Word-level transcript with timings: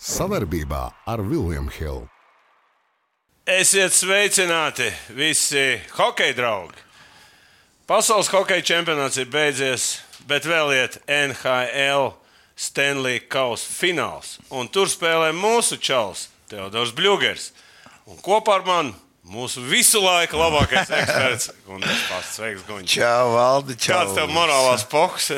Savarbībā 0.00 0.86
ar 1.12 1.20
Vilniņu 1.20 1.72
Hildu. 1.76 2.06
Esiet 3.44 3.92
sveicināti 3.92 4.86
visi 5.12 5.74
hockey 5.98 6.32
draugi! 6.32 6.80
Pasaules 7.84 8.30
hockey 8.32 8.64
čempionāts 8.64 9.18
ir 9.20 9.28
beidzies, 9.28 9.98
bet 10.24 10.48
vēl 10.48 10.72
iet 10.78 10.96
NHL 11.04 12.14
Stanley 12.56 13.20
Kausa 13.28 13.68
fināls. 13.68 14.38
Un 14.48 14.72
tur 14.72 14.88
spēlē 14.88 15.34
mūsu 15.36 15.76
čels, 15.76 16.30
Teodors 16.48 16.96
Bļūgers. 16.96 17.50
Un 18.08 18.24
kopā 18.24 18.56
ar 18.56 18.64
mani 18.64 18.96
mūsu 19.28 19.60
visu 19.68 20.00
laiku 20.00 20.40
labākais 20.40 20.88
eksperts, 21.02 21.52
Gunārs 21.68 22.40
Gunārs! 22.64 22.88
Čau, 22.88 23.34
Valdi! 23.36 23.76
Čau. 23.76 23.98
Kāds 23.98 24.16
tev 24.16 24.32
morālās 24.32 24.88
pohs? 24.88 25.34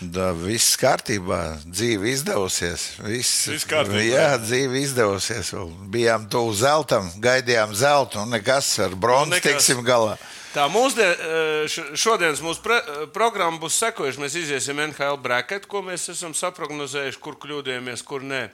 Da, 0.00 0.30
viss 0.32 0.78
kārtībā, 0.80 1.58
dzīve 1.68 2.08
izdevusies. 2.14 2.86
Viss, 3.04 3.48
Viss 3.52 3.66
kārtībā. 3.68 4.00
Jā, 4.06 4.28
dzīve 4.40 4.80
izdevusies. 4.80 5.50
Bijām 5.92 6.24
tuvu 6.32 6.54
zeltam, 6.56 7.10
gaidījām 7.20 7.74
zeltu, 7.76 8.22
un 8.22 8.32
nekas 8.32 8.70
ar 8.80 8.94
bronzu 8.96 9.34
Nekas. 9.36 9.58
tiksim 9.60 9.82
galā. 9.84 10.14
Tā 10.54 10.64
mūsdien, 10.72 11.12
š- 11.68 11.90
šodienas 12.00 12.40
mūsu 12.42 12.62
pre, 12.64 12.78
programma 13.12 13.60
būs 13.60 13.76
sekojuša. 13.84 14.22
Mēs 14.24 14.38
iziesim 14.40 14.80
NHL 14.88 15.20
bracket, 15.20 15.68
ko 15.68 15.82
mēs 15.84 16.08
esam 16.14 16.32
saprognozējuši, 16.34 17.20
kur 17.20 17.36
kļūdījāmies, 17.36 18.02
kur 18.02 18.24
nē. 18.24 18.46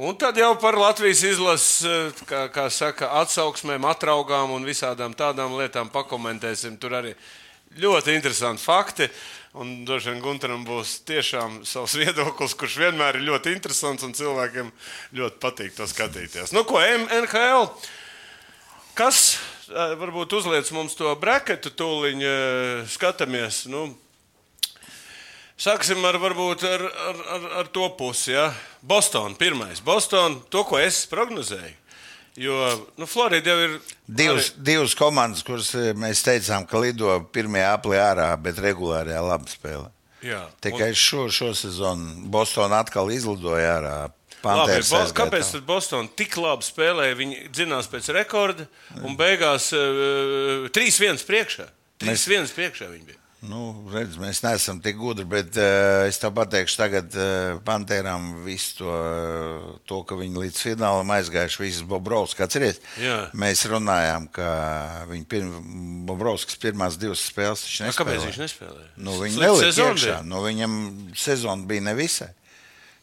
Un 0.00 0.16
tad 0.16 0.38
jau 0.40 0.54
par 0.58 0.78
Latvijas 0.80 1.20
izlases, 1.28 2.14
kā, 2.24 2.46
kā 2.48 2.70
saka, 2.72 3.10
atsauksmēm, 3.20 3.84
atraugām 3.90 4.56
un 4.56 4.64
visādām 4.64 5.12
tādām 5.18 5.58
lietām 5.60 5.90
pakomentēsim. 5.92 6.78
Tur 6.80 6.96
arī 7.02 7.12
ļoti 7.78 8.14
interesanti 8.16 8.62
fakti. 8.64 9.10
Un 9.58 9.80
droši 9.82 10.12
vien 10.12 10.20
Gunteram 10.22 10.60
būs 10.62 11.00
tiešām 11.08 11.64
savs 11.66 11.96
viedoklis, 12.02 12.54
kurš 12.54 12.76
vienmēr 12.84 13.18
ir 13.18 13.26
ļoti 13.26 13.54
interesants 13.56 14.06
un 14.06 14.14
cilvēkiem 14.14 14.70
ļoti 15.18 15.40
patīk 15.42 15.74
to 15.74 15.88
skatīties. 15.90 16.52
Nu, 16.54 16.62
ko 16.68 16.78
NHL? 16.78 17.66
Kas 18.94 19.40
varbūt 19.70 20.36
uzliek 20.38 20.70
mums 20.74 20.94
to 20.98 21.10
braketu, 21.18 21.72
tūlīt 21.74 22.22
skatāmies. 22.94 23.64
Nu, 23.70 23.88
sāksim 25.58 26.04
ar, 26.06 26.18
varbūt, 26.22 26.64
ar, 26.70 26.86
ar, 26.86 27.20
ar, 27.34 27.50
ar 27.62 27.74
to 27.74 27.90
pusi. 27.98 28.36
Ja? 28.36 28.50
Boston, 28.82 29.34
pirmais. 29.38 29.82
Boston, 29.82 30.40
to, 30.50 30.62
ko 30.68 30.78
es 30.78 31.04
prognozēju. 31.10 31.79
Jo 32.38 32.86
nu, 32.96 33.06
Florida 33.10 33.50
jau 33.50 33.62
ir. 33.64 33.78
Divas, 34.06 34.52
divas 34.56 34.94
komandas, 34.98 35.42
kuras 35.46 35.72
eh, 35.74 35.90
mēs 35.98 36.22
teicām, 36.26 36.66
ka 36.68 36.78
lido 36.82 37.16
pirmajā 37.34 37.72
aplī 37.74 37.98
ārā, 38.00 38.30
bet 38.42 38.60
regulārajā 38.62 39.22
labi 39.26 39.50
spēlē. 39.50 39.90
Jā, 40.24 40.44
Tikai 40.60 40.90
šo, 40.96 41.30
šo 41.32 41.54
sezonu 41.56 42.28
Bostonā 42.30 42.82
atkal 42.84 43.08
izlidoja 43.12 43.76
ārā. 43.78 43.94
Labi, 44.44 44.78
bo, 44.88 45.00
kāpēc 45.16 45.52
tad 45.54 45.64
Bostonā 45.68 46.08
tik 46.16 46.36
labi 46.40 46.64
spēlēja? 46.64 47.16
Viņi 47.18 47.40
dzinās 47.52 47.88
pēc 47.92 48.08
rekorda 48.16 48.66
un 49.04 49.16
beigās 49.18 49.70
uh, 49.76 50.68
3-1 50.72 51.24
priekšā. 51.28 51.66
3-1 52.04 52.54
priekšā 52.56 52.88
viņi 52.92 53.08
bija. 53.10 53.19
Nu, 53.40 53.70
redz, 53.88 54.18
mēs 54.20 54.42
neesam 54.44 54.82
tik 54.84 54.98
gudri, 55.00 55.24
bet 55.24 55.56
uh, 55.56 56.02
es 56.04 56.18
tev 56.20 56.34
pateikšu, 56.36 56.76
tagad 56.76 57.14
uh, 57.16 57.54
Pantērām 57.64 58.26
visu 58.44 58.82
to, 58.82 58.90
uh, 58.92 59.70
to, 59.88 60.02
ka 60.04 60.18
viņi 60.18 60.42
līdz 60.42 60.58
finālam 60.66 61.08
aizgājuši 61.14 61.62
visas 61.62 61.86
Bobrovskis. 61.88 62.44
Atceries? 62.44 62.82
Jā. 63.00 63.16
Mēs 63.40 63.62
runājām, 63.72 64.26
ka 64.36 64.50
viņi 65.08 65.24
pirm, 65.32 65.54
Bobrovskis 66.10 66.60
pirmās 66.60 67.00
divas 67.00 67.24
spēles 67.30 67.64
viņš 67.64 67.80
Nu, 67.80 67.88
nespēlēja. 67.88 67.96
kāpēc 68.02 68.28
viņš 68.28 68.40
nespēlēja? 68.44 68.90
Nu, 69.08 69.16
viņi 69.24 69.40
nelika 69.46 69.88
iekšā. 69.88 70.20
Nu, 70.28 70.44
viņam 70.44 70.76
sezona 71.16 71.64
bija 71.72 71.86
nevisai. 71.88 72.30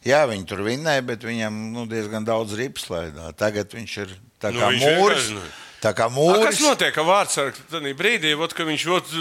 Jā, 0.06 0.22
viņi 0.30 0.46
tur 0.46 0.62
vinnēja, 0.62 1.02
bet 1.02 1.26
viņam 1.26 1.56
nu, 1.74 1.82
diezgan 1.90 2.22
daudz 2.22 2.54
rips 2.54 2.86
laidā. 2.94 3.32
Tagad 3.34 3.74
viņš 3.74 3.96
ir 4.06 4.14
tā 4.38 4.54
Nu, 4.54 4.62
kā 4.62 4.70
viņš 4.70 4.86
mūris. 5.02 5.32
nu. 5.34 5.42
Tā 5.82 5.92
kā 5.94 6.08
A, 6.08 6.12
mūris. 6.12 6.48
kas 6.48 6.64
notiek 6.64 6.96
ar 6.98 7.06
vārdsargu 7.06 7.68
tajā 7.70 7.94
brīdī, 7.98 8.32
ot, 8.34 8.54
ka 8.56 8.66
viņš 8.66 8.86
ot, 8.96 9.12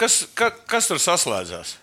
kas, 0.00 0.18
ka, 0.36 0.50
kas 0.68 0.90
tur 0.90 1.00
saslēdzās? 1.00 1.78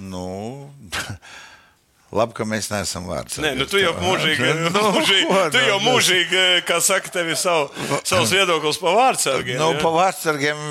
Nu, 0.00 0.70
labi, 2.18 2.34
ka 2.34 2.46
mēs 2.48 2.70
neesam 2.72 3.06
vārds. 3.06 3.38
Nē, 3.42 3.52
nu, 3.58 3.66
tu 3.70 3.78
jau 3.78 3.92
mūžīgi, 4.00 4.48
Nu, 4.74 4.82
mūžīgi, 4.96 5.28
ko, 5.28 5.44
tu 5.54 5.60
nu, 5.60 5.68
jau 5.68 5.78
nu. 5.78 5.86
mūžīgi 5.86 6.42
kā 6.66 6.80
saka, 6.82 7.12
tev 7.14 7.30
ir 7.30 7.38
savu, 7.38 7.70
savs 8.02 8.34
viedoklis 8.34 8.80
par 8.82 8.98
vārdsargiem. 8.98 9.60
Nu, 9.62 9.70
ja? 9.76 9.84
pa 9.84 9.94
vārdsargiem 9.94 10.66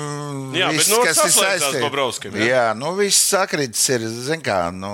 Jā, 0.58 0.68
bet 0.68 0.82
viss, 0.82 0.92
nu, 0.92 1.00
kas 1.06 1.24
ir 1.24 1.34
saistīts. 1.38 1.80
Bobrovskim, 1.86 2.36
jā? 2.36 2.52
Jā, 2.52 2.68
nu 2.76 2.92
viss 3.00 3.32
sakrits 3.32 3.88
ir, 3.96 4.06
zin 4.28 4.44
kā, 4.44 4.60
nu, 4.76 4.92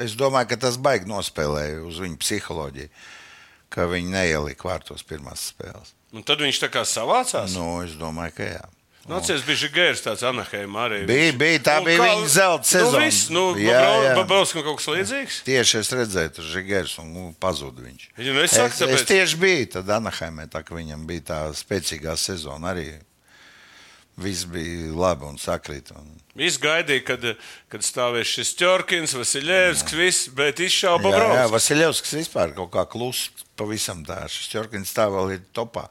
es 0.00 0.16
domāju, 0.16 0.54
ka 0.54 0.62
tas 0.64 0.80
baigi 0.80 1.10
nospēlēja 1.10 1.84
uz 1.84 2.00
viņu 2.00 2.20
psiholoģiju, 2.24 2.92
ka 3.76 3.90
viņi 3.92 4.14
neielika 4.16 4.72
vārtos 4.72 5.04
pirmās 5.04 5.50
spēles. 5.52 5.92
Un 6.12 6.22
tad 6.26 6.40
viņš 6.42 6.58
tā 6.64 6.68
kā 6.72 6.82
savācās. 6.82 7.52
Nu, 7.54 7.64
Nu, 7.78 7.82
es 7.86 7.92
domāju, 7.94 8.34
ka 8.34 8.42
jā. 8.42 8.64
nu 9.08 9.16
Atcerieties, 9.16 9.46
bija 9.46 9.68
Gērs 9.74 10.02
tāds 10.02 10.22
Anaheimā 10.26 10.82
arī. 10.88 10.98
Bija, 11.06 11.32
bija, 11.38 11.58
tā 11.62 11.76
Un 11.78 11.84
bija 11.86 11.98
kā- 12.00 12.08
viņa 12.10 12.26
zelta 12.28 12.64
sezona. 12.68 12.98
Nu, 12.98 13.04
viss, 13.04 13.28
nu, 13.30 13.44
Jā, 13.56 13.82
jā. 14.04 14.14
Babrovskam 14.18 14.62
kaut 14.66 14.76
kas 14.78 14.86
līdzīgs. 14.90 15.42
Tieši 15.46 15.78
es 15.78 15.90
redzēju, 15.90 16.32
tur 16.34 16.44
Žigers 16.44 16.98
un 16.98 17.12
nu, 17.14 17.34
pazuda 17.40 17.80
viņš. 17.86 18.08
Ja, 18.18 18.32
nu, 18.32 18.40
es 18.42 18.50
saku, 18.50 18.74
es, 18.74 18.80
tāpēc- 18.82 18.94
es 18.94 19.04
tieši 19.08 19.36
biju 19.38 19.66
tad 19.72 19.86
Anaheimē, 19.88 20.48
tā 20.50 20.64
ka 20.64 20.74
viņam 20.74 21.06
bija 21.06 21.20
tā 21.30 21.38
spēcīgā 21.54 22.16
sezona 22.18 22.74
arī. 22.74 22.98
Viss 24.20 24.44
bija 24.48 24.90
labi 24.96 25.28
un 25.28 25.38
sakrīt. 25.40 25.92
Un... 25.96 26.10
Viss 26.36 26.60
gaidīja, 26.60 27.04
kad, 27.08 27.24
kad 27.72 27.84
stāvēs 27.84 28.34
šis 28.36 28.52
Čorkins, 28.60 29.16
Vasiljevskis, 29.16 29.96
viss, 29.96 30.28
bet 30.36 30.60
izšāva 30.60 31.00
Jā, 31.00 31.00
jā, 31.00 31.06
Babrovskis. 31.08 31.54
Vasiljevskis 31.56 32.14
vispār 32.20 32.54
kaut 32.58 32.70
kā 32.76 32.84
kluss 32.90 33.46
pavisam 33.58 34.04
tā. 34.06 34.22
Šis 34.30 34.52
Čorkins 34.52 34.92
tā 34.96 35.08
vēl 35.12 35.36
ir 35.38 35.42
topā. 35.56 35.88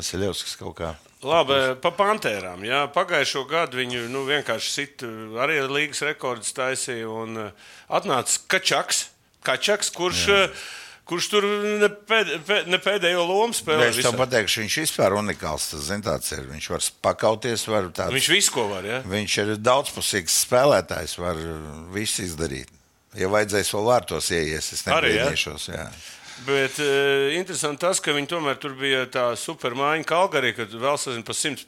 Vasiljevskis 0.00 0.58
kaut 0.60 0.76
kā. 0.80 0.92
Labi, 1.22 1.56
pa 1.78 1.92
pantērām. 1.94 2.64
Jā, 2.66 2.82
pagājušo 2.90 3.44
gadu 3.50 3.78
viņi 3.78 4.08
nu, 4.10 4.24
vienkārši 4.26 4.70
sit, 4.72 5.04
arī 5.38 5.60
līgas 5.70 6.02
rekordus 6.02 6.50
taisīja. 6.56 7.06
Un 7.06 7.38
uh, 7.44 7.68
atnāca 7.86 8.40
Kačaks, 8.50 9.04
Kačaks 9.46 9.92
kurš, 9.94 10.24
uh, 10.34 10.64
kurš 11.12 11.28
tur 11.28 11.46
ne, 11.82 11.88
pēd, 12.08 12.30
pēd, 12.48 12.68
ne 12.72 12.80
pēdējo 12.80 13.24
lomu 13.28 13.56
spēlēja. 13.56 13.92
Es 13.92 14.06
tev 14.06 14.16
pateikšu, 14.16 14.62
viņš 14.64 14.76
vispār 14.86 15.16
unikāls. 15.20 15.68
Tas, 15.74 15.84
zin, 15.90 16.00
ir. 16.02 16.46
Viņš 16.48 16.68
var 16.72 16.86
pakauties, 17.04 17.66
var 17.68 17.90
tāds. 17.92 18.14
Viņš 18.16 18.30
visu 18.32 18.54
ko 18.54 18.64
var. 18.70 18.88
Ja? 18.88 19.02
Viņš 19.04 19.36
ir 19.44 19.52
daudzpusīgs 19.60 20.38
spēlētājs, 20.46 21.18
var 21.20 21.38
visu 21.92 22.24
izdarīt. 22.24 22.72
Ja 23.18 23.28
vajadzēs 23.28 23.74
vēl 23.76 23.86
vārtos 23.90 24.30
ieies, 24.32 24.72
es 24.72 24.86
Arī, 24.88 25.12
ja? 25.12 25.28
nebrīnīšos. 25.28 25.68
Jā. 25.68 25.86
Bet 26.46 26.80
uh, 26.80 27.28
interesanti 27.36 27.84
tas, 27.84 28.00
ka 28.02 28.14
viņi 28.16 28.30
tomēr 28.32 28.56
tur 28.60 28.72
bija 28.78 29.04
tā 29.12 29.28
supermaiņa 29.38 30.08
Kalgarī, 30.08 30.54
kad 30.56 30.72
vēl 30.72 30.96
sazin 30.98 31.24
pa 31.26 31.36
simts 31.36 31.66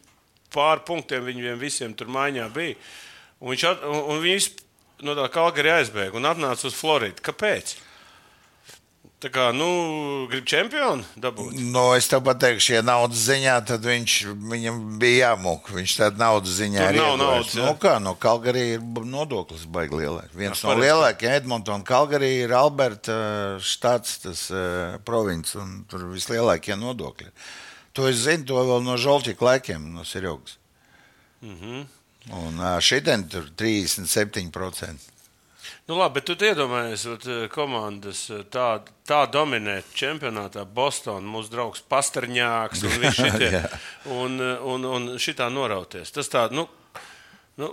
pār 0.55 0.81
punktiem 0.87 1.27
viņiem 1.27 1.61
visiem 1.61 1.93
tur 1.95 2.09
maiņā 2.15 2.49
bija. 2.55 2.79
Un 3.43 3.53
viņš 3.53 3.67
at, 3.69 3.85
un, 3.85 4.01
un 4.15 4.23
viņš 4.25 4.49
no 5.05 5.17
tā 5.19 5.29
Kalgarī 5.35 5.75
aizbēga 5.77 6.17
un 6.17 6.31
atnāca 6.31 6.71
uz 6.71 6.79
Floridu. 6.79 7.21
Kāpēc? 7.29 7.77
Tā 9.23 9.31
kā, 9.33 9.45
nu, 9.57 9.67
grib 10.29 10.45
čempionu 10.45 11.05
dabūt. 11.17 11.55
Nu, 11.73 11.85
es 11.97 12.09
tev 12.11 12.21
pateikšu, 12.27 12.75
ja 12.75 12.83
naudas 12.85 13.23
ziņā, 13.25 13.55
tad 13.71 13.87
viņš, 13.87 14.17
viņam 14.53 14.81
bija 15.01 15.31
jāmūk. 15.31 15.71
Viņš 15.73 15.95
tādu 16.01 16.21
naudas 16.21 16.59
ziņā 16.59 16.83
arī 16.91 17.01
nav 17.01 17.15
naudas? 17.21 17.55
Nu, 17.57 17.71
kā, 17.81 17.95
no 18.05 18.13
Kalgarī 18.21 18.65
ir 18.75 18.83
nodoklis 19.09 19.65
baigi 19.71 20.03
lielais. 20.03 20.35
Viens 20.37 20.61
Jā, 20.61 20.69
no 20.69 20.77
lielākajiem 20.83 21.39
Edmontona 21.39 21.89
Kalgarī 21.89 22.35
ir 22.43 22.53
Alberta 22.59 23.17
uh, 23.17 23.65
štats, 23.65 24.19
tas 24.27 24.45
uh, 24.53 24.99
provinces, 25.09 25.57
un 25.63 25.87
tur 25.89 26.05
vislielākie 26.11 26.77
nodokļi. 26.77 27.33
To 27.97 28.11
es 28.11 28.27
zinu, 28.27 28.45
to 28.51 28.61
vēl 28.61 28.85
no 28.85 28.99
Žolķika 29.01 29.49
laikiem, 29.49 29.89
no 29.95 30.05
Sirjogas. 30.05 30.59
Mm 31.41 31.57
-hmm. 31.63 31.87
Un 32.45 32.61
uh, 32.61 32.77
šitien 32.81 33.29
tur 33.29 33.49
37%. 33.57 35.14
Nu, 35.87 35.99
labi, 36.01 36.15
bet 36.17 36.25
tu 36.25 36.35
iedomājies, 36.41 37.03
ka 37.21 37.35
komandas 37.53 38.23
eh, 38.33 38.41
tā, 38.49 38.69
tā 39.05 39.25
dominē 39.29 39.83
čempionātā 39.93 40.63
Bostonā. 40.65 41.21
Mūsu 41.29 41.53
draugs 41.53 41.83
Pasterņāks 41.93 42.87
un 42.89 42.95
viņš 43.03 43.19
šitie, 43.19 43.61
un, 44.23 44.39
eh, 44.41 44.65
un, 44.65 44.87
un 44.89 45.11
šitā 45.21 45.51
norauties. 45.53 46.15
Tas, 46.17 46.33
tā, 46.33 46.47
nu, 46.57 46.65
nu, 47.61 47.69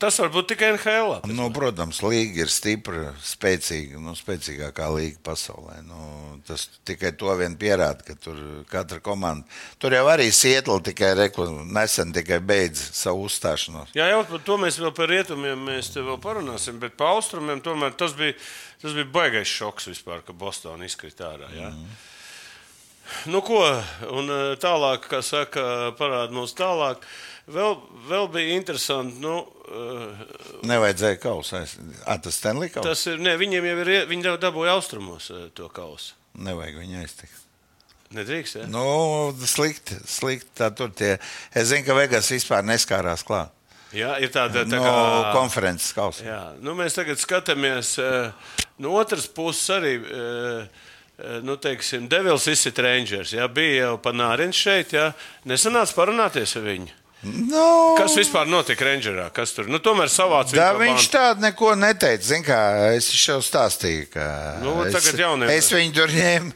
tas 0.00 0.16
var 0.20 0.30
būt 0.34 0.48
tikai 0.52 0.70
NHL. 0.74 1.12
Nu, 1.30 1.48
protams, 1.54 1.98
līga 2.04 2.44
ir 2.44 2.52
stipra, 2.52 3.12
spēcīga, 3.24 4.00
nu, 4.02 4.14
spēcīgākā 4.18 4.88
līga 4.94 5.20
pasaulē. 5.26 5.78
Nu, 5.86 6.00
tas 6.48 6.66
tikai 6.88 7.12
to 7.18 7.34
vien 7.40 7.58
pierāda, 7.60 8.04
ka 8.06 8.16
tur 8.20 8.40
katra 8.70 9.00
komanda. 9.04 9.44
Tur 9.82 9.96
jau 9.96 10.06
arī 10.12 10.30
Sietla 10.34 10.78
tikai 10.88 11.12
reku, 11.18 11.48
nesen 11.68 12.14
tikai 12.16 12.40
beidz 12.40 12.82
savu 12.96 13.26
uzstāšanos. 13.28 13.94
Jā, 13.96 14.10
jau 14.14 14.24
par 14.30 14.44
to 14.48 14.58
mēs 14.62 14.80
vēl 14.82 14.94
par 14.96 15.12
rietumiem 15.12 15.70
vēl 15.94 16.18
parunāsim, 16.22 16.80
bet 16.82 16.96
par 16.98 17.16
austrumiem 17.16 17.62
tomēr 17.64 17.96
tas 17.98 18.16
bija, 18.16 18.36
tas 18.82 18.96
bija 18.96 19.12
baigais 19.12 19.48
šoks 19.48 19.92
vispār, 19.92 20.24
ka 20.26 20.36
Bostonā 20.36 20.88
izkrita 20.88 21.32
ārā. 21.34 21.52
Jā. 21.56 21.72
Mm. 21.72 21.96
Nu, 23.30 23.40
ko, 23.44 23.60
un 24.18 24.30
eh, 24.34 24.56
tālāk, 24.62 25.06
kā 25.10 25.22
saka, 25.22 25.92
parāda 25.98 26.34
mums 26.34 26.54
tālāk. 26.58 27.04
Vēl, 27.46 27.76
vēl 28.08 28.24
bija 28.34 28.54
interesanti, 28.58 29.20
nu, 29.22 29.36
eh, 29.70 30.22
Nevajadzēja 30.66 31.18
kausu. 31.22 31.60
Tas 32.02 32.34
Stanley 32.34 32.72
kausa. 32.74 32.88
tas 32.88 33.06
ir, 33.06 33.20
ne, 33.22 33.36
viņiem 33.38 33.68
jau 33.68 33.76
ir, 33.84 33.90
viņi 34.10 34.32
jau 34.32 34.36
dabūja 34.42 34.74
austrumos 34.74 35.30
eh, 35.30 35.44
to 35.54 35.68
kausu. 35.70 36.16
Nevajag 36.34 36.80
viņu 36.82 36.98
aiztikt. 37.04 37.44
Nedrīkst. 38.16 38.58
Ja? 38.58 38.66
Nu, 38.70 38.82
slikti, 39.46 39.94
slikti. 40.10 40.50
Tā 40.58 40.72
tie. 40.74 41.12
Es 41.54 41.70
zinu, 41.70 41.86
ka 41.86 41.94
Vegas 41.94 42.32
vispār 42.34 42.66
neskārās 42.66 43.22
klāt. 43.26 43.54
Jā, 43.94 44.16
ir 44.18 44.34
tāda 44.34 44.64
tā 44.66 44.70
No 44.74 44.82
kā 44.82 45.32
konferences 45.34 45.94
kausa. 45.94 46.26
Jā, 46.26 46.42
nu 46.58 46.74
mēs 46.74 46.98
tagad 46.98 47.22
skatāmies 47.22 47.94
eh, 48.02 48.58
no 48.82 48.98
otras 48.98 49.30
puses 49.30 49.70
arī. 49.70 49.96
Nu, 51.16 51.54
teiksim, 51.56 52.10
Devils 52.12 52.44
izsit 52.52 52.76
Rangers. 52.84 53.30
Jā, 53.32 53.46
bija 53.48 53.86
jau 53.86 53.94
panārins 54.04 54.58
šeit. 54.60 54.90
Jā. 54.92 55.14
Nesanāca 55.48 55.96
parunāties 55.96 56.52
ar 56.58 56.66
viņu. 56.66 56.92
Nu, 57.24 57.94
Kas 57.98 58.14
vispār 58.18 58.46
notika 58.46 58.84
Rangerā? 58.86 59.30
Kas 59.34 59.54
tur? 59.56 59.70
Nu, 59.72 59.80
tomēr 59.82 60.10
savāca 60.12 60.54
Da, 60.54 60.68
viņu 60.76 60.78
pa 60.78 60.84
viņš 60.84 61.06
tādu 61.14 61.44
neko 61.46 61.70
neteica. 61.80 62.26
Zin, 62.28 62.44
kā, 62.46 62.58
es 62.94 63.08
jau 63.16 63.38
stāstīju, 63.42 64.10
ka 64.12 64.26
Nu, 64.62 64.76
es, 64.84 65.08
es 65.56 65.72
viņu 65.72 65.96
tur 65.96 66.12
ņēmu. 66.12 66.52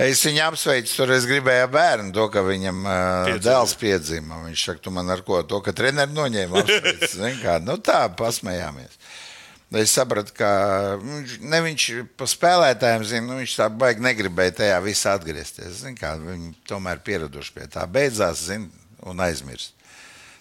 Es 0.00 0.22
viņu 0.24 0.40
apsveicu, 0.46 0.94
tur 0.96 1.10
es 1.12 1.26
gribēju 1.28 1.66
bērnu, 1.74 2.12
to, 2.16 2.24
ka 2.32 2.40
viņam 2.40 2.78
uh, 2.88 3.32
dēls 3.44 3.74
piedzima. 3.76 4.38
Viņš 4.46 4.62
saka, 4.70 4.80
tu 4.86 4.92
man 4.96 5.12
ar 5.12 5.20
ko? 5.26 5.42
To, 5.44 5.60
ka 5.64 5.74
treneris 5.76 6.14
noņēma. 6.16 6.62
kā, 7.42 7.58
Nu, 7.64 7.76
tā, 7.84 8.06
pasmējāmies. 8.16 8.96
Es 9.76 9.92
sapratu, 9.94 10.32
ka 10.34 10.48
viņš, 10.98 11.34
ne 11.46 11.60
viņš 11.62 11.84
pa 12.18 12.26
spēlētājiem 12.26 13.04
zina, 13.06 13.26
nu, 13.28 13.36
viņš 13.42 13.58
tā 13.60 13.68
baigi 13.70 14.02
negribēja 14.02 14.56
tajā 14.64 14.80
visā 14.82 15.12
atgriezties. 15.20 15.84
Kā, 16.00 16.16
viņi 16.18 16.54
tomēr 16.66 17.04
pieraduši 17.06 17.54
pie 17.54 17.68
tā. 17.70 17.84
Beidzās, 17.86 18.40
zin, 18.48 18.66
un 19.06 19.20
aizmirst. 19.28 19.76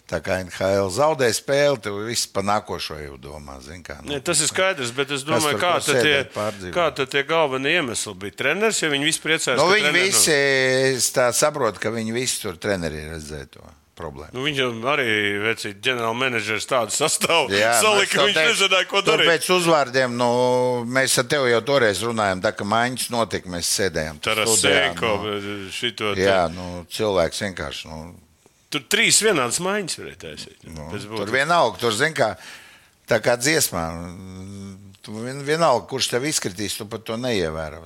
Tā 0.10 0.18
kā 0.26 0.40
NHL 0.42 0.90
zaudē 0.90 1.28
spēli, 1.38 1.78
tu 1.86 1.92
viss 2.08 2.26
pa 2.34 2.42
nākošo 2.46 2.98
jau 2.98 3.18
domā. 3.22 3.60
Zin, 3.62 3.84
kā, 3.86 4.00
nu, 4.02 4.16
Ne, 4.16 4.22
tas 4.26 4.40
ir 4.42 4.50
skaidrs, 4.50 4.90
bet 4.98 5.12
es 5.14 5.26
domāju, 5.28 5.60
kā 5.62 5.76
tad 5.86 6.00
tie, 6.02 6.72
kā 6.74 6.88
tad 6.98 7.12
tie 7.14 7.22
galvenie 7.30 7.76
iemesli 7.78 8.16
bija. 8.18 8.38
Treneris, 8.42 8.82
ja 8.82 8.90
viņi 8.90 9.06
visi 9.06 9.22
priecājās, 9.22 9.60
nu, 9.60 9.68
ka 9.70 9.76
viņi 9.76 9.92
visi, 9.94 10.38
es 10.96 11.12
tā 11.14 11.28
saprotu, 11.36 11.82
ka 11.84 11.94
viņi 11.94 12.16
visi 12.16 12.42
tur 12.42 12.58
treneri 12.58 13.06
redzēja 13.12 13.52
to 13.54 13.68
problēmu. 14.00 14.32
Nu, 14.34 14.46
viņam 14.48 14.80
arī 14.88 15.10
vecīt 15.44 15.82
ģenerālmenedžers 15.86 16.68
tādu 16.70 16.96
sastāvu 16.96 17.52
Jā, 17.54 17.74
salika, 17.84 18.14
ka 18.16 18.26
viņš 18.30 18.38
teicu, 18.38 18.54
nezināja, 18.54 18.88
ko 18.90 19.02
darīt. 19.06 19.30
Pēc 19.34 19.50
uzvārdiem, 19.58 20.16
nu, 20.18 20.30
mēs 20.88 21.18
ar 21.20 21.28
tevi 21.30 21.52
jau 21.52 21.60
toreiz 21.68 22.02
runājām, 22.08 22.42
tā 22.46 22.54
kā 22.56 22.68
maiņas 22.70 23.10
notika, 23.14 23.52
mēs 23.52 23.74
sēdējām. 23.76 24.22
tur 24.24 24.42
studijā, 24.46 24.88
Tarasenko, 24.96 25.14
nu, 25.28 25.60
šito. 25.76 26.16
Jā, 26.18 26.42
nu, 26.54 26.70
cilvēks 26.96 27.44
vienkārši. 27.46 27.92
Nu, 27.92 28.00
Tur 28.70 28.84
trīs 28.86 29.18
vienādas 29.26 29.58
maiņas 29.66 29.98
varēja 29.98 30.20
taisīt. 30.28 30.68
Nu, 30.70 30.92
tur 30.94 31.32
vienalga, 31.34 31.80
tur 31.82 31.96
zina, 31.98 32.14
kā, 32.14 32.30
tā 33.10 33.18
kā 33.26 33.34
dziesmā. 33.40 33.86
Tu 35.02 35.16
vien, 35.16 35.42
vienalga, 35.48 35.88
kurš 35.90 36.12
tev 36.12 36.28
izkritīs, 36.30 36.78
tu 36.78 36.86
pat 36.90 37.08
to 37.08 37.18
neievēro. 37.18 37.82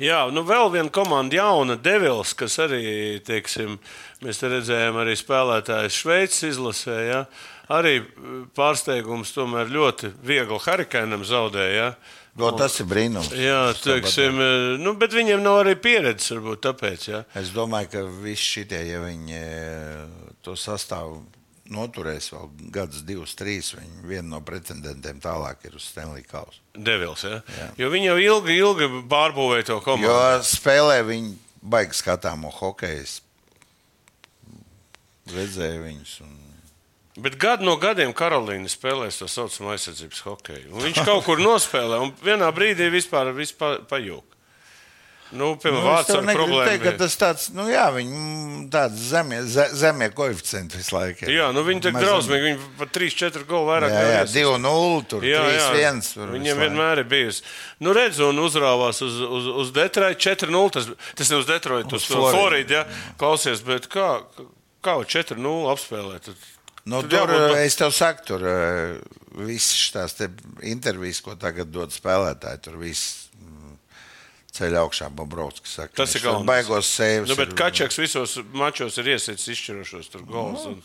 Jā, 0.00 0.22
nu 0.32 0.40
vēl 0.48 0.70
viena 0.72 0.88
komanda, 0.88 1.36
jauna 1.36 1.74
Devils, 1.76 2.30
kas 2.32 2.54
arī, 2.62 3.18
teiksim, 3.20 3.74
mēs 4.24 4.38
te 4.40 4.48
redzējām, 4.48 4.96
arī 4.96 5.12
spēlētājs 5.18 5.98
Šveices 6.00 6.46
izlasē. 6.54 6.96
Ja? 7.04 7.18
Arī 7.70 7.98
eh, 8.00 8.30
pārsteigums 8.56 9.34
tomēr 9.36 9.68
ļoti 9.68 10.14
viegli 10.24 10.56
Harikēnam 10.64 11.26
zaudēja. 11.28 11.90
Ja? 11.90 11.90
No, 12.38 12.52
tas 12.56 12.76
ir 12.80 12.86
brīnums. 12.86 13.32
Jā, 13.34 13.72
teiksim, 13.82 14.38
eh, 14.40 14.76
nu, 14.80 14.94
bet 14.98 15.12
viņiem 15.16 15.42
nav 15.42 15.64
arī 15.64 15.74
pieredzes, 15.82 16.30
varbūt 16.36 16.62
tāpēc. 16.68 17.08
Ja? 17.10 17.24
Es 17.36 17.50
domāju, 17.54 17.90
ka 17.90 18.04
visi 18.22 18.46
šitie, 18.54 18.80
ja 18.86 19.00
viņi 19.02 19.34
e, 19.34 20.06
to 20.46 20.54
sastāvu 20.58 21.24
noturēs 21.70 22.30
vēl 22.34 22.48
gadus, 22.74 23.02
divus, 23.06 23.34
trīs, 23.38 23.72
viņi 23.76 24.06
viena 24.06 24.28
no 24.36 24.40
pretendentiem 24.46 25.20
tālāk 25.22 25.66
ir 25.68 25.76
uz 25.78 25.86
Stanley 25.90 26.22
Kausu. 26.26 26.62
Devils. 26.74 27.24
Ja? 27.26 27.40
Jā. 27.58 27.68
Jo 27.84 27.90
viņi 27.92 28.10
jau 28.10 28.18
ilgi, 28.26 28.58
ilgi 28.58 28.90
pārbūvēja 29.10 29.68
to 29.70 29.78
Jo 29.78 29.84
komandu. 29.86 30.46
spēlē 30.46 31.00
viņi 31.06 31.34
baigi 31.62 31.98
skatāmo 31.98 32.50
hokeju. 32.60 33.06
Redzēju 35.30 35.82
viņus. 35.86 36.14
Un... 36.26 36.49
Bet 37.20 37.36
gadu 37.42 37.66
no 37.68 37.76
gadiem 37.80 38.12
Karolīna 38.16 38.70
spēlēs 38.72 39.20
to 39.20 39.28
saucamo 39.28 39.74
aizsardzības 39.74 40.24
hokeju. 40.26 40.72
Un 40.72 40.84
viņš 40.88 41.04
kaut 41.04 41.24
kur 41.28 41.40
nospēlē, 41.42 42.00
un 42.06 42.12
vienā 42.24 42.48
brīdī 42.56 42.90
vispār, 42.94 43.32
vispār 43.36 43.82
pajūg. 43.90 44.26
Nu, 45.30 45.52
piemēram, 45.62 45.84
Nu, 45.86 45.90
ar 45.94 46.24
negribu 46.26 46.40
problēmu. 46.40 46.64
teikt, 46.66 46.82
ka 46.88 46.92
tas 47.04 47.12
tāds, 47.20 47.42
nu 47.54 47.68
jā, 47.70 47.84
viņi 47.94 48.16
mm, 48.18 48.62
tāds 48.74 48.98
zemie, 49.12 49.36
ze, 49.46 49.68
zemie 49.78 50.08
koeficienti 50.10 50.80
visu 50.80 50.96
laiku. 50.96 51.22
ir. 51.22 51.30
Jā, 51.36 51.52
nu 51.54 51.62
viņi 51.68 51.84
tik 51.84 51.98
drausmīgi, 52.02 52.48
viņi 52.48 52.58
pat 52.80 52.90
3-4 52.96 53.44
golu 53.46 53.68
vairāk 53.68 53.94
Jā, 53.94 54.00
jā, 54.00 54.08
nevar 54.08 54.24
iesist. 54.24 54.40
2-0, 54.40 55.06
tur 55.12 55.26
3-1. 55.28 56.02
Tur 56.16 56.32
Viņiem 56.34 56.62
vienmēr 56.64 57.04
ir 57.04 57.08
bijusi. 57.12 57.44
Nu, 57.78 57.94
redz, 57.94 58.18
un 58.26 58.42
uzrāvās 58.42 59.04
uz, 59.06 59.20
uz, 59.22 59.46
uz 59.62 59.70
Detroitu 59.78 60.18
4-0. 60.26 60.74
Tas, 60.74 60.90
tas 61.22 61.30
ne 61.30 61.38
uz 61.44 61.46
Detroitu, 61.46 61.94
uz 62.00 62.10
Uz. 62.10 62.16
Floridu. 62.34 62.80
Ja? 62.80 62.86
Klausies, 63.22 63.62
bet 63.62 63.86
kā, 63.92 64.08
kā 64.82 64.98
4-0 65.06 65.70
apspēlēt? 65.76 66.26
Tad, 66.26 66.48
Nu, 66.88 67.02
Tur 67.02 67.10
tur, 67.10 67.28
jābūt- 67.28 67.56
es 67.66 67.76
tev 67.76 67.90
saku, 67.92 68.24
tur 68.26 68.44
eh, 68.48 68.98
visas 69.36 69.90
tās 69.92 70.14
te 70.16 70.30
intervijas, 70.62 71.20
ko 71.20 71.34
tagad 71.36 71.70
dod 71.70 71.92
spēlētāji, 71.92 72.62
tur 72.64 72.78
viss 72.80 73.28
mm, 73.36 73.74
ceļ 74.56 74.78
augšā 74.80 75.10
Bobrovskis. 75.14 75.74
Saka, 75.76 75.92
Tas 76.00 76.14
ir 76.16 76.22
galvenais. 76.24 76.46
Baigos 76.48 76.88
sēvis. 76.96 77.28
Nu, 77.28 77.36
bet 77.36 77.52
Kačaks 77.58 77.98
visos 78.00 78.38
mačos 78.52 78.96
ir 78.98 79.12
iesaicis 79.12 79.52
izšķirošos 79.54 80.10
tur 80.10 80.22
gols. 80.28 80.64
un 80.66 80.82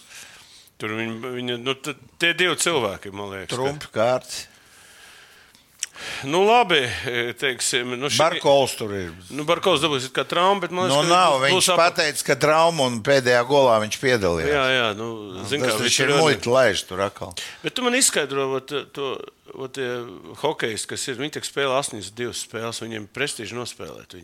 Tur 0.77 0.89
viņi, 0.92 1.21
viņi, 1.24 1.53
nu, 1.63 1.74
tie 2.19 2.33
divi 2.36 2.56
cilvēki, 2.59 3.13
man 3.15 3.30
liekas. 3.31 3.48
ka- 3.48 3.56
Trumpi 3.56 3.88
kārtas. 3.95 4.41
Nu, 6.24 6.44
labi, 6.45 6.81
teiksim. 7.39 7.95
Nu, 8.00 8.07
šī- 8.12 8.18
Barkols 8.24 8.75
tur 8.77 8.92
ir. 8.94 9.12
Nu, 9.31 9.44
Barkovs 9.47 9.81
dabūs 9.83 10.09
kā 10.15 10.25
traumu, 10.27 10.62
bet 10.62 10.71
man 10.71 10.89
Nu, 10.89 11.01
liekas, 11.01 11.09
nav, 11.09 11.38
būs 11.39 11.50
viņš 11.51 11.69
ap- 11.74 11.80
pateica, 11.80 12.24
ka 12.25 12.36
trauma 12.36 12.83
un 12.89 13.01
pēdējā 13.06 13.42
golā 13.47 13.77
viņš 13.86 13.97
piedalījās. 14.03 14.51
Jā, 14.51 14.65
jā, 14.75 14.88
nu, 15.00 15.09
zin, 15.45 15.62
kā, 15.62 15.71
Tas 15.71 15.81
viņš 15.81 16.00
ir 16.03 16.09
ļoti- 16.15 16.51
laiž 16.51 16.83
tur 16.88 17.00
atkal. 17.06 17.33
Bet 17.63 17.74
tu 17.75 17.81
man 17.81 17.94
izskaidro, 17.95 18.59
to, 18.65 19.18
tie 19.72 19.88
hokejisti, 20.42 20.88
kas 20.92 21.04
ir, 21.07 21.16
viņi 21.19 21.42
spēlē 21.48 21.78
82 21.80 22.34
spēles, 22.36 22.81
viņiem 22.84 23.06
prestiži 23.16 23.56
nospēlēt. 23.56 24.16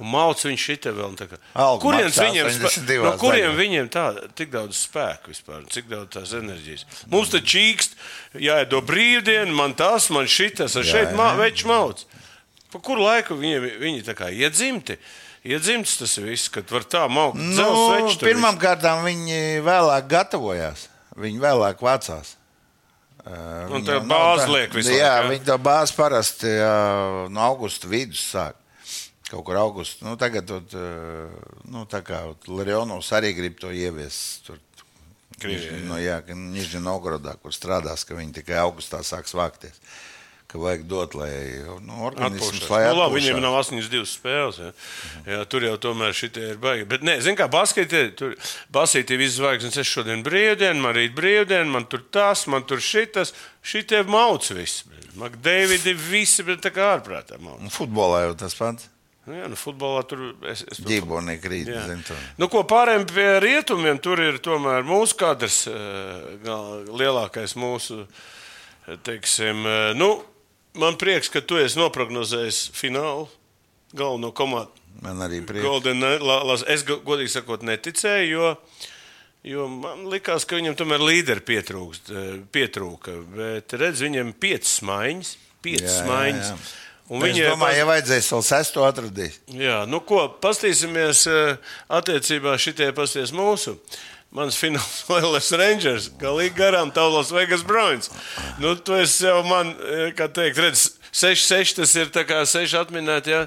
Mauc 0.00 0.40
viņš 0.44 0.64
šitā 0.68 0.92
vēl. 0.96 1.12
Kurienes 1.82 2.16
viņiem, 2.16 2.48
spē- 2.48 2.70
82 2.72 3.04
no 3.04 3.12
kuriem 3.20 3.56
viņiem 3.58 3.90
tā, 3.92 4.04
tik 4.34 4.50
daudz 4.54 4.80
spēku 4.86 5.28
vispār, 5.34 5.66
cik 5.68 5.88
daudz 5.92 6.16
tās 6.16 6.32
enerģijas? 6.38 6.86
Mums 7.12 7.30
te 7.34 7.40
čīkst, 7.40 7.98
jāiedod 8.34 8.86
brīvdienu, 8.88 9.52
man 9.54 9.74
tas, 9.74 10.08
man 10.10 10.24
šitas, 10.24 10.76
ar 10.76 10.84
šeit 10.88 11.12
ma, 11.16 11.34
večs 11.36 11.64
mauc. 11.68 12.04
Pa 12.72 12.78
kuru 12.80 13.04
laiku 13.04 13.36
viņi, 13.36 13.78
viņi 13.78 14.02
tā 14.08 14.14
kā 14.16 14.30
iedzimti? 14.32 14.96
Iedzimts 15.44 15.98
tas 15.98 16.16
viss, 16.22 16.48
kad 16.48 16.70
var 16.70 16.84
tā 16.86 17.08
maukt. 17.10 17.36
Nu, 17.36 18.06
Pirmām 18.22 18.56
kārtām 18.62 19.02
viņi 19.04 19.60
vēlāk 19.66 20.06
gatavojās. 20.08 20.86
Viņi 21.18 21.40
vēlāk 21.42 21.82
vācās. 21.82 22.36
Uh, 23.22 23.68
Un 23.70 23.84
viņiem 23.84 23.86
tā 23.86 23.98
tā- 24.42 24.48
liek 24.50 24.72
visu 24.74 24.90
Jā, 24.90 25.12
laiku, 25.14 25.22
jā? 25.22 25.30
viņi 25.30 25.44
to 25.46 25.56
bāzi 25.62 25.94
parasti 25.94 26.48
jā, 26.50 26.72
no 27.30 27.40
augusta 27.44 27.86
vidus 27.86 28.24
sāk. 28.32 28.58
Kaut 29.30 29.44
kur 29.46 29.56
augustā. 29.56 30.02
Nu, 30.04 30.16
tagad, 30.20 30.44
tot, 30.50 30.74
uh, 30.74 31.30
nu, 31.70 31.86
tā 31.86 32.02
kā 32.04 32.24
Lorionovs 32.50 33.12
arī 33.16 33.30
grib 33.36 33.60
to 33.62 33.70
ieviest. 33.72 34.42
Tur, 34.46 34.58
Krievijā, 35.42 35.78
jā. 35.78 35.84
no, 35.88 35.96
jā, 35.98 36.18
ka 36.26 36.34
Nižņā 36.36 36.82
Novgorodā, 36.84 37.32
kur 37.40 37.54
strādās, 37.54 38.04
ka 38.06 38.14
viņi 38.18 38.34
tikai 38.42 38.58
augustā 38.62 39.00
sāks 39.06 39.32
vākties. 39.34 39.78
Ka 40.52 40.60
vajag 40.60 40.82
dot, 40.84 41.14
lai 41.16 41.30
nu, 41.80 42.02
organisms 42.04 42.66
lai 42.68 42.82
Nu, 42.90 42.98
labi, 42.98 43.16
viņiem 43.20 43.40
nav 43.40 43.56
82 43.62 44.04
spēles. 44.10 44.58
Ja. 44.60 44.70
Jā, 45.30 45.40
tur 45.48 45.64
jau 45.64 45.78
tomēr 45.80 46.12
šitie 46.16 46.50
ir 46.52 46.58
baigi. 46.60 46.84
Bet, 46.90 47.06
nē, 47.08 47.16
zini, 47.24 47.38
kā 47.40 47.48
basketī, 47.52 48.04
tur 48.18 48.34
basītī 48.74 49.16
viss 49.16 49.38
zvaigznes. 49.40 49.80
Es 49.80 49.88
šodien 49.88 50.20
brīvdien, 50.26 50.76
man 50.84 50.92
rīt 50.98 51.16
brīvdien, 51.16 51.72
man 51.72 51.88
tur 51.88 52.04
tas, 52.12 52.44
man 52.52 52.66
tur 52.68 52.84
šitas. 52.84 53.32
Šitie 53.64 54.02
mauc 54.04 54.44
viss. 54.52 54.84
Makdēvidi 55.16 55.96
visi, 56.10 56.44
bet 56.44 56.60
tā 56.64 56.72
kā 56.72 56.92
ārprātā 56.98 57.40
mauc. 57.40 57.60
Un 57.64 57.72
Futbolā 57.72 58.26
jau 58.26 58.34
tas 58.44 58.56
pats. 58.56 58.92
Nu, 59.22 59.36
jā, 59.38 59.46
nu, 59.46 59.54
futbolā 59.54 60.00
tur 60.10 60.22
es, 60.50 60.64
es 60.66 60.80
Ģībonī 60.82 61.36
krīt. 61.38 61.68
Nu, 62.42 62.48
ko 62.50 62.64
pārējiem 62.66 63.04
pie 63.06 63.26
rietumiem, 63.44 64.00
tur 64.02 64.18
ir 64.18 64.40
tomēr 64.42 64.82
mūsu 64.82 65.14
kadrs, 65.20 65.60
eh, 65.70 66.48
lielākais 66.90 67.54
mūsu. 67.54 68.00
eh, 68.02 68.96
Teiksim, 69.06 69.62
eh, 69.62 69.92
nu, 69.94 70.10
man 70.78 70.96
prieks, 71.00 71.28
ka 71.32 71.40
tu 71.44 71.58
esi 71.60 71.78
noprognozējis 71.80 72.70
finālu 72.76 73.28
galveno 73.96 74.30
komandu. 74.32 74.72
Man 75.02 75.20
arī 75.24 75.40
prieks. 75.46 75.64
Golden, 75.64 76.00
la, 76.22 76.40
la, 76.44 76.56
es 76.70 76.84
go- 76.86 77.00
godīgi 77.04 77.32
sakot, 77.32 77.62
neticēju, 77.64 78.28
jo, 78.30 78.50
jo 79.48 79.66
man 79.72 80.04
likās, 80.12 80.44
ka 80.46 80.58
viņam 80.60 80.76
tomēr 80.78 81.00
līderi 81.02 81.42
pietrūkst, 81.48 82.12
eh, 82.12 82.30
pietrūka. 82.52 83.16
Bet 83.36 83.72
redz, 83.80 84.04
viņam 84.04 84.34
piecas 84.38 84.78
maiņas. 84.86 85.34
Piecas 85.62 85.98
Jā, 85.98 86.04
jā, 86.04 86.08
maiņas. 86.10 86.48
jā. 86.52 86.78
Un 87.12 87.22
Es 87.22 87.32
viņi 87.34 87.42
domāju, 87.50 87.76
ja 87.76 87.84
vajadzēs 87.88 88.28
vēl 88.32 88.42
sesto 88.46 88.84
atradīt. 88.86 89.34
Jā, 89.52 89.82
nu 89.90 89.98
ko, 90.06 90.28
paskatīsimies 90.40 91.26
eh, 91.28 91.56
attiecībā 91.90 92.54
šitie 92.62 92.92
pasties 92.96 93.32
mūsu. 93.36 93.74
Mans 94.32 94.56
fināls 94.56 95.02
Lielais 95.12 95.50
Rangers, 95.60 96.08
galīgi 96.20 96.56
garām 96.56 96.92
Taulas 96.94 97.32
Vegas 97.34 97.64
Bruins. 97.68 98.08
Nu, 98.62 98.72
tu 98.80 98.96
esi 98.96 99.26
jau 99.26 99.42
man, 99.44 99.74
eh, 99.84 100.08
kā 100.16 100.30
teikt, 100.32 100.60
redz, 100.62 100.86
6-6 101.12 101.76
tas 101.76 101.92
ir 102.00 102.08
tā 102.14 102.24
kā 102.24 102.38
6 102.48 102.72
atminēti, 102.80 103.34
ja 103.34 103.42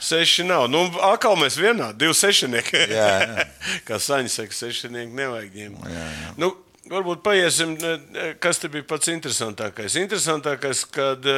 6 0.00 0.46
nav. 0.48 0.64
Nu, 0.72 0.86
atkal 1.10 1.36
mēs 1.36 1.60
vienā, 1.60 1.90
2 1.92 2.16
sešnieki. 2.16 2.86
Jā, 2.88 3.12
jā. 3.20 3.46
kā 3.88 4.00
saņa 4.00 4.32
saka, 4.32 4.56
sešnieki 4.56 5.12
nevajag 5.12 5.60
ņemt. 5.60 5.86
Jā, 5.92 6.08
jā. 6.24 6.34
Nu, 6.40 6.54
varbūt 6.88 7.20
paiesim, 7.26 7.76
eh, 7.76 8.32
kas 8.40 8.64
te 8.64 8.72
bija 8.72 8.88
pats 8.88 9.12
interesantākais. 9.12 10.00
Interesantākais, 10.00 10.86
kad, 10.88 11.32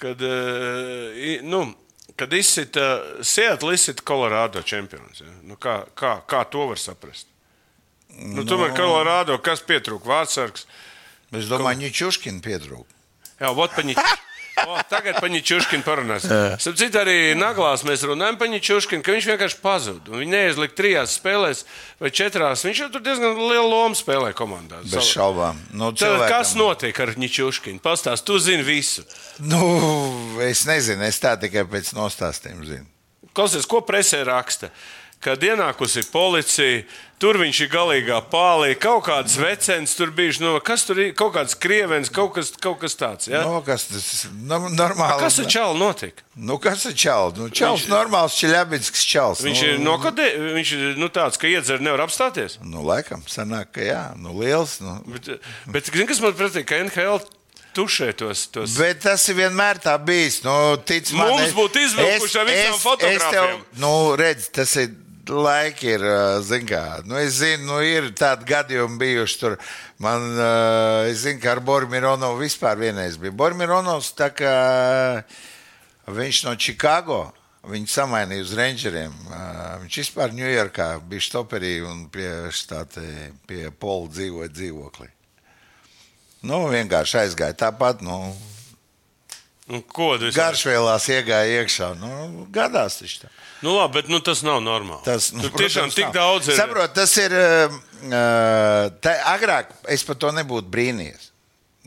kad, 0.00 0.28
nu, 1.44 1.66
kad 2.16 2.32
izsita 2.32 2.94
Seattle, 3.20 3.76
izsita 3.76 4.00
Colorado 4.08 4.64
čempions. 4.64 5.20
Ja? 5.20 5.42
Nu, 5.44 5.60
kā, 5.60 5.82
kā, 5.92 6.22
kā 6.24 6.48
to 6.48 6.70
var 6.72 6.80
saprast? 6.80 7.28
Nu, 8.18 8.44
tomēr 8.48 8.74
Colorado, 8.76 9.38
kas 9.38 9.62
pietrūka 9.66 10.10
vārdsargs. 10.10 10.66
Es 11.38 11.50
domāju, 11.50 11.84
Ničuškina 11.84 12.42
pietrūka. 12.44 12.88
Jā, 13.38 13.52
vot 13.54 13.76
paņi. 13.76 13.94
O, 14.66 14.74
tagad 14.90 15.20
par 15.22 15.30
Čuškinu 15.30 15.84
parunāsim. 15.86 16.32
Sapratu, 16.58 16.98
arī 16.98 17.34
Naglās 17.38 17.84
mēs 17.86 18.02
runājam 18.08 18.38
par 18.40 18.50
Čuškinu, 18.50 19.04
ka 19.06 19.14
viņš 19.14 19.28
vienkārši 19.30 19.58
pazuda. 19.62 20.10
Viņš 20.18 20.32
neizlika 20.32 20.76
trijās 20.80 21.14
spēlēs 21.18 21.62
vai 22.02 22.10
četrās. 22.10 22.64
Viņš 22.66 22.82
jau 22.82 22.88
tur 22.94 23.04
diezgan 23.04 23.38
lielu 23.38 23.68
lomu 23.70 23.98
spēlē 23.98 24.32
komandā. 24.36 24.80
Bez 24.82 25.12
šaubām. 25.12 25.60
Nu, 25.70 25.92
Tad, 25.92 26.02
cilvēkam- 26.02 26.34
kas 26.34 26.54
notiek 26.58 27.00
ar 27.00 27.14
Čuškinu? 27.14 27.80
Pastāst, 27.80 28.24
tu 28.26 28.38
zini 28.38 28.62
visu. 28.66 29.04
Nu, 29.38 30.40
es 30.42 30.64
nezinu, 30.66 31.02
es 31.06 31.20
tā 31.22 31.36
tikai 31.38 31.64
pēc 31.64 31.94
nostāstiem 31.94 32.64
zinu. 32.66 32.86
Klausies, 33.34 33.66
ko 33.66 33.80
presē 33.80 34.24
raksta? 34.26 34.72
Kad 35.20 35.42
ienākusi 35.42 36.04
policija, 36.12 36.84
tur 37.18 37.34
viņš 37.40 37.58
ir 37.64 37.68
galīgā 37.72 38.20
pālī, 38.30 38.76
kaut 38.78 39.02
kāds 39.08 39.34
vecens 39.34 39.96
tur 39.98 40.12
bijuši, 40.14 40.42
nu, 40.44 40.52
kas 40.62 40.84
tur 40.86 41.00
ir, 41.02 41.08
kaut 41.18 41.32
kāds 41.34 41.56
krievens, 41.58 42.06
kaut 42.14 42.36
kas, 42.36 42.52
kaut 42.62 42.76
kas 42.84 42.94
tāds. 42.94 43.26
Ja? 43.26 43.40
Nu, 43.42 43.58
kas 43.66 43.88
tas 43.90 44.28
nu, 44.30 44.60
normāli? 44.78 45.18
Kas 45.18 45.40
ar 45.42 45.48
čalu 45.50 45.74
notika? 45.80 46.22
Nu, 46.38 46.54
kas 46.62 46.84
ir 46.86 46.94
čels? 46.94 47.34
Nu, 47.34 47.48
čels 47.50 47.82
Viņš- 47.82 47.90
normāls, 47.90 48.36
čeļabisks 48.38 49.02
čels. 49.10 49.42
Viņš 49.42 49.62
nu, 49.64 49.72
ir 49.72 49.82
nokodē, 49.82 50.28
viņš 50.60 50.70
ir 50.78 51.02
nu, 51.02 51.08
tāds, 51.10 51.40
ka 51.42 51.50
iedzer 51.50 51.82
nevar 51.82 52.04
apstāties. 52.06 52.60
Nu, 52.62 52.84
laikam, 52.86 53.26
sanāk, 53.26 53.72
ka 53.74 53.82
jā, 53.82 54.04
nu, 54.22 54.36
liels. 54.38 54.78
Nu. 54.86 55.00
Bet, 55.16 55.32
bet 55.66 55.90
zini, 55.90 56.06
kas 56.06 56.22
man 56.22 56.38
patīk, 56.38 56.68
ka 56.70 56.78
NHL 56.86 57.18
tušē 57.74 58.12
tos. 58.22 58.46
tos... 58.54 58.78
Bet 58.78 59.02
tas 59.02 59.26
ir 59.28 59.34
vienmēr 59.42 59.82
tā 59.82 59.98
bijis. 59.98 60.44
Nu, 60.46 60.78
tic 60.86 61.10
man, 61.10 61.34
Mums 61.34 61.50
es- 61.50 61.58
būtu 61.58 61.82
izvilkuši 61.90 62.38
ar 62.38 62.48
visām 62.54 62.80
fotogrāfijām. 62.86 63.52
tev- 63.58 63.82
Nu, 63.82 63.92
redz, 64.14 64.46
tas 64.54 64.78
ir. 64.78 64.94
Laiki 65.28 65.90
ir, 65.94 66.04
ā, 66.08 66.20
zin 66.46 66.64
kā, 66.68 66.82
nu 67.04 67.18
es 67.20 67.38
zinu, 67.42 67.66
nu 67.68 67.78
ir 67.84 68.10
tādi 68.16 68.46
gadījumi 68.48 68.98
bijuši 69.00 69.38
tur. 69.40 69.56
Man, 70.02 70.24
es 71.10 71.24
zinu, 71.24 71.40
ka 71.42 71.52
ar 71.56 71.60
Bormironovu 71.64 72.40
vispār 72.40 72.78
vienreiz 72.80 73.18
bija. 73.20 73.34
Bormironovs 73.36 74.12
tā 74.16 74.30
kā 74.32 74.54
viņš 76.08 76.44
no 76.46 76.54
Čikago, 76.56 77.20
viņu 77.68 77.90
samainīja 77.92 78.46
uz 78.46 78.54
Rangeriem. 78.56 79.14
Viņš 79.84 80.00
vispār 80.04 80.32
Ņujorkā 80.36 80.88
bija 81.10 81.26
stoperī 81.26 81.74
un 81.84 82.06
pie, 82.12 82.30
štāte, 82.54 83.04
pie 83.48 83.68
Pola 83.70 84.08
dzīvoja 84.14 84.52
dzīvoklī. 84.54 85.10
Nu, 86.48 86.62
vienkārši 86.70 87.24
aizgāja 87.24 87.56
tāpat, 87.66 88.04
nu, 88.06 88.32
Nu, 89.68 89.82
ko 89.84 90.14
tu 90.16 90.30
esi? 90.30 90.38
garšvielās 90.38 91.04
iegāja 91.12 91.58
iekšā. 91.60 91.90
Nu, 92.00 92.46
gadās 92.54 93.02
taču 93.02 93.26
tā. 93.26 93.28
Nu, 93.62 93.74
labi, 93.74 93.98
bet 93.98 94.10
nu, 94.12 94.20
tas 94.22 94.42
nav 94.46 94.60
normāli. 94.62 95.02
Tas 95.06 95.32
nu, 95.34 95.42
tiešām 95.48 95.88
protams, 95.88 95.96
tik 95.96 96.06
nav. 96.06 96.14
daudz 96.14 96.50
ir. 96.50 96.58
Saprot, 96.60 96.92
tas 96.94 97.14
ir. 97.18 97.34
Uh, 97.34 98.92
tā, 99.02 99.16
agrāk 99.32 99.72
es 99.90 100.04
par 100.06 100.18
to 100.20 100.30
nebūtu 100.36 100.70
brīnījies. 100.70 101.32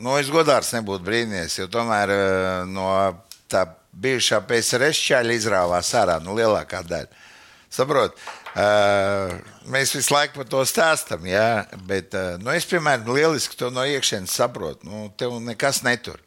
Nu, 0.02 0.18
es 0.20 0.28
godārs 0.32 0.72
nebūtu 0.76 1.06
brīnījies, 1.06 1.60
jo 1.62 1.68
tomēr 1.72 2.12
uh, 2.12 2.26
no 2.68 2.90
tā 3.50 3.64
bijušā 3.92 4.42
PSRS 4.48 5.00
čaļa 5.06 5.36
izrāvās 5.36 5.92
ārā 5.96 6.18
nu, 6.24 6.36
lielākā 6.36 6.82
daļa. 6.88 7.20
Saprot, 7.72 8.18
uh, 8.52 9.32
mēs 9.72 9.94
visu 9.96 10.12
laiku 10.12 10.42
par 10.42 10.50
to 10.52 10.60
stāstām, 10.68 11.24
jā, 11.28 11.64
bet 11.88 12.12
uh, 12.18 12.34
nu, 12.42 12.52
es, 12.52 12.68
piemēram, 12.68 13.08
lieliski 13.16 13.56
to 13.56 13.72
no 13.72 13.84
iekšienes 13.88 14.36
saprotu. 14.36 14.84
Nu, 14.88 15.06
tev 15.16 15.38
nekas 15.40 15.80
netur. 15.86 16.20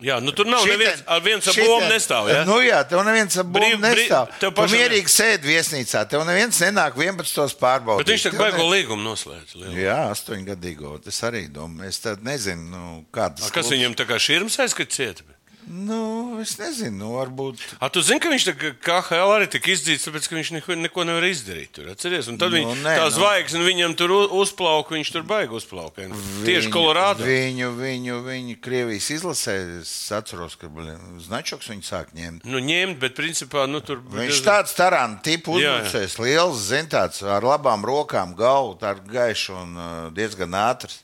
Jā, 0.00 0.20
nu, 0.22 0.30
tur 0.30 0.46
nav 0.46 0.60
Šitien- 0.62 0.78
neviens 0.78 1.00
ar 1.10 1.20
viens 1.20 1.48
ar 1.48 1.54
bombu 1.58 1.86
nestāv. 1.90 2.28
Ja? 2.30 2.44
Nu, 2.46 2.60
jā, 2.62 2.84
tev 2.88 3.00
neviens 3.02 3.36
ar 3.36 3.42
bumbu 3.44 3.80
nestāv. 3.82 4.28
tev 4.38 4.52
Tu 4.52 4.54
pašam 4.54 4.78
mierīgi 4.78 5.10
sēdi 5.10 5.50
viesnīcā, 5.50 6.04
tev 6.08 6.22
neviens 6.24 6.60
nenāk 6.62 6.94
11. 6.94 7.56
pārbaudīt. 7.58 8.04
Bet 8.06 8.12
viņš 8.14 8.26
tā 8.30 8.38
baigo 8.38 8.62
ne- 8.62 8.70
līgumu 8.76 9.02
noslēdz. 9.02 9.56
lielu. 9.58 9.74
Jā, 9.74 9.98
astoņgadīgo. 10.14 11.02
Tas 11.02 11.18
arī 11.26 11.48
domāju. 11.50 11.88
Es 11.88 11.98
tad 11.98 12.22
nezinu, 12.22 12.70
nu, 12.70 13.04
kā 13.12 13.26
tas 13.34 13.48
A, 13.48 13.50
Kas 13.50 13.66
viņam 13.70 13.96
tā 13.98 14.06
kā 14.06 14.14
šķirms 14.22 14.58
aizskat 14.62 14.88
cieta? 14.94 15.22
Nu, 15.68 16.38
es 16.40 16.54
nezinu, 16.56 16.96
nu, 16.96 17.08
varbūt. 17.18 17.60
A, 17.78 17.90
tu 17.92 18.00
zini, 18.00 18.20
ka 18.24 18.30
viņš 18.32 18.44
tā 18.48 18.52
kā 18.56 18.98
KL 19.04 19.32
arī 19.34 19.48
tika 19.52 19.68
izdzīts, 19.74 20.06
tāpēc 20.08 20.28
ka 20.30 20.36
viņš 20.38 20.50
neko, 20.56 20.76
neko 20.80 21.04
nevar 21.04 21.26
izdarīt. 21.28 21.74
Tur, 21.76 21.90
atceries? 21.92 22.30
Un 22.32 22.38
tad 22.40 22.54
Nu, 22.54 22.62
nu, 22.62 22.70
viņš, 22.72 22.80
nē, 22.86 22.94
tā 22.96 23.04
nu. 23.04 23.12
zvaigzne 23.18 23.60
viņam 23.66 23.96
tur 24.00 24.14
uzplauka, 24.38 24.94
viņš 24.96 25.12
tur 25.12 25.26
baigi 25.28 25.52
uzplauka. 25.60 26.06
Tieši 26.08 26.70
Viņu- 26.70 26.72
Kolorādo. 26.72 27.26
Viņu, 27.28 27.68
viņu, 27.76 28.16
viņu 28.24 28.56
Krievijas 28.64 29.10
izlasē, 29.12 29.58
es 29.82 29.92
atceros, 30.16 30.56
ka 30.56 30.72
blin, 30.72 30.96
značoks 31.20 31.68
viņu 31.68 31.84
sāk 31.84 32.16
ņemt. 32.16 32.48
Nu, 32.48 32.58
ņemt, 32.64 32.96
bet 33.04 33.14
principā 33.18 33.68
nu, 33.68 33.82
tur 33.84 34.00
Viņš 34.00 34.40
tāds 34.48 34.72
tarāns 34.78 35.20
tipu 35.22 35.58
uzbrucējs, 35.60 36.16
liels, 36.24 36.64
zin, 36.72 36.88
tāds 36.88 37.20
ar 37.22 37.44
labām 37.44 37.84
rokām, 37.84 38.32
galvu, 38.34 38.78
tā 38.80 38.96
gaišs 38.96 39.50
un 39.52 39.76
uh, 39.76 40.10
diezgan 40.16 40.56
ātrs. 40.56 41.02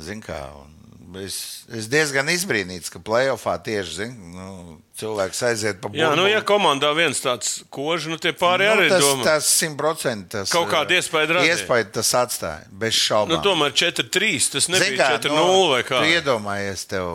Zin 0.00 0.20
kā, 0.24 0.42
un 0.58 0.70
es, 1.20 1.64
es 1.72 1.88
diezgan 1.92 2.28
izbrīnīts, 2.32 2.90
ka 2.92 3.00
playoffā 3.04 3.56
tieši 3.64 3.94
zin, 3.96 4.12
nu, 4.34 4.78
cilvēks 4.98 5.42
aiziet 5.48 5.80
pa 5.82 5.90
Jā, 5.96 6.12
nu, 6.16 6.24
ja 6.30 6.40
komandā 6.46 6.92
viens 6.96 7.20
tāds 7.24 7.62
kožs, 7.72 8.08
nu 8.12 8.16
tie 8.22 8.32
pārējie 8.32 8.72
arī 8.76 8.88
tas, 8.92 9.04
domā. 9.04 9.24
tas 9.26 9.48
simtprocentīgi 9.60 10.52
Kaut 10.52 10.70
kādu 10.72 10.94
uh, 10.96 11.00
iespaidu 11.02 11.38
radīja. 11.38 11.56
Iespaidu 11.58 11.94
tas 11.98 12.12
atstāja, 12.18 12.66
bez 12.70 12.94
Nu, 12.96 13.00
šaubām. 13.06 13.42
tomēr 13.44 13.72
4-3. 13.72 14.50
Tas 14.56 14.68
nebija 14.72 14.96
kā, 14.98 15.10
4-0 15.28 15.36
nu, 15.36 15.68
vai 15.72 15.82
kā. 15.88 16.02
Iedomājies, 16.12 16.86
tev, 16.92 17.08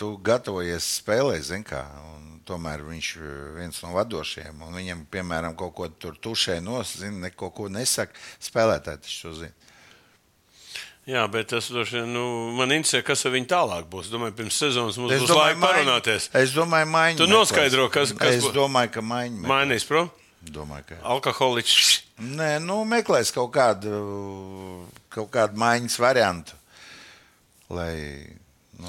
tu 0.00 0.16
gatavojies 0.24 0.88
spēlēt, 1.00 1.46
zini 1.48 1.64
kā. 1.68 1.84
un 2.08 2.20
Tomēr 2.42 2.80
viņš 2.82 3.08
ir 3.20 3.34
viens 3.54 3.76
no 3.84 3.92
vadošajiem. 3.94 4.62
un 4.66 4.74
Viņam, 4.74 5.04
piemēram, 5.14 5.54
kaut 5.56 5.74
ko 5.78 5.86
tur 5.88 6.16
tušē 6.18 6.56
nosacīt, 6.60 7.14
neko 7.22 7.52
ko 7.54 7.68
nesaka. 7.70 8.18
Spēlētāji 8.42 9.04
taču 9.04 9.28
to 9.28 9.34
zina. 9.38 9.61
Jā, 11.06 11.24
bet 11.26 11.48
tas 11.50 11.66
droši 11.66 11.96
vien, 11.98 12.12
nu, 12.14 12.52
man 12.54 12.70
interesē, 12.70 13.00
kas 13.02 13.24
ar 13.26 13.32
viņu 13.34 13.48
tālāk 13.50 13.88
būs. 13.90 14.06
Domāju, 14.12 14.36
pirms 14.38 14.54
sezonas 14.62 14.98
mums 15.02 15.10
Es 15.16 15.24
būs 15.24 15.32
domāju, 15.32 15.56
laika 15.58 15.66
parunāties. 15.66 16.28
Es 16.38 16.52
domāju, 16.54 16.86
maiņa. 16.92 17.16
Tu 17.18 17.26
noskaidro, 17.26 17.88
kas- 17.90 18.12
kas 18.14 18.36
Es 18.38 18.44
domāju, 18.54 18.92
ka 18.94 19.00
maiņa. 19.02 19.34
meklēs. 19.40 19.50
Mainīs, 19.50 19.84
prom? 19.88 20.10
Domāju, 20.46 20.84
ka. 20.92 20.94
Alkoholiķis. 21.02 22.00
Nē, 22.22 22.62
nu, 22.62 22.84
meklēs 22.86 23.32
kaut 23.34 23.50
kādu, 23.50 24.86
kaut 25.10 25.30
kādu 25.34 25.58
maiņas 25.58 25.98
variantu. 25.98 26.52
Lai, 27.72 28.26
nu, 28.78 28.88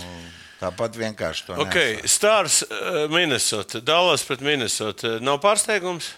tāpat 0.61 0.93
vienkārši 0.99 1.45
to 1.47 1.53
Ok, 1.65 1.77
Stars, 2.05 2.61
uh, 2.69 3.07
Minnesota, 3.09 3.81
Dallas 3.81 4.23
pret 4.27 4.41
Minnesota. 4.41 5.17
Nav 5.19 5.39
pārsteigums. 5.41 6.11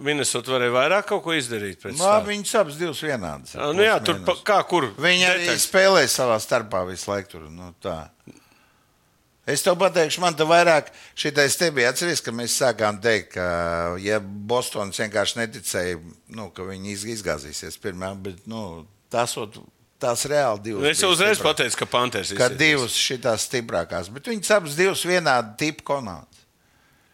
Minnesota 0.00 0.54
varēja 0.54 0.72
vairāk 0.72 1.06
kaut 1.10 1.22
ko 1.26 1.34
izdarīt 1.36 1.82
Stars. 1.82 2.26
viņas 2.26 2.54
abas 2.60 2.76
divas 2.80 3.00
vienādas. 3.04 3.52
Nu, 3.76 3.82
jā, 3.84 3.98
tur 4.04 4.22
pa, 4.24 4.34
kā 4.44 4.62
kur. 4.68 4.86
Viņi 4.96 5.26
arī 5.28 5.44
detaļas? 5.46 5.66
spēlē 5.68 6.04
savā 6.08 6.38
starpā 6.40 6.80
visu 6.88 7.10
laiku. 7.10 7.28
Tur, 7.34 7.50
nu, 7.52 7.74
tā. 7.82 8.08
es 9.46 9.62
tev 9.62 9.76
pateikšu, 9.80 10.22
man 10.22 10.34
te 10.38 10.46
vairāk 10.48 10.88
šitais 11.18 11.56
te 11.60 11.68
bija. 11.74 11.90
Atceries, 11.92 12.22
ka 12.24 12.32
mēs 12.32 12.54
sākām 12.62 13.00
teikt, 13.04 13.34
ka 13.34 13.46
ja 14.00 14.20
Bostonas 14.22 14.96
vienkārši 15.02 15.40
neticēja, 15.42 16.00
nu, 16.38 16.48
ka 16.56 16.62
viņi 16.70 16.94
iz- 16.96 17.04
izgāzīsies 17.18 17.76
pirmā, 17.82 18.14
bet 18.22 18.46
nu, 18.46 18.86
tās, 19.12 19.36
ot- 19.36 19.60
tās 20.00 20.24
reāli 20.30 20.62
divas. 20.70 20.88
Es 20.94 21.02
jau 21.04 21.10
uzreiz 21.12 21.36
stiprākas. 21.36 21.52
pateicu, 21.52 21.76
ka 21.82 21.86
Panthers 21.86 22.32
Ka 22.32 22.48
izsitīs. 22.48 22.58
divas 22.64 22.92
šitās 22.96 23.48
stiprākās, 23.50 24.08
bet 24.14 24.24
viņas 24.30 24.56
abas 24.56 24.74
divas 24.78 25.04
vienādi 25.04 25.56
tipu 25.58 25.82
konāts. 25.92 26.46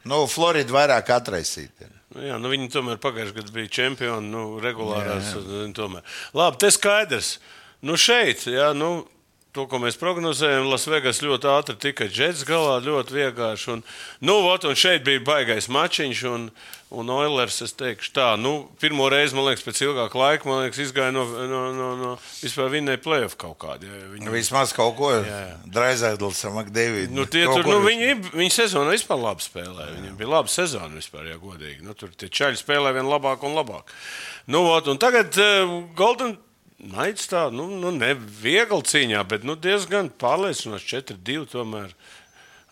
Nu, 0.04 0.26
Florida 0.30 0.70
vairāk 0.72 1.10
atraisīta. 1.10 1.90
Nu, 2.14 2.22
jā, 2.24 2.38
nu 2.40 2.48
viņi 2.48 2.70
tomēr 2.72 2.96
pagājušajā 3.02 3.36
gadā 3.36 3.52
bija 3.52 3.68
čempioni, 3.68 4.30
nu, 4.32 4.58
regulārās. 4.64 5.34
un- 5.36 5.64
un 5.66 5.74
tomēr. 5.76 6.02
Labi, 6.34 6.56
tas 6.58 6.78
skaidrs. 6.78 7.38
Nu, 7.82 7.92
šeit, 8.00 8.46
jā, 8.48 8.70
nu, 8.74 9.06
to, 9.58 9.66
ko 9.66 9.80
mēs 9.82 9.98
prognozējam, 9.98 10.68
Lasvegas 10.70 11.22
ļoti 11.24 11.50
ātri 11.50 11.78
tika 11.88 12.06
džets 12.10 12.44
galā, 12.46 12.78
ļoti 12.84 13.16
vienkārši. 13.16 13.70
Un, 13.74 13.84
nu, 14.22 14.36
ot, 14.46 14.68
un 14.68 14.78
šeit 14.78 15.02
bija 15.06 15.22
baigais 15.26 15.66
mačiņš, 15.72 16.20
un, 16.30 16.44
un 16.94 17.10
Oilers, 17.12 17.58
es 17.66 17.74
teikšu 17.78 18.12
tā, 18.14 18.28
nu, 18.38 18.52
pirmo 18.78 19.08
reizi, 19.10 19.34
man 19.36 19.48
liekas, 19.48 19.64
pēc 19.66 19.82
ilgāka 19.88 20.20
laika, 20.20 20.48
man 20.48 20.62
liekas, 20.62 20.80
izgāja 20.86 21.14
no, 21.16 21.26
no, 21.50 21.64
no, 21.74 21.90
no 21.98 22.14
vispār 22.38 22.70
vinēja 22.76 23.02
playoff 23.02 23.38
kaut 23.40 23.58
kādu. 23.64 23.90
Jā, 23.90 24.06
viņi, 24.14 24.32
Vismaz 24.38 24.74
kaut 24.76 24.94
ko 25.00 25.12
Jā. 25.16 25.42
Draizēdls 25.74 26.46
ar 26.46 26.56
Makdēvidu. 26.60 27.14
Nu, 27.18 27.26
tie, 27.26 27.46
tur, 27.50 27.66
nu, 27.66 27.82
viņi, 27.84 28.14
viņi 28.30 28.54
sezonā 28.60 28.94
vispār 28.94 29.22
labi 29.24 29.46
spēlēja. 29.46 29.94
Viņiem 29.98 30.18
bija 30.20 30.34
laba 30.38 30.52
sezona 30.52 30.94
vispār, 30.94 31.32
ja 31.32 31.40
godīgi. 31.42 31.82
Nu, 31.86 31.98
tur 31.98 32.14
tie 32.14 32.30
čaļi 32.30 32.62
spēlēja 32.62 33.00
vien 33.00 33.10
labāk 33.10 33.42
un 33.48 33.58
labāk. 33.58 33.90
Nu, 34.48 34.68
ot, 34.70 34.86
un 34.88 35.00
tagad 35.02 35.34
uh, 35.42 35.80
Golden 35.98 36.38
Naids 36.78 37.26
tā, 37.26 37.48
nu, 37.50 37.66
nu 37.80 37.90
ne 37.90 38.12
viegli 38.14 38.78
cīņā, 38.86 39.24
bet 39.26 39.42
nu, 39.46 39.56
diezgan 39.58 40.12
pārliecinoši 40.20 41.00
4-2 41.00 41.48
tomēr. 41.50 41.94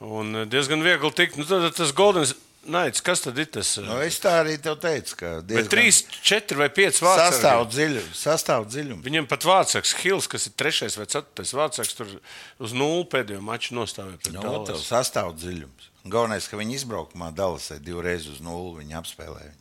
Un 0.06 0.42
eh, 0.42 0.48
diezgan 0.50 0.84
viegli 0.86 1.10
tikt. 1.16 1.40
Nu, 1.40 1.46
tad 1.48 1.72
tas 1.75 1.94
Goldens 1.96 2.36
Naids, 2.66 2.98
kas 3.04 3.20
tad 3.22 3.36
ir 3.38 3.46
tas? 3.54 3.76
Nu, 3.78 3.98
es 4.02 4.16
tā 4.22 4.32
arī 4.40 4.56
tev 4.62 4.75
teicu, 4.82 5.14
ka 5.20 5.28
Bet 5.46 5.68
3, 5.70 6.00
4 6.26 6.58
vai 6.58 6.66
5 6.75 6.98
vārds. 7.04 7.22
sastāv 7.22 7.62
dziļums. 7.70 8.22
Sastāv 8.26 8.66
dziļums. 8.72 9.04
Viņam 9.06 9.28
pat 9.30 9.46
vārdsargs 9.46 9.94
Hills, 10.02 10.26
kas 10.30 10.48
ir 10.50 10.56
3 10.58 10.98
vai 10.98 11.06
4 11.06 11.46
vārdsargs, 11.60 11.94
tur 11.98 12.10
uz 12.58 12.75
nulli 12.75 13.06
pēdējo 13.12 13.42
maču 13.46 13.76
nostāvēja. 13.78 14.18
pret 14.22 14.34
Nu, 14.34 14.42
Dallas. 14.42 14.82
sastāv 14.90 15.36
dziļums. 15.38 15.92
Galvenais, 16.10 16.48
ka 16.50 16.58
viņi 16.58 16.80
izbraukumā 16.80 17.30
Dallasai 17.34 17.78
divreiz 17.82 18.26
uz 18.30 18.42
nulli 18.42 18.82
viņi 18.82 18.98
apspēlēja. 18.98 19.54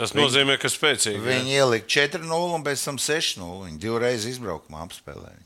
Tas 0.00 0.16
nozīmē, 0.16 0.56
ka 0.60 0.70
spēcīgi. 0.72 1.20
jā. 1.20 1.28
Viņi 1.28 1.54
ielika 1.60 1.92
4-0 2.00 2.56
un 2.56 2.66
pēc 2.66 2.88
tam 2.88 2.98
6-0. 3.00 3.52
Viņi 3.68 3.80
divreiz 3.82 4.26
izbraukumā 4.30 4.86
apspēlēja. 4.86 5.44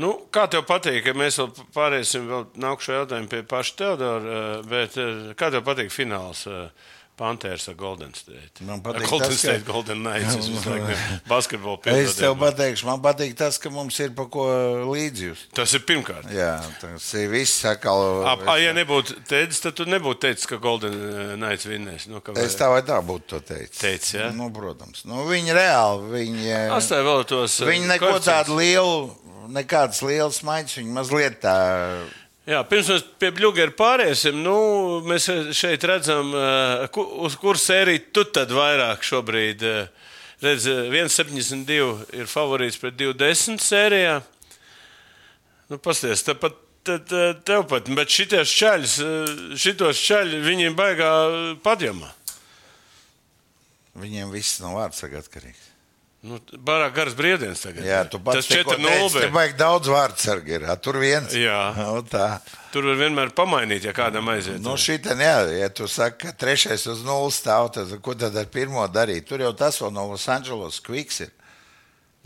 Nu, 0.00 0.14
kā 0.32 0.46
tev 0.48 0.62
patīk, 0.68 1.02
ka 1.04 1.12
mēs 1.18 1.36
vēl 1.40 1.50
pāriesim 1.74 2.28
vēl 2.30 2.46
nākušo 2.62 2.94
jautājumu 3.00 3.28
pie 3.32 3.42
paša 3.50 3.76
Teodora, 3.80 4.36
eh, 4.36 4.62
bet 4.70 4.96
eh, 5.00 5.32
kā 5.36 5.50
tev 5.52 5.64
patīk 5.66 5.90
fināls 5.92 6.46
eh, 6.48 6.70
Panthers 7.20 7.66
ar 7.68 7.74
Golden 7.76 8.14
State? 8.16 8.62
Man 8.64 8.80
patīk 8.80 9.04
Golden 9.10 9.28
tas, 9.28 9.36
ka- 9.36 9.42
State, 9.52 9.64
Golden 9.68 9.98
Knights, 10.00 10.38
es 10.40 10.64
laiku 10.64 10.94
basketbolu 11.28 11.92
Es 11.92 12.14
tev 12.16 12.38
pateikšu, 12.40 12.86
man 12.88 13.02
patīk 13.04 13.34
tas, 13.36 13.58
ka 13.60 13.68
mums 13.74 13.98
ir 14.00 14.14
pa 14.16 14.24
ko 14.32 14.46
līdzjust. 14.88 15.50
Tas 15.58 15.74
ir 15.76 15.84
pirmkārt. 15.84 16.30
Jā, 16.32 16.54
tas 16.80 17.10
ir 17.20 17.28
viss 17.34 17.60
sakal. 17.60 18.24
Ap, 18.32 18.46
a, 18.48 18.56
ja 18.62 18.72
nebūtu 18.76 19.18
teicis, 19.28 19.60
tad 19.66 19.76
tu 19.76 19.84
nebūtu 19.84 20.22
teicis, 20.24 20.48
ka 20.48 20.56
Golden 20.64 20.96
eh, 20.96 21.34
Knights 21.36 21.68
vinnēs. 21.68 22.08
Nu, 22.08 22.22
ka 22.24 22.32
Es 22.40 22.56
tā 22.56 22.70
vai 22.72 22.80
tā 22.88 22.96
būtu 23.04 23.34
to 23.34 23.42
teicis. 23.52 23.76
Teicis, 23.84 24.14
jā? 24.16 24.30
Nu, 24.32 24.48
protams. 24.56 25.04
Nu, 25.04 25.26
viņi 25.28 25.52
reāli, 25.60 26.08
viņi, 26.16 26.48
Atstāja 26.78 27.04
vēl 27.10 27.26
tos. 27.28 27.60
eh, 27.60 27.68
viņi 27.74 27.92
neko 27.92 28.14
tādu 28.24 28.56
lielu, 28.62 28.96
nekādas 29.52 30.00
lielas 30.06 30.40
maiņas, 30.46 30.78
viņi 30.80 30.96
mazliet 30.96 31.40
tā. 31.44 31.58
Jā, 32.50 32.64
pirms 32.66 32.88
mēs 32.90 33.04
pie 33.22 33.28
Bluegera 33.30 33.70
pāriesim, 33.78 34.40
nu, 34.42 34.54
mēs 35.06 35.28
šeit 35.54 35.84
redzam, 35.86 36.32
eh, 36.34 36.98
uz 37.22 37.36
kuras 37.38 37.62
sēriju 37.68 38.08
tu 38.10 38.24
tad 38.26 38.50
vairāk 38.50 39.06
šobrīd. 39.06 39.62
eh, 39.62 40.08
Redz, 40.40 40.66
eh, 40.66 40.88
1,72 40.90 42.06
ir 42.16 42.26
favorīts 42.26 42.80
pret 42.80 42.96
2,10 42.96 43.60
sērijā. 43.60 44.22
Nu, 45.68 45.78
pasties, 45.78 46.24
tepat, 46.26 46.56
te, 46.82 46.98
te, 46.98 47.34
tev 47.44 47.68
pat, 47.68 47.86
bet 47.94 48.08
šitie 48.08 48.42
šķaļus, 48.42 48.98
eh, 49.04 49.34
šitos 49.54 50.00
šķaļus 50.00 50.46
viņiem 50.48 50.74
baigā 50.74 51.10
padjamā. 51.62 52.10
Viņiem 53.94 54.32
viss 54.32 54.58
no 54.64 54.74
vārdsarga 54.74 55.22
atkarīgs. 55.22 55.69
Nu, 56.20 56.36
Barāk 56.60 56.92
garas 56.92 57.14
brīvdienas 57.16 57.62
tagad. 57.64 57.84
Jā, 57.88 58.02
tu 58.12 58.18
pats 58.20 58.44
Tas 58.44 58.50
4-0. 58.52 59.08
Tur 59.14 59.30
vajag 59.32 59.54
daudz 59.56 59.88
vārdsargu. 59.88 60.52
Ir. 60.52 60.66
Tur 60.84 60.98
viens. 61.00 61.32
Jā. 61.32 61.60
Nu, 61.80 62.02
tā. 62.04 62.26
Tur 62.74 62.90
var 62.90 62.98
vienmēr 63.00 63.32
pamainīt, 63.34 63.86
ja 63.88 63.94
kādam 63.96 64.28
aiziet. 64.30 64.60
Nu, 64.62 64.76
šitā, 64.78 65.16
jā, 65.16 65.38
ja 65.56 65.70
tu 65.72 65.88
saki, 65.88 66.26
ka 66.26 66.34
trešais 66.36 66.84
uz 66.92 67.00
nulles 67.06 67.40
stāv, 67.40 67.70
tad 67.74 67.90
ko 68.04 68.14
tad 68.14 68.36
ar 68.36 68.46
pirmo 68.52 68.84
darīt? 68.92 69.26
Tur 69.32 69.42
jau 69.42 69.54
tas 69.56 69.80
vēl 69.80 69.94
no 69.96 70.10
Los 70.12 70.28
Angeles 70.28 70.78
Quiks 70.84 71.24
ir. 71.24 71.32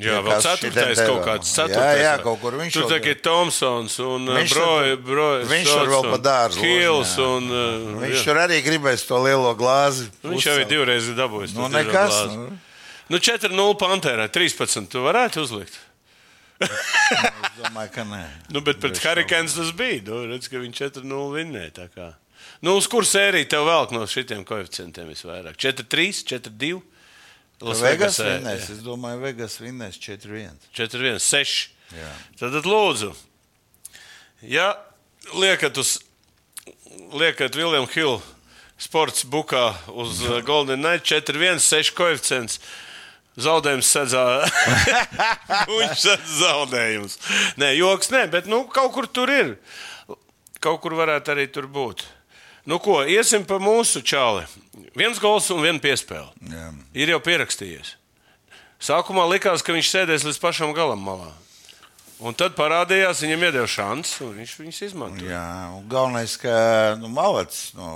Jā, 0.03 0.19
vēl 0.27 0.41
ceturtais 0.43 0.99
kaut 1.07 1.21
kāds. 1.23 1.47
Jā, 1.55 1.55
Ceturtais, 1.69 2.01
jā, 2.03 2.13
vai? 2.17 2.23
kaut 2.27 2.41
kur 2.43 2.57
viņš 2.59 2.75
Tur 2.75 2.89
tagad 2.91 3.13
ir 3.13 3.19
Tomsons 3.23 3.99
un 4.03 4.27
uh, 4.27 4.41
Broja. 5.07 5.45
viņš 5.47 5.71
tur 5.71 5.93
vēl 5.93 6.09
pa 6.11 6.19
dārzu 6.19 6.65
Hils 6.67 7.13
un. 7.23 7.47
Uh, 7.47 7.93
Viņš 8.03 8.17
jā. 8.19 8.25
tur 8.27 8.41
arī 8.43 8.59
gribēs 8.67 9.07
to 9.07 9.21
lielo 9.23 9.55
glāzi. 9.55 10.09
Viņš 10.27 10.49
jau 10.51 10.57
ir 10.59 10.67
divreiz 10.73 11.07
dabūjis. 11.15 11.55
Nu, 11.55 11.71
nekas. 11.71 12.11
glāzi. 12.11 12.74
Nu, 13.09 13.17
Nu, 13.17 13.21
4-0 13.21 13.75
Pantērā, 13.77 14.29
13. 14.33 14.89
Tu 14.89 15.03
varētu 15.05 15.43
uzlikt. 15.45 15.77
es 16.65 16.71
domāju, 17.59 17.91
ka 17.93 18.05
nē. 18.09 18.23
Nu, 18.55 18.63
bet 18.65 18.81
pret 18.81 19.01
Hurricanes 19.03 19.57
tas 19.59 19.73
bija. 19.77 20.01
Nu, 20.07 20.23
redz, 20.31 20.49
ka 20.49 20.63
viņi 20.63 20.79
4-0 20.79 21.27
vinnēja. 21.35 22.15
Nu, 22.65 22.79
uz 22.79 22.89
kur 22.89 23.05
sēriju 23.05 23.49
tev 23.51 23.67
velk 23.69 23.93
no 23.93 24.07
šitiem 24.09 24.45
koeficientiem 24.49 25.11
visvairāk? 25.13 25.59
4-3, 25.61 26.25
4-2. 26.33 26.81
Las 27.65 27.85
Vegas 27.85 28.19
vinnēs. 28.21 28.71
Es 28.73 28.81
domāju, 28.85 29.21
Vegas 29.25 29.59
vinnēs 29.61 30.01
4-1. 30.01 30.57
4-1, 30.77 31.21
6. 31.23 31.69
Jā. 31.95 32.11
Tad 32.41 32.65
lūdzu, 32.65 33.13
ja 34.49 34.73
liekat 35.37 35.77
uz 35.79 35.99
liekat 37.15 37.55
Vilnius 37.57 37.93
Hill 37.95 38.19
sports 38.81 39.25
bukā 39.29 39.75
uz 39.93 40.23
uh, 40.27 40.41
Golden 40.45 40.83
Knight 40.83 41.07
4-1, 41.07 41.63
6 41.63 41.93
koeficients. 41.95 42.59
Zaudējums 43.35 43.89
sadzā. 43.91 44.25
Viņš 45.79 46.03
sadz 46.05 46.35
zaudējums. 46.39 47.17
Nē, 47.59 47.73
joks, 47.81 48.13
nē, 48.15 48.27
bet 48.31 48.47
nu, 48.51 48.63
kaut 48.71 48.93
kur 48.95 49.09
tur 49.11 49.33
ir. 49.33 49.57
Kaut 50.63 50.81
kur 50.85 50.95
varētu 50.97 51.35
arī 51.35 51.49
tur 51.51 51.67
būt. 51.71 52.07
Nu, 52.65 52.79
ko, 52.81 53.03
iesim 53.05 53.43
pa 53.45 53.59
mūsu 53.61 54.01
čāli. 54.07 54.47
Viens 54.97 55.19
gols 55.21 55.51
un 55.53 55.61
viena 55.65 55.83
piespēle. 55.83 56.31
Jā. 56.49 56.69
Ir 56.97 57.13
jau 57.13 57.21
pierakstījies. 57.27 57.97
Sākumā 58.85 59.27
likās, 59.29 59.65
ka 59.65 59.75
viņš 59.75 59.91
sēdēs 59.91 60.25
līdz 60.29 60.39
pašam 60.41 60.73
galam 60.77 61.03
malā. 61.05 61.33
Un 62.25 62.37
tad 62.39 62.55
parādījās, 62.57 63.25
viņam 63.25 63.49
iedeva 63.49 63.69
šansu, 63.69 64.29
un 64.29 64.39
viņš 64.39 64.53
viņus 64.61 64.81
izmantoja. 64.87 65.29
Jā, 65.35 65.47
un 65.75 65.89
galvenais, 65.91 66.37
ka 66.41 66.55
nu, 67.01 67.11
malats, 67.13 67.67
nu, 67.77 67.89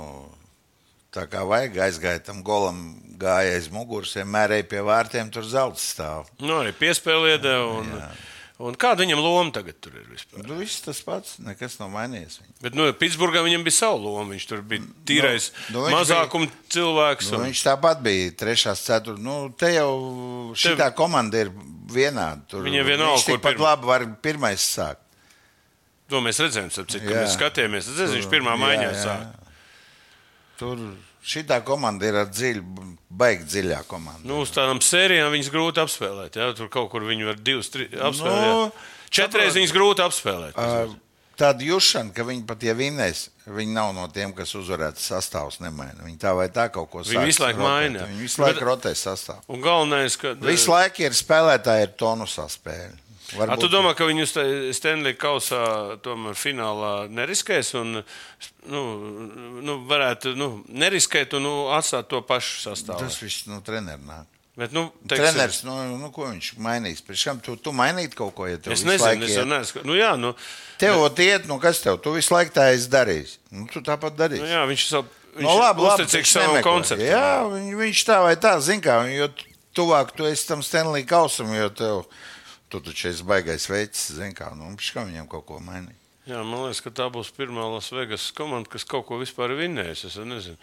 tā 1.15 1.25
kā 1.29 1.43
vajag 1.47 1.77
aizgāja 1.87 2.23
tam 2.29 2.43
golam, 2.45 2.81
gāja 3.19 3.55
aiz 3.57 3.69
muguras, 3.73 4.15
vienmēr 4.17 4.57
ej 4.59 4.65
pie 4.71 4.81
vārtiem, 4.85 5.31
tur 5.33 5.47
zelta 5.49 5.81
stāv. 5.81 6.27
Nu, 6.39 6.59
arī 6.61 6.73
piespēle 6.77 7.33
iedeva. 7.35 7.79
Un, 7.81 7.89
un 8.69 8.75
kāda 8.79 9.05
viņam 9.05 9.21
loma 9.23 9.51
tagad 9.55 9.89
ir 9.89 10.05
vispār? 10.11 10.45
Nu, 10.45 10.57
viss 10.59 10.81
tas 10.85 11.01
pats, 11.03 11.37
nekas 11.43 11.79
nav 11.81 11.89
mainījies. 11.95 12.39
Viņam. 12.41 12.55
Bet, 12.63 12.77
nu, 12.77 12.87
Pitsburgā 13.01 13.43
viņam 13.45 13.65
bija 13.67 13.77
sava 13.79 13.97
loma. 13.99 14.27
Viņš 14.33 14.47
tur 14.51 14.61
bija 14.61 14.85
tīrais 15.09 15.49
Nu, 15.51 15.57
nu, 15.57 15.79
nu, 15.79 15.85
viņš 15.87 15.97
mazākuma 15.97 16.49
cilvēks. 16.75 17.31
Nu, 17.33 17.41
Un, 17.41 17.45
viņš 17.49 17.65
tāpat 17.67 18.01
bija 18.05 18.31
trešās, 18.43 18.85
ceturtās. 18.85 19.23
Nu, 19.25 19.37
te 19.57 19.73
jau 19.75 19.91
šī 20.53 20.75
Tev- 20.75 20.95
komanda 20.99 21.41
ir 21.45 21.51
vienāda. 21.89 22.43
Tur 22.51 22.63
Viņiem 22.67 22.85
vienalga, 22.85 23.17
viņš 23.17 23.27
kur 23.29 23.37
tikpat 23.39 23.55
pirma. 23.55 23.69
labi 23.71 23.91
var 23.93 24.07
pirmais 24.21 24.65
sākt. 24.75 25.05
to 26.09 26.17
mēs 26.25 26.39
redzējām, 26.41 26.71
cik 26.73 27.03
Jā. 27.05 27.19
mēs 27.21 27.35
skatījāmies. 27.37 27.85
Zini, 27.85 28.15
viņš 28.17 28.29
pirmā 28.31 28.55
jā, 28.55 28.61
maiņā 28.63 28.87
jā. 28.97 29.17
Tur 30.59 30.79
šī 31.23 31.43
komanda 31.67 32.07
ir 32.07 32.17
ar 32.19 32.29
dziļu, 32.31 32.63
baigi 33.09 33.47
dziļā 33.47 33.83
komanda. 33.87 34.23
Nu, 34.27 34.41
uz 34.43 34.51
tādām 34.55 34.81
sērijām 34.83 35.31
viņas 35.35 35.51
grūti 35.53 35.83
apspēlēt. 35.83 36.39
Jā? 36.39 36.53
Tur 36.57 36.71
kaut 36.73 36.89
kur 36.91 37.05
viņi 37.07 37.27
var 37.27 37.37
divas, 37.39 37.71
trīs 37.73 37.93
apspēlēt. 37.95 38.47
Nu, 38.47 38.71
Nu, 39.09 39.13
Četreiz 39.13 39.55
viņas 39.57 39.71
grūti 39.73 40.03
apspēlēt. 40.05 40.57
Uh, 40.59 40.91
Tāda 41.39 41.63
jūšana, 41.63 42.11
ka 42.11 42.25
viņi 42.27 42.43
pat 42.45 42.63
ja 42.67 42.73
vinnēs, 42.75 43.29
viņi 43.47 43.71
nav 43.71 43.93
no 43.95 44.03
tiem, 44.11 44.33
kas 44.35 44.51
uzvarētu 44.59 44.99
sastāvus 44.99 45.61
nemaina. 45.63 46.03
Viņi 46.03 46.17
tā 46.19 46.33
vai 46.35 46.49
tā 46.51 46.65
kaut 46.73 46.89
ko 46.91 47.03
Viņi 47.05 47.15
sāks 47.15 47.29
visu 47.31 47.43
laiku 47.45 47.63
maina. 47.63 48.03
Viņi 48.09 48.25
visu 48.25 48.41
laiku 48.43 48.67
rotē 48.67 48.91
sastāvu. 48.91 49.45
Un 49.55 49.63
galvenais, 49.63 50.17
ka. 50.19 50.33
Visu 50.43 50.73
laiku 50.73 51.07
ir 51.07 51.15
spēlētāji 51.15 51.87
ar 51.87 51.93
tonusā 51.95 52.49
spēli. 53.29 53.49
A, 53.53 53.57
tu 53.61 53.69
domā, 53.71 53.93
ka 53.97 54.07
te- 54.33 54.73
Stanley 54.73 55.13
Kausā 55.19 55.97
tomēr 56.05 56.35
finālā 56.39 57.09
neriskēs 57.09 57.73
un 57.79 58.01
nu, 58.69 58.81
nu, 59.61 59.77
varētu 59.89 60.35
nu, 60.35 60.49
neriskēt 60.69 61.33
un 61.37 61.45
nu, 61.47 61.53
atstāt 61.75 62.09
to 62.11 62.21
pašu 62.21 62.69
sastāvu? 62.69 62.99
Tas 63.05 63.21
viss 63.21 63.45
no 63.49 63.61
treneru 63.65 64.03
nāk. 64.05 64.27
Bet, 64.59 64.73
nu, 64.75 64.89
teiksim, 65.07 65.23
Treneris, 65.23 65.61
nu, 65.63 65.75
nu, 66.01 66.09
ko 66.11 66.25
viņš 66.27 66.49
mainīs? 66.59 66.99
Tam 67.07 67.37
tu, 67.39 67.53
tu 67.55 67.71
mainītu 67.71 68.17
kaut 68.19 68.33
ko, 68.35 68.47
ja 68.49 68.57
tev 68.59 68.73
Es 68.75 68.81
visu 68.83 68.91
nezinu, 68.91 69.23
es 69.29 69.37
neesmu. 69.47 69.83
Nu, 69.87 69.95
jā, 69.95 70.09
nu, 70.19 70.33
Tev 70.81 70.99
ot 70.99 71.21
iet, 71.23 71.45
nu 71.47 71.55
kas 71.63 71.79
tev? 71.79 71.95
Tu 72.03 72.11
visu 72.17 72.33
laiku 72.35 72.51
tā 72.57 72.65
esi 72.73 72.89
darījis. 72.91 73.37
Nu, 73.55 73.69
tu 73.71 73.79
tāpat 73.79 74.17
darīsi. 74.19 74.43
nu, 74.43 74.49
jā, 74.51 74.65
viņš 74.67 74.83
savu. 74.89 75.07
Viņš 75.37 75.45
No, 75.45 75.53
labi, 75.61 75.85
labi, 75.85 76.07
viņš 76.11 76.31
savam 76.33 76.49
nemeklē. 76.57 76.65
konceptam. 76.65 77.05
Jā, 77.07 77.29
viņ, 77.53 77.69
viņš 77.79 78.03
tā 78.09 78.17
vai 78.25 78.33
tā, 78.35 78.51
zina, 78.65 78.97
jo 79.13 79.29
tuvāk 79.79 80.11
tu 80.17 80.27
esi 80.27 80.47
tam 80.49 80.59
Stanley 80.65 81.05
kausam, 81.07 81.53
jo 81.55 81.69
tev, 81.69 82.03
tu 82.69 82.81
taču 82.85 83.09
esi 83.09 83.25
baigais 83.27 83.65
veids, 83.69 84.11
zina, 84.15 84.35
kā, 84.37 84.51
nu, 84.57 84.69
kā 84.79 85.05
viņam 85.07 85.27
kaut 85.31 85.47
ko 85.49 85.59
mainīt. 85.63 85.97
Jā, 86.29 86.43
man 86.45 86.67
liekas, 86.67 86.83
ka 86.85 86.91
tā 86.93 87.07
būs 87.09 87.31
pirmā 87.33 87.63
Las 87.71 87.89
Vegas 87.89 88.27
komanda, 88.37 88.69
kas 88.69 88.85
kaut 88.85 89.07
ko 89.07 89.17
vispār 89.17 89.55
vinnēs. 89.57 90.03
Es 90.05 90.17
nezinu. 90.21 90.59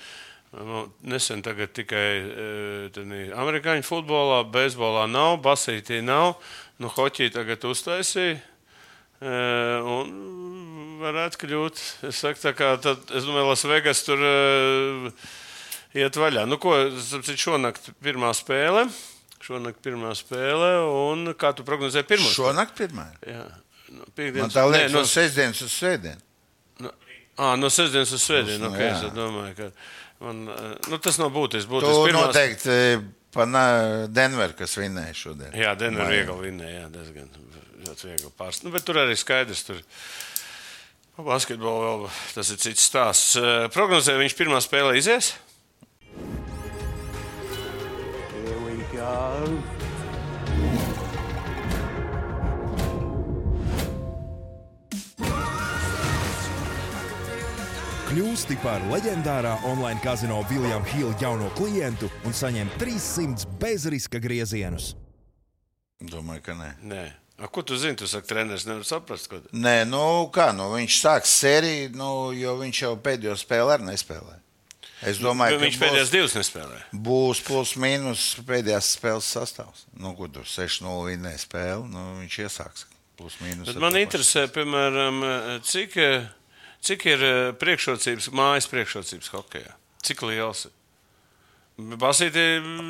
Nu, 0.54 0.84
Nesen 1.02 1.42
tikai 1.42 2.04
e, 2.22 3.22
amerikāņu 3.34 3.82
futbolā, 3.84 4.44
beisbolā 4.52 5.08
nav, 5.10 5.40
basītī 5.42 5.98
nav. 6.06 6.36
Nu, 6.78 6.88
hoķī 6.92 7.32
tagad 7.34 7.66
uztaisīja. 7.66 8.38
E, 8.38 9.34
un 9.96 10.14
varētu 11.02 11.42
kļūt. 11.42 11.82
Es, 12.12 12.22
saku, 12.22 12.40
tā 12.44 12.54
kā, 12.54 12.70
tad, 12.78 13.02
es 13.10 13.26
domāju, 13.26 13.50
Las 13.50 13.66
Vegas 13.66 14.04
tur 14.06 14.22
e, 14.22 15.12
iet 15.98 16.20
vaļā. 16.20 16.46
Nu, 16.46 16.60
ko, 16.62 16.78
šonakt 17.34 17.90
pirmā 18.06 18.30
spēle. 18.38 18.86
Šonakt 19.46 19.78
pirmā 19.84 20.10
spēle. 20.18 20.70
Un 21.12 21.32
kā 21.38 21.52
tu 21.54 21.62
prognozēji 21.66 22.06
pirmo? 22.10 22.30
Šonakt 22.34 22.74
pirmā. 22.78 23.06
Jā. 23.26 23.44
No 23.92 24.00
Man 24.02 24.10
piekdienas- 24.18 24.52
tā 24.56 24.64
Nē, 24.66 24.72
liekas, 24.72 24.92
no 24.92 24.98
no 25.04 25.06
sestdienas 25.06 25.60
uz 25.62 25.70
svētdienu. 25.76 26.20
No, 26.82 26.90
à, 27.38 27.52
no 27.56 27.68
sestdienas 27.70 28.10
uz 28.12 28.24
svētdienu. 28.26 28.58
Nu, 28.66 28.70
Okay, 28.74 28.88
jā. 28.90 28.96
es 29.06 29.12
domāju, 29.14 29.54
ka 29.56 29.70
man, 30.26 30.44
nu, 30.90 30.98
tas 30.98 31.18
nav 31.22 31.30
būtiski. 31.30 31.68
Tu 31.68 31.74
būtiski 31.76 32.08
pirmās- 32.10 32.26
noteikti 32.34 33.04
Pana 33.36 34.06
Denver, 34.08 34.52
kas 34.58 34.74
vinēja 34.80 35.14
šodien. 35.14 35.52
Jā, 35.52 35.76
Denver 35.78 36.04
Vai- 36.04 36.16
viegli 36.16 36.50
vinnēja, 36.50 36.80
jā, 36.82 36.90
diezgan 36.90 37.28
ļoti 37.86 38.04
viegli 38.10 38.32
pārst. 38.38 38.64
Nu, 38.64 38.70
bet 38.74 38.82
tur 38.84 38.94
arī 38.96 39.14
skaidrs, 39.14 39.62
tur 39.66 39.76
pa 41.16 41.22
basketbolu 41.22 41.84
vēl 42.06 42.10
tas 42.34 42.50
ir 42.50 42.56
cits 42.56 42.88
stāsts. 42.90 43.36
Eh, 43.36 43.68
Prognozē 43.68 44.16
viņš 44.18 44.34
pirmā 44.34 44.58
spēlē 44.60 44.96
izies. 44.98 45.34
Go. 49.06 49.76
Kļūsti 58.06 58.56
par 58.62 58.80
leģendārā 58.88 59.52
online 59.68 60.00
kazino 60.00 60.38
Viljama 60.48 60.86
Hila 60.88 61.12
jauno 61.20 61.50
klientu 61.58 62.08
un 62.24 62.34
saņem 62.34 62.70
300 62.80 63.44
bezriska 63.60 64.20
griezienus. 64.22 64.94
Domāju, 66.00 66.42
ka 66.46 66.56
nē. 66.56 66.70
Nē. 66.86 67.04
A, 67.36 67.50
ko 67.52 67.60
tu 67.66 67.76
zini? 67.76 67.98
Tu 68.00 68.08
saki, 68.08 68.30
treneris 68.30 68.64
nevar 68.64 68.86
saprast. 68.88 69.28
Ko... 69.28 69.42
Nē, 69.52 69.84
nu 69.90 70.00
kā, 70.32 70.48
nu, 70.56 70.70
viņš 70.72 70.98
sāks 71.02 71.36
sēriju, 71.42 71.92
nu, 72.00 72.10
jo 72.38 72.56
viņš 72.62 72.82
jau 72.86 72.94
pēdējo 73.04 73.36
spēli 73.42 73.76
arī 73.76 73.90
nespēlē. 73.90 74.38
Es 75.04 75.18
domāju, 75.20 75.58
Viņš 75.60 75.76
ka 75.76 75.82
pēdējās 75.84 76.08
būs, 76.08 76.14
divas 76.14 76.34
nespēlē. 76.38 76.78
būs 77.04 77.42
plus 77.44 77.74
mīnus 77.76 78.22
pēdējās 78.48 78.94
spēles 78.96 79.28
sastāvs. 79.36 79.84
Nu, 79.92 80.14
kur 80.16 80.30
tur 80.32 80.46
6-0 80.48 81.10
vinnēja 81.10 81.42
spēli, 81.42 81.84
nu, 81.92 82.04
viņš 82.22 82.38
iesāks 82.46 82.86
plus 83.20 83.36
mīnus. 83.44 83.74
Man 83.82 83.98
interesē, 84.00 84.46
piemēram, 84.52 85.20
cik, 85.68 85.98
cik 86.84 87.06
ir 87.12 87.26
priekšrocības, 87.60 88.30
mājas 88.36 88.70
priekšrocības 88.72 89.32
hokeja. 89.36 89.76
Cik 90.06 90.24
liels 90.30 90.66
ir? 90.70 90.75
Basītī 91.76 92.42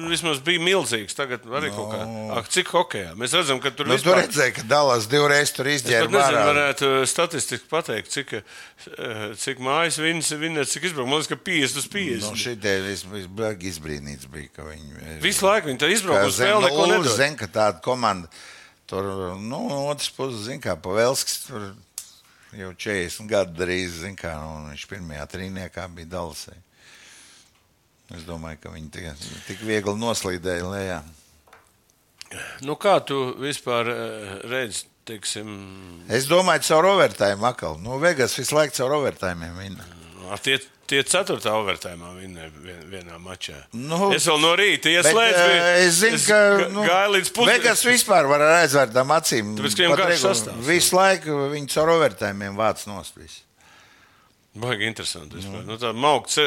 vismaz 0.07 0.39
bija 0.47 0.61
milzīgs. 0.63 1.17
Tagad 1.19 1.43
arī 1.59 1.73
kaut 1.75 1.89
kā. 1.91 2.05
Ak, 2.39 2.51
cik 2.55 2.69
hokeja? 2.71 3.17
Mēs 3.19 3.33
redzam, 3.35 3.59
ka 3.59 3.73
tur 3.75 3.89
Nu, 3.89 3.97
tu 3.97 4.05
vispār... 4.05 4.21
redzēji, 4.21 4.53
ka 4.61 4.63
Dallas 4.71 5.09
divreiz 5.11 5.51
tur 5.57 5.67
Es 5.67 5.81
izģērba 5.81 6.13
pat 6.13 6.21
nezinu, 6.21 6.43
varētu 6.53 6.91
statistiski 7.11 7.67
pateikt, 7.73 8.13
cik, 8.15 8.35
eh, 8.39 9.25
cik 9.43 9.63
mājas 9.67 9.99
viņas 9.99 10.31
vinnēs, 10.39 10.71
cik 10.71 10.87
izbraukt. 10.87 11.11
Man 11.11 11.19
liekas, 11.19 11.33
ka 11.33 11.39
50 11.49 11.81
uz 11.83 11.89
50. 11.97 12.29
Nu, 12.31 12.39
Šitie 12.45 12.75
vispār 12.85 13.67
izbrīnīts 13.73 14.29
bija, 14.31 14.53
ka 14.55 14.69
viņi 14.69 15.19
Visu 15.25 15.49
laiku 15.49 15.73
viņi 15.73 15.83
tā 15.83 15.91
Kā 15.91 15.97
izbrauc 15.97 16.29
uz 16.31 16.39
spēli, 16.39 16.69
neko 16.69 16.85
nulles, 16.85 17.01
nedod. 17.09 17.19
Zin, 17.19 17.35
ka 17.43 17.51
tāda 17.59 17.83
komanda 17.83 18.31
tur, 18.87 19.11
nu, 19.35 19.65
no 19.67 19.81
otras 19.91 20.13
puses, 20.15 20.47
zin, 20.47 20.63
kā 20.63 20.77
Pavelskis 20.79 21.43
tur 21.49 21.73
jau 22.55 22.71
40 22.87 23.27
gadu 23.35 23.59
drīz, 23.65 23.99
zin, 24.05 24.15
kā, 24.15 24.37
un 24.47 24.71
viņš 24.71 24.87
pirmajā 24.95 25.27
trīniekā 25.35 25.89
bija 25.99 26.13
Dallasē. 26.15 26.55
Es 28.15 28.23
domāju, 28.23 28.61
ka 28.63 28.71
viņi 28.71 28.91
tik, 28.95 29.07
tik 29.49 29.63
viegli 29.67 29.95
noslīdēja 29.99 30.69
lejā. 30.71 31.01
Nu, 32.67 32.75
kā 32.79 32.99
tu 33.07 33.17
vispār 33.39 33.89
eh, 33.91 34.31
redzi, 34.51 34.85
teiksim, 35.07 35.51
Es 36.11 36.27
domāju, 36.31 36.65
caur 36.69 36.89
overtime 36.93 37.47
atkal. 37.47 37.79
Nu, 37.83 37.99
Vegas 38.03 38.35
visu 38.39 38.57
laiku 38.59 38.75
caur 38.81 38.97
overtime 39.01 39.47
ar 40.35 40.43
tie, 40.43 40.57
tie 40.91 41.03
ceturtā 41.07 41.53
vinnēja 42.19 42.51
vien, 42.59 42.81
vienā 42.91 43.19
mačā. 43.23 43.55
Nu, 43.79 44.11
es 44.15 44.27
vēl 44.27 44.41
no 44.43 44.53
rīta 44.59 44.91
Bet, 44.91 45.07
ieslēdzu. 45.07 45.47
eh, 45.55 45.87
es 45.87 46.01
zinu, 46.03 46.19
ka 46.27 46.41
ga- 46.65 46.69
nu, 46.75 46.83
gāju 46.87 47.15
līdz 47.15 47.31
Vegas 47.31 47.35
pusdienas. 47.39 47.85
vispār 47.93 48.27
var 48.31 48.43
ar 48.43 48.55
aizvērtām 48.65 49.15
acīm. 49.15 49.55
Tāpēc, 49.59 49.77
ka 49.79 49.83
viņam 49.83 49.97
regulu- 50.03 50.35
sastāvs. 50.35 50.67
Visu 50.67 50.97
laiku 50.99 51.39
viņi 51.55 51.71
caur 51.77 51.95
overtime 51.95 52.51
vāc 52.59 52.87
nost. 52.91 53.15
Visu. 53.23 53.46
Baigi 54.57 54.87
interesanti. 54.89 55.41
Nu. 55.45 55.61
Nu, 55.67 55.77
tā 55.81 55.91
maukts, 55.93 56.39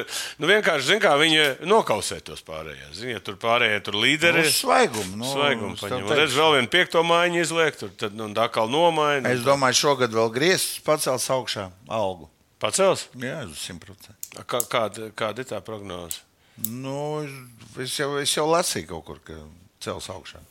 nu, 0.42 0.48
vienkārši, 0.50 0.88
zin, 0.88 1.02
kā 1.04 1.12
viņi 1.20 1.44
nokausē 1.70 2.18
tos 2.26 2.42
pārējos. 2.48 2.96
Zini, 2.98 3.14
ja 3.14 3.22
tur 3.24 3.38
pārējie 3.42 3.84
tur 3.86 4.00
līderi. 4.02 4.46
Nu, 4.48 4.54
svaigumu. 4.56 5.20
Nu, 5.22 5.30
Svaigumu 5.30 5.78
paņem. 5.78 6.10
Redz, 6.18 6.38
vēl 6.40 6.58
vienu 6.58 6.72
piekto 6.74 7.04
mājiņu 7.06 7.44
izliek, 7.44 7.78
tur 7.78 7.94
tad 8.02 8.18
nu, 8.18 8.32
atkal 8.42 8.72
nomaina. 8.74 9.30
Es 9.30 9.46
domāju, 9.46 9.78
šogad 9.84 10.16
vēl 10.16 10.34
griezts 10.34 10.82
pacels 10.86 11.30
augšā 11.36 11.70
algu. 11.86 12.30
Pacels? 12.60 13.06
Jā, 13.16 13.44
uz 13.48 13.62
100%. 13.70 14.18
Kā, 14.50 14.60
kāda, 14.68 15.12
kāda 15.16 15.46
ir 15.46 15.48
tā 15.54 15.62
prognoze? 15.64 16.26
Nu, 16.68 17.22
es, 17.80 17.94
jau, 17.96 18.12
es 18.20 18.34
jau 18.36 18.50
lasīju 18.50 18.90
kaut 18.90 19.06
kur, 19.08 19.22
ka 19.24 19.38
cels 19.84 20.10
augšā. 20.12 20.42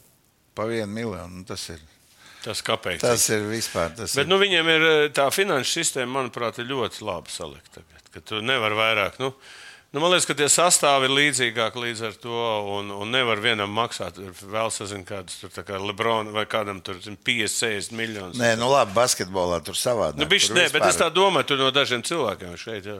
Pa 0.56 0.64
vienu 0.70 0.88
miljonu. 0.88 1.42
nu, 1.42 1.44
Tas 1.48 1.68
ir, 1.74 1.82
Tas 2.48 2.64
kāpēc? 2.64 3.02
tas 3.04 3.28
ir 3.34 3.44
vispār. 3.50 3.92
Tas 3.98 4.16
Bet 4.16 4.24
ir. 4.26 4.32
nu, 4.32 4.40
viņiem 4.40 4.72
ir 4.74 4.88
eh, 4.88 5.06
tā 5.12 5.28
finanšu 5.34 5.78
sistēma, 5.82 6.14
manuprāt, 6.22 6.58
ir 6.62 6.70
ļoti 6.72 7.04
labi 7.04 7.32
salikta. 7.34 7.84
Tu 8.24 8.40
nevari 8.42 8.74
vairāk. 8.74 9.18
Nu, 9.22 9.28
nu, 9.92 10.00
man 10.00 10.10
liekas, 10.10 10.24
ka 10.26 10.34
tie 10.34 10.48
sastāvi 10.50 11.06
ir 11.06 11.12
līdzīgāki 11.14 11.82
līdz 11.84 12.00
ar 12.08 12.16
to. 12.18 12.40
Un, 12.78 12.88
un 12.90 13.12
nevar 13.14 13.38
vienam 13.44 13.70
maksāt. 13.76 14.16
Vēl 14.48 14.72
sazinu, 14.74 15.04
kādus 15.06 15.36
tur 15.42 15.52
kā 15.62 15.76
Lebrona 15.78 16.32
vai 16.34 16.46
kādam 16.50 16.80
tur 16.82 16.96
zin, 17.04 17.14
50, 17.20 17.52
60 17.92 17.94
miljonus. 18.00 18.40
Nē, 18.40 18.54
nu 18.58 18.70
labi, 18.72 18.96
basketbolā 18.96 19.60
tur 19.68 19.76
savādāk. 19.78 20.18
nu, 20.18 20.26
bišķi, 20.32 20.50
Tur 20.54 20.56
nē, 20.58 20.64
bet 20.72 20.82
vispār- 20.82 20.94
es 20.96 21.00
tā 21.04 21.10
domāju, 21.14 21.50
tur 21.52 21.60
no 21.62 21.68
dažiem 21.70 22.02
cilvēkiem 22.02 22.56
šeit. 22.58 22.88
Jā. 22.90 22.98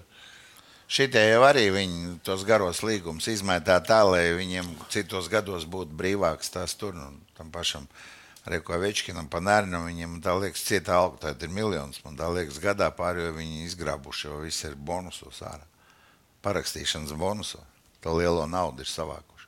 Šitie 0.88 1.20
jau 1.34 1.42
arī 1.44 1.66
viņi 1.74 2.14
tos 2.24 2.44
garos 2.48 2.78
līgumus 2.86 3.26
izmētā 3.28 3.80
tā, 3.84 3.98
lai 4.08 4.22
viņiem 4.38 4.70
citos 4.88 5.26
gados 5.28 5.66
būtu 5.68 5.92
brīvāks 5.98 6.48
tās 6.54 6.72
tur. 6.80 6.94
Nu, 6.96 7.10
tam 7.36 7.50
pašam 7.52 7.88
Rekovečkinam, 8.52 9.28
Panērinam, 9.30 9.86
viņiem 9.88 10.18
tā 10.24 10.34
liekas, 10.38 10.64
cieta 10.66 10.96
alga, 10.98 11.28
tā 11.28 11.34
ir 11.46 11.52
miljons. 11.52 12.00
Man 12.04 12.16
tā 12.18 12.28
liekas, 12.32 12.60
gadā 12.62 12.90
pārējo 12.94 13.34
viņi 13.36 13.66
izgrābuši, 13.68 14.28
jo 14.28 14.40
viss 14.44 14.64
ir 14.68 14.76
bonusos 14.76 15.42
ārā. 15.44 15.64
Parakstīšanas 16.44 17.12
bonusos. 17.18 17.64
To 18.04 18.14
lielo 18.14 18.46
naudu 18.46 18.84
ir 18.84 18.90
savākuši. 18.90 19.46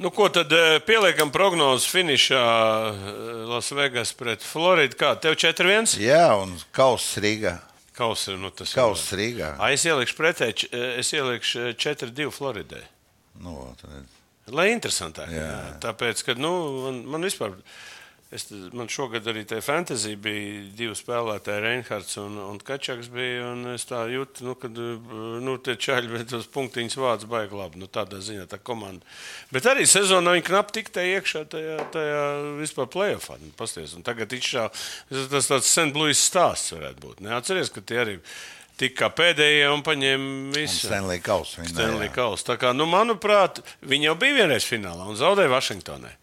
Nu, 0.00 0.10
ko 0.10 0.28
tad 0.32 0.52
eh, 0.52 0.78
pieliekam 0.80 1.28
prognozes 1.30 1.84
finišā 1.92 2.40
eh, 2.40 3.10
Lasvegas 3.50 4.14
pret 4.16 4.40
Floridu? 4.40 4.96
Kā 4.96 5.12
tev 5.20 5.36
4-1? 5.36 5.98
Jā, 6.00 6.30
un 6.40 6.54
kauss 6.72 7.18
Rīgā. 7.20 7.58
Kaus 8.00 8.24
ir 8.32 8.38
nu, 8.40 8.48
tas. 8.48 8.72
Kauss 8.72 9.12
Rīgā. 9.12 9.52
A, 9.60 9.68
es 9.76 9.84
ielikšu 9.84 10.16
pretēji, 10.16 10.70
eh, 10.72 10.96
es 11.02 11.12
ielikšu 11.12 11.74
4-2 11.76 12.30
Floridai. 12.32 12.80
Nu, 13.44 13.74
tad- 13.82 14.19
Lai 14.54 14.70
interesantāk. 14.74 15.30
Jā. 15.34 15.46
Jā. 15.46 15.78
Tāpēc, 15.86 16.26
ka 16.26 16.36
nu, 16.38 16.52
man, 16.86 17.00
man 17.16 17.28
vispār. 17.28 17.56
Es, 18.30 18.44
man 18.78 18.86
šogad 18.86 19.24
arī 19.26 19.40
tajā 19.42 19.64
fantāzijā 19.66 20.14
bija 20.22 20.58
divi 20.78 20.92
spēlētāji, 20.94 21.62
Reinhards 21.64 22.12
un, 22.22 22.36
un 22.38 22.60
Kačaks. 22.62 23.08
Bija, 23.10 23.48
un 23.56 23.72
es 23.72 23.88
tā 23.88 24.04
jūtu, 24.06 24.44
nu, 24.46 24.54
ka 24.54 24.70
nu, 24.70 25.56
tie 25.58 25.74
čaļi 25.74 26.22
tos 26.30 26.46
punktiņus 26.54 26.94
vāc 27.02 27.24
baigi 27.30 27.58
labi. 27.58 27.80
Nu, 27.82 27.88
tādā 27.90 28.20
ziņā 28.22 28.46
tā 28.52 28.60
komanda. 28.62 29.02
Bet 29.50 29.66
arī 29.66 29.82
sezonā 29.90 30.36
viņi 30.36 30.46
knapi 30.46 30.76
tik 30.78 30.92
te 30.94 31.08
iekšā 31.16 31.42
tajā, 31.50 31.80
tajā 31.96 32.22
vispār 32.60 32.86
playoffā. 32.94 33.40
Nu, 33.42 33.50
pasties, 33.58 33.96
un 33.98 34.06
tagad 34.06 34.30
išā, 34.38 34.68
tas 35.10 35.50
tāds 35.50 35.66
St. 35.66 35.90
Louis 35.98 36.22
stāsts 36.30 36.70
varētu 36.78 37.02
būt. 37.02 37.26
Neatceries, 37.26 37.74
ka 37.74 37.82
tie 37.82 37.98
arī 38.04 38.18
tika 38.80 39.10
pēdējie 39.12 39.66
un 39.72 39.82
paņēma 39.86 40.54
visu. 40.56 40.86
Stanley 40.88 41.20
viņa, 41.24 41.58
Stanley 41.68 42.08
jā. 42.08 42.14
Kauss. 42.16 42.46
Tā 42.46 42.56
kā, 42.60 42.72
nu, 42.76 42.86
manuprāt, 42.90 43.60
viņi 43.86 44.10
jau 44.10 44.16
bija 44.20 44.40
vienreiz 44.42 44.66
finālā 44.68 45.08
un 45.10 45.18
zaudēja 45.20 45.52
Vašingtonē. 45.52 46.14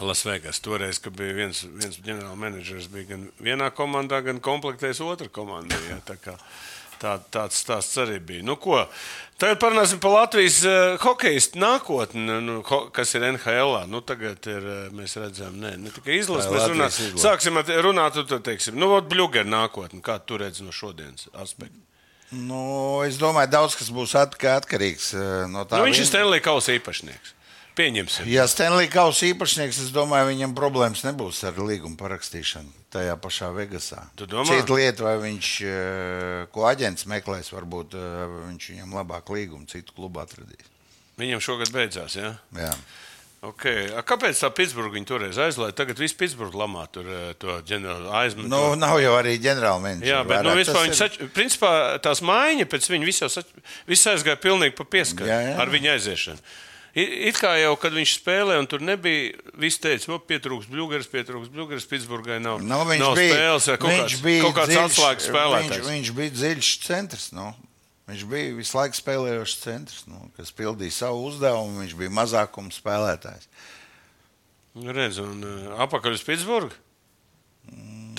Lasvegas. 0.00 0.60
Toreiz, 0.62 1.00
kad 1.02 1.16
bija 1.18 1.34
viens, 1.34 1.64
viens 1.66 1.98
ģenerālmenedžers, 2.06 2.86
bija 2.92 3.10
gan 3.10 3.26
vienā 3.42 3.72
komandā, 3.74 4.22
gan 4.24 4.38
komplektējis 4.42 5.02
otrā 5.02 5.28
komandā. 5.34 5.76
Ja, 5.90 5.98
tā 7.00 7.16
tāds 7.32 7.58
stāsts 7.64 7.98
arī 8.02 8.18
bija. 8.20 8.44
Nu, 8.46 8.56
ko? 8.60 8.84
Tagad 9.40 9.60
parunāsim 9.62 10.00
par 10.02 10.12
Latvijas 10.18 10.58
uh, 10.68 10.98
hokeja 11.00 11.40
nākotni, 11.56 12.26
nu, 12.44 12.58
ho, 12.66 12.80
kas 12.92 13.14
ir 13.16 13.24
NHL. 13.32 13.74
-ā. 13.76 13.82
Nu, 13.88 14.02
tagad 14.04 14.46
ir, 14.46 14.60
uh, 14.60 14.88
mēs 14.92 15.16
redzam, 15.16 15.56
ne, 15.60 15.76
ne 15.80 15.90
tikai 15.90 16.18
izlases, 16.20 16.50
Latvijas 16.52 16.98
izlase. 17.00 17.24
sāksim 17.24 17.56
ar 17.56 17.64
runāt, 17.86 18.12
tu, 18.12 18.24
tu 18.28 18.38
teiksim, 18.38 18.76
nu, 18.76 18.92
bļūga 19.00 19.44
ir 19.44 19.48
nākotne. 19.48 20.02
Kā 20.04 20.20
tu 20.20 20.36
redzi 20.36 20.62
no 20.62 20.72
šodienas 20.72 21.28
aspekta? 21.32 21.80
Nu, 22.30 23.02
es 23.02 23.18
domāju, 23.18 23.50
daudz 23.50 23.74
kas 23.74 23.90
būs 23.90 24.14
atka- 24.14 24.54
atkarīgs 24.60 25.14
eh, 25.18 25.46
no 25.50 25.64
tā. 25.66 25.80
Nu, 25.80 25.88
viņš 25.88 25.98
ir 26.04 26.06
Stanley 26.06 26.42
Kausa 26.44 26.76
īpašnieks. 26.76 27.34
Pieņemsim. 27.80 28.28
Ja 28.28 28.44
Stanley 28.50 28.90
Kausa 28.92 29.24
īpašnieks, 29.30 29.80
es 29.86 29.92
domāju, 29.94 30.28
viņam 30.34 30.54
problēmas 30.58 31.04
nebūs 31.06 31.40
ar 31.48 31.56
līgumu 31.56 31.96
parakstīšanu 32.00 32.80
tajā 32.92 33.14
pašā 33.22 33.50
Vegasā. 33.56 34.02
Cita 34.18 34.76
lieta, 34.76 35.06
vai 35.06 35.16
viņš, 35.22 35.50
eh, 35.64 36.46
ko 36.52 36.66
aģents 36.68 37.08
meklēs, 37.08 37.52
varbūt 37.54 37.96
eh, 37.96 38.24
viņš 38.50 38.72
viņam 38.74 38.98
labāk 39.00 39.32
līgumu 39.32 39.68
citu 39.70 39.96
klubu 39.96 40.20
atradīs. 40.20 40.68
Viņam 41.20 41.40
šogad 41.44 41.72
beidzās. 41.72 42.16
Ja? 42.16 42.34
Jā. 42.56 42.74
Okay. 43.40 43.88
A, 43.96 44.02
kāpēc 44.04 44.36
tā 44.36 44.50
Pitsburgā 44.52 44.98
viņa 44.98 45.08
toreiz 45.08 45.38
aizlaiž? 45.40 45.72
Tagad 45.72 45.96
viss 45.96 46.16
Pitsburgā 46.16 46.60
lamā 46.60 46.84
tur 46.92 47.06
eh, 47.08 47.30
to 47.40 47.56
ģenerālu 47.64 48.10
aizmetu. 48.12 48.50
Nu, 48.52 48.74
nav 48.76 48.98
jau 49.00 49.14
arī 49.16 49.38
ģenerālmenedžers. 49.40 50.10
Jā, 50.10 50.18
bet 50.28 50.44
nu, 50.44 50.52
vispār, 50.58 50.84
viņi 50.84 50.98
sač, 50.98 51.16
principā, 51.32 51.70
tās 52.04 52.20
maiņa 52.20 52.68
pēc 52.68 52.90
viņa 52.92 53.08
viss 53.08 53.24
sač, 53.32 53.54
aizgāja 54.12 54.36
pilnīgi 54.42 54.76
pa 54.76 54.84
pieskaru 54.84 55.30
Jā, 55.30 55.38
jā. 55.48 55.54
ar 55.64 55.72
viņa 55.72 55.94
aiziešanu. 55.96 56.44
It 56.94 57.36
kā 57.38 57.52
jau, 57.60 57.76
kad 57.78 57.94
viņš 57.94 58.12
spēlēja, 58.18 58.58
un 58.58 58.66
tur 58.66 58.82
nebija, 58.82 59.36
viss 59.62 59.78
teica, 59.78 60.06
ka 60.10 60.18
pietrūks 60.26 60.66
bluegrass, 60.66 61.06
pietrūks 61.12 61.50
bluegrass, 61.54 61.86
Pitsburgai 61.86 62.40
nav, 62.42 62.58
Nu, 62.66 62.80
viņš 62.88 62.98
nav 63.04 63.14
bija, 63.14 63.34
spēles, 63.36 63.68
kaut 63.78 63.90
viņš 63.92 64.00
kāds, 64.16 64.22
bija 64.24 64.42
kaut 64.42 64.56
kāds 64.58 64.72
dziļš- 64.72 64.86
atslēgas 64.88 65.26
Viņš, 65.28 65.30
spēlētājs. 65.30 65.86
viņš 65.90 66.10
bija 66.18 66.30
dziļš 66.40 66.70
centrs. 66.88 67.28
Nu. 67.32 67.54
Viņš 68.10 68.24
bija 68.26 68.54
visu 68.58 68.74
laiku 68.76 68.98
spēlējošs 68.98 69.58
centrs, 69.62 70.00
nu, 70.10 70.18
kas 70.36 70.50
pildīja 70.50 70.90
savu 70.96 71.28
uzdevumu. 71.30 71.78
Viņš 71.84 71.94
bija 71.94 72.10
mazākuma 72.10 72.74
spēlētājs. 72.74 73.46
Nu, 74.74 74.90
Redz, 74.94 75.18
un 75.22 75.44
uh, 75.46 75.78
apakaļ 75.86 76.18
uz 76.18 76.22
Pitsburgu. 76.26 76.74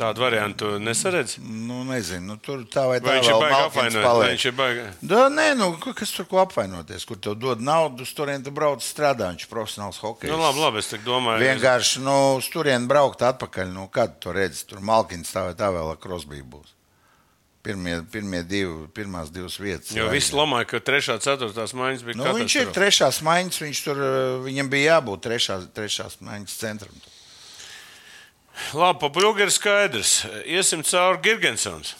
Tādu 0.01 0.23
variantu 0.23 0.79
nesaredz. 0.81 1.35
Nu, 1.43 1.83
nezinu, 1.85 2.33
nu, 2.33 2.35
tur 2.41 2.63
tā 2.71 2.87
vai 2.89 2.97
tā 3.03 3.11
Vai 3.11 3.17
viņš 3.19 3.27
ir 3.29 3.35
paliek. 3.37 3.93
Vai 4.01 4.29
viņš 4.31 4.45
ir 4.49 4.55
baigi? 4.57 4.85
Da, 5.11 5.19
nē, 5.29 5.47
nu, 5.59 5.67
ka- 5.83 5.93
kas 5.97 6.13
tur 6.15 6.25
ko 6.31 6.39
apvainoties? 6.41 7.05
Kur 7.05 7.19
tev 7.21 7.35
dod 7.37 7.61
naudu, 7.61 8.07
uz 8.07 8.13
turieni 8.17 8.45
tu 8.45 8.53
brauc 8.55 8.81
strādā. 8.81 9.29
Viņš 9.29 9.45
ir 9.45 9.51
profesionāls 9.51 10.01
hokejs. 10.01 10.31
Nu, 10.31 10.39
labi, 10.41 10.63
labi, 10.63 10.81
es 10.81 10.89
domāju. 11.05 11.43
Vienkārši 11.45 12.01
nu, 12.07 12.17
uz 12.39 12.49
turieni 12.49 12.89
braukt 12.89 13.21
atpakaļ. 13.21 13.73
Nu, 13.75 13.87
kad 13.93 14.17
tu 14.23 14.33
redzi, 14.33 14.65
tur 14.65 14.81
Malkins 14.81 15.33
tā 15.35 15.45
vai 15.51 15.53
tā 15.59 15.69
vēl 15.69 15.93
ar 15.93 16.01
Krosbī 16.01 16.41
būs. 16.41 16.73
Pirmie, 17.61 17.99
pirmie 18.09 18.41
divi, 18.41 18.87
pirmās 18.89 19.29
divas 19.29 19.59
vietas. 19.61 19.93
Jo 19.93 20.07
viss 20.09 20.33
lamāja, 20.33 20.65
ka 20.65 20.79
trešā, 20.81 21.19
ceturtās 21.21 21.75
maiņas 21.77 22.01
bija 22.07 22.17
Nu, 22.17 22.31
viņš 22.39 22.55
ir 22.57 22.71
trešās 22.73 23.21
maiņas, 23.21 23.61
viņš 23.61 23.81
tur, 23.85 24.01
eh, 24.01 24.37
viņam 24.49 24.69
bija 24.71 24.95
jābūt 24.97 25.21
trešās, 25.27 25.67
trešās 25.75 26.17
maiņas 26.25 26.57
centram. 26.57 26.95
Labi, 28.77 28.99
pa 29.01 29.09
Bļūgu 29.13 29.43
ir 29.45 29.51
skaidrs. 29.53 30.13
Iesim 30.45 30.83
cauri 30.87 31.19
Girgensons. 31.25 31.95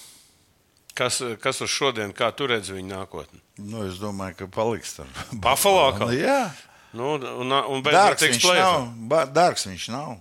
Kas, 0.95 1.21
kas 1.39 1.61
uz 1.63 1.71
šodien, 1.71 2.11
kā 2.15 2.27
tu 2.35 2.47
redzi 2.51 2.73
viņa 2.75 2.97
nākotni? 2.97 3.39
Nu, 3.63 3.85
es 3.87 3.95
domāju, 4.01 4.35
ka 4.41 4.47
paliks 4.51 4.97
tur. 4.97 5.07
Buffalo 5.45 5.87
atkal? 5.91 6.11
Jā, 6.17 6.51
Nu, 6.91 7.13
un, 7.15 7.47
un 7.47 7.83
dārgs 7.85 8.19
viņš 8.25 8.43
nav. 8.51 8.81
Ba- 9.07 9.23
Dārgs 9.31 9.63
viņš 9.69 9.85
nav. 9.93 10.17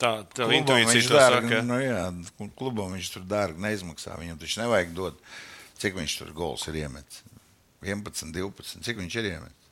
Tā, 0.00 0.12
tā 0.32 0.46
Klubam 0.46 0.54
intuīcija 0.56 0.94
viņš 0.94 1.08
to 1.10 1.18
dārgi, 1.18 1.50
saka. 1.50 1.58
Nu, 1.68 1.76
jā, 1.82 1.98
klubam 2.56 2.94
viņš 2.96 3.10
tur 3.12 3.26
dārgi 3.28 3.60
neizmaksā. 3.66 4.14
Viņam 4.16 4.38
taču 4.40 4.62
nevajag 4.62 4.94
dot, 4.96 5.18
cik 5.82 5.98
viņš 5.98 6.14
tur 6.22 6.30
gols 6.38 6.64
ir 6.72 6.78
iemetis. 6.86 7.20
11, 7.84 8.32
12. 8.32 8.80
Cik 8.86 9.02
viņš 9.02 9.18
ir 9.20 9.28
iemetis? 9.34 9.68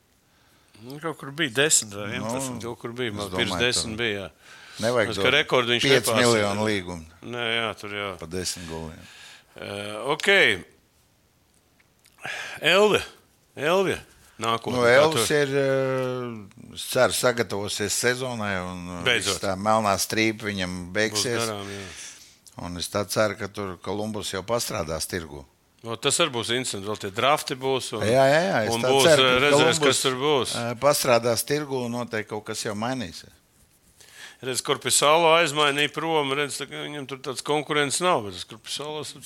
Nu, 0.85 0.99
Kaut 1.01 1.17
kur 1.17 1.31
bija 1.33 1.55
10 1.63 1.97
vai 1.97 2.11
11. 2.19 2.53
Nu, 2.53 2.61
kaut 2.67 2.77
kur 2.83 2.93
bija. 2.93 3.15
Man 3.17 3.31
pirms 3.33 3.55
domāju, 3.55 3.65
10 3.73 3.87
tur- 3.89 3.97
bija. 4.03 4.27
Jā. 4.27 4.29
Nevajag 4.79 5.15
ka 5.23 5.29
rekordu 5.33 5.73
viņš 5.73 5.83
5 5.87 5.93
nepārsniedz. 5.95 6.21
miljonu 6.21 6.65
līgumu 6.67 7.05
Nē, 7.33 7.45
jā, 7.57 7.69
tur 7.79 7.95
jā. 7.97 8.09
pa 8.19 8.27
10 8.29 8.67
goliem. 8.69 9.07
Uh, 9.57 10.13
ok. 10.13 10.27
Elvi. 12.61 13.01
Elvi. 13.57 13.95
Nākotnē. 14.37 14.75
Nu, 14.77 14.83
Elvis 14.85 15.31
ir, 15.33 15.49
eh, 15.49 16.73
es 16.75 16.83
ceru, 16.91 17.13
sagatavosies 17.17 17.93
sezonai, 17.97 18.51
eh, 18.99 19.03
Beidzot. 19.07 19.39
tā 19.41 19.55
melnā 19.57 19.95
strīpa 19.97 20.45
viņam 20.45 20.75
būs 20.85 20.93
beigsies. 20.93 21.41
garām, 21.41 21.65
jā. 21.65 21.87
Un 22.61 22.77
es 22.77 22.87
ceru, 22.87 23.35
ka 23.37 23.47
tur 23.47 23.77
Kolumbus 23.81 24.31
jau 24.33 24.43
pastrādās 24.43 25.07
tirgu. 25.09 25.43
No, 25.83 25.95
tas 25.95 26.17
arī 26.19 26.29
būs 26.33 26.49
interesanti. 26.53 26.85
Vēl 26.87 26.97
tie 26.99 27.09
drafti 27.11 27.55
būs. 27.55 27.93
Un, 27.97 28.01
Jā, 28.05 28.25
jā, 28.29 28.41
jā. 28.65 28.71
un 28.73 28.81
būs 28.81 29.03
ceru, 29.05 29.23
ka 29.23 29.39
redzēs, 29.39 29.51
Columbus, 29.51 29.79
kas 29.79 30.01
tur 30.01 30.15
būs. 30.21 30.53
Pastrādās 30.79 31.43
tirgu 31.45 31.85
un 31.85 31.91
noteikti 31.91 32.29
kaut 32.29 32.45
kas 32.45 32.61
jau 32.63 32.73
mainīsies. 32.75 33.29
Redz, 34.37 34.59
sāla 34.93 35.31
aizmainīja 35.39 35.89
prom. 35.95 36.29
Redz, 36.37 36.59
tā, 36.61 36.67
viņam 36.69 37.07
tur 37.09 37.17
tāds 37.25 37.41
konkurence 37.41 38.03
nav. 38.05 38.27
Bet 38.27 38.35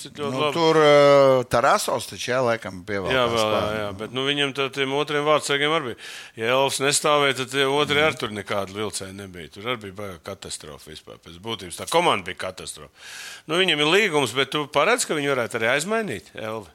ir 0.08 0.14
ļoti 0.16 0.32
Nu, 0.32 0.40
labi. 0.40 0.54
tur 0.56 0.78
uh, 0.80 1.42
Tarasovs 1.52 2.06
taču 2.08 2.30
jā, 2.30 2.38
laikam 2.46 2.78
pievēlēts. 2.88 3.12
Jā, 3.18 3.26
vēl, 3.28 3.50
jā, 3.52 3.66
jā, 3.82 3.90
bet 4.00 4.14
nu, 4.16 4.24
viņam 4.24 4.54
tā, 4.56 4.70
tiem 4.72 4.94
otriem 4.96 5.26
vārdsargiem 5.28 5.74
arī 5.76 5.90
bija. 5.90 5.98
Ja 6.40 6.54
Elvis 6.56 6.80
nestāvēja, 6.80 7.36
tad 7.42 7.52
tie 7.52 7.66
otri 7.68 7.98
Mm. 8.00 8.06
arī 8.08 8.18
tur 8.22 8.32
nekāda 8.32 8.72
vilcēja 8.78 9.12
nebija. 9.18 9.52
Tur 9.52 9.68
arī 9.68 9.82
bija 9.84 9.98
baigta 10.00 10.22
katastrofa 10.32 10.88
vispār. 10.94 11.20
Pēc 11.20 11.36
būtības 11.44 11.82
tā 11.82 11.88
komanda 11.92 12.24
bija 12.30 12.40
katastrofa. 12.46 12.88
Nu, 13.46 13.60
viņam 13.60 13.84
ir 13.84 13.92
līgums, 13.92 14.32
bet 14.32 14.50
tu 14.56 14.64
paredz, 14.72 15.04
ka 15.04 15.12
viņi 15.18 15.28
varētu 15.34 15.60
arī 15.60 15.74
aizmainīt 15.76 16.32
Elvi. 16.40 16.72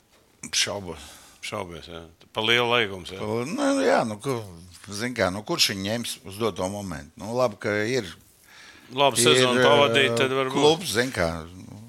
Šaubos. 0.53 1.01
Šaubies, 1.41 1.89
jā. 1.89 2.03
Pa 2.33 2.41
lielu 2.45 2.69
līgumu. 2.69 3.07
Jā. 3.09 3.17
Nu, 3.49 3.67
jā, 3.81 4.03
nu, 4.05 4.17
kur, 4.21 4.43
kā, 5.15 5.31
nu, 5.33 5.41
kurš 5.47 5.71
viņu 5.73 5.85
ņems 5.89 6.15
uz 6.27 6.37
doto 6.37 6.67
momentu? 6.69 7.13
Nu, 7.17 7.33
labi, 7.37 7.57
ka 7.65 7.73
ir. 7.87 8.05
Labi, 8.95 9.19
sezonu 9.19 9.59
ir, 9.59 9.65
pavadīt, 9.67 10.11
eh, 10.13 10.17
tad 10.21 10.31
varbūt. 10.31 10.55
Klubs, 10.55 10.93
zin 10.95 11.11
kā, 11.11 11.27
nu, 11.51 11.81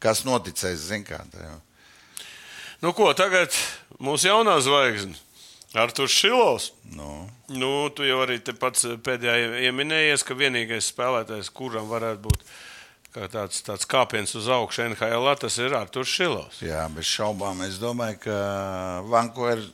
kas 0.00 0.24
noticēs, 0.24 0.86
zin 0.88 1.04
kā. 1.04 1.20
tajā. 1.34 1.58
Nu, 2.82 2.92
ko 2.96 3.12
tagad 3.14 3.52
mūsu 4.00 4.30
jaunā 4.30 4.56
zvaigzne? 4.64 5.14
Arthurs 5.74 6.12
Šilovs. 6.12 6.72
Nu, 6.92 7.28
Nu, 7.52 7.88
tu 7.92 8.04
jau 8.04 8.22
arī 8.24 8.38
pats 8.56 8.84
pēdējā 9.04 9.62
ieminējies, 9.68 10.24
ka 10.24 10.34
vienīgais 10.36 10.88
spēlētājs, 10.92 11.50
kuram 11.52 11.88
varētu 11.90 12.22
būt 12.24 12.44
kā 13.12 13.28
tāds, 13.28 13.60
tāds 13.64 13.84
kāpiens 13.88 14.32
uz 14.36 14.48
augšu 14.48 14.86
NHL, 14.88 15.28
tas 15.36 15.58
ir 15.60 15.74
Arthurs 15.76 16.08
Šilovs. 16.08 16.62
jā, 16.64 16.86
bez 16.94 17.04
šaubām. 17.04 17.60
Es 17.68 17.76
domāju, 17.80 18.18
ka 18.24 18.36
Vanko 19.04 19.50
ir 19.52 19.66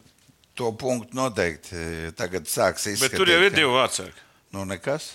to 0.59 0.73
punktu 0.75 1.15
noteikti 1.15 1.77
eh, 1.79 2.11
tagad 2.19 2.51
sāks 2.51 2.89
izskatīt. 2.91 3.15
Bet 3.15 3.19
tur 3.19 3.31
jau 3.31 3.43
ir 3.47 3.55
divi 3.55 3.71
vārdsargi. 3.71 4.27
Nu, 4.53 4.65
nekas. 4.67 5.13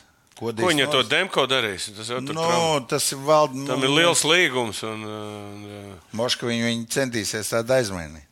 Ko, 0.51 0.67
viņa 0.73 0.89
to 0.91 1.03
Demko 1.07 1.47
darīs? 1.49 1.87
Tas 1.95 2.11
jau 2.11 2.19
tur 2.25 2.35
Nu, 2.37 2.43
nu, 2.49 2.83
tas 2.89 3.07
ir 3.15 3.23
valds. 3.23 3.63
Tam 3.69 3.83
ir 3.87 3.93
liels 3.93 4.25
līgums. 4.27 4.83
Un, 4.89 5.07
un, 5.07 5.97
Moška 6.19 6.49
viņu, 6.49 6.69
viņu 6.69 6.91
centīsies 6.93 7.53
tādu 7.55 7.77
aizmainīt. 7.79 8.29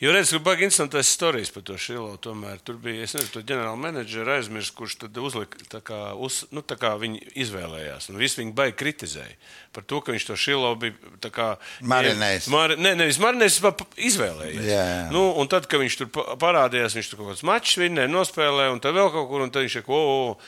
Jo 0.00 0.12
redz, 0.12 0.30
ka 0.30 0.38
baigi 0.44 0.66
interesantas 0.66 1.08
stāstījis 1.10 1.50
par 1.54 1.62
to 1.66 1.74
Šilovu. 1.80 2.18
Tomēr 2.22 2.60
tur 2.64 2.76
bija, 2.80 3.02
es 3.06 3.14
nezinu, 3.16 3.32
to 3.32 3.42
ģenerāla 3.48 3.78
menedžera 3.80 4.36
aizmirst, 4.38 4.74
kurš 4.76 4.94
tad 5.02 5.16
uzlika, 5.18 5.58
tā 5.72 5.80
kā, 5.84 5.98
uz, 6.22 6.42
nu, 6.54 6.62
tā 6.62 6.76
kā 6.80 6.92
viņi 7.00 7.22
izvēlējās. 7.42 8.10
Un 8.12 8.20
visi 8.20 8.42
viņi 8.42 8.54
baigi 8.56 8.76
kritizēja 8.78 9.34
par 9.76 9.86
to, 9.88 10.00
ka 10.04 10.14
viņš 10.14 10.26
to 10.28 10.36
Šilovu 10.38 10.78
bija 10.84 11.14
tā 11.24 11.32
kā 11.34 11.48
Marinējis. 11.80 12.48
Mar, 12.52 12.76
nē, 12.78 12.94
nevis 13.00 13.18
marinējis, 13.22 13.58
bet 13.64 13.82
izvēlējies. 14.10 14.62
Jā, 14.68 14.84
jā. 14.92 15.02
Nu, 15.16 15.26
un 15.40 15.50
tad, 15.52 15.66
kad 15.70 15.82
viņš 15.82 15.98
tur 16.02 16.12
pa- 16.14 16.36
parādījās, 16.44 16.96
viņš 16.96 17.10
tur 17.10 17.22
kaut 17.22 17.32
kāds 17.32 17.44
mačs 17.48 17.76
vinnēja, 17.80 18.12
nospēlēja, 18.12 18.76
un 18.76 18.84
tad 18.84 18.96
vēl 18.96 19.10
kaut 19.16 19.28
kur, 19.32 19.44
un 19.44 19.52
tad 19.52 19.66
viņš 19.66 19.80
ir, 19.80 19.88
o, 19.88 20.00
o, 20.04 20.38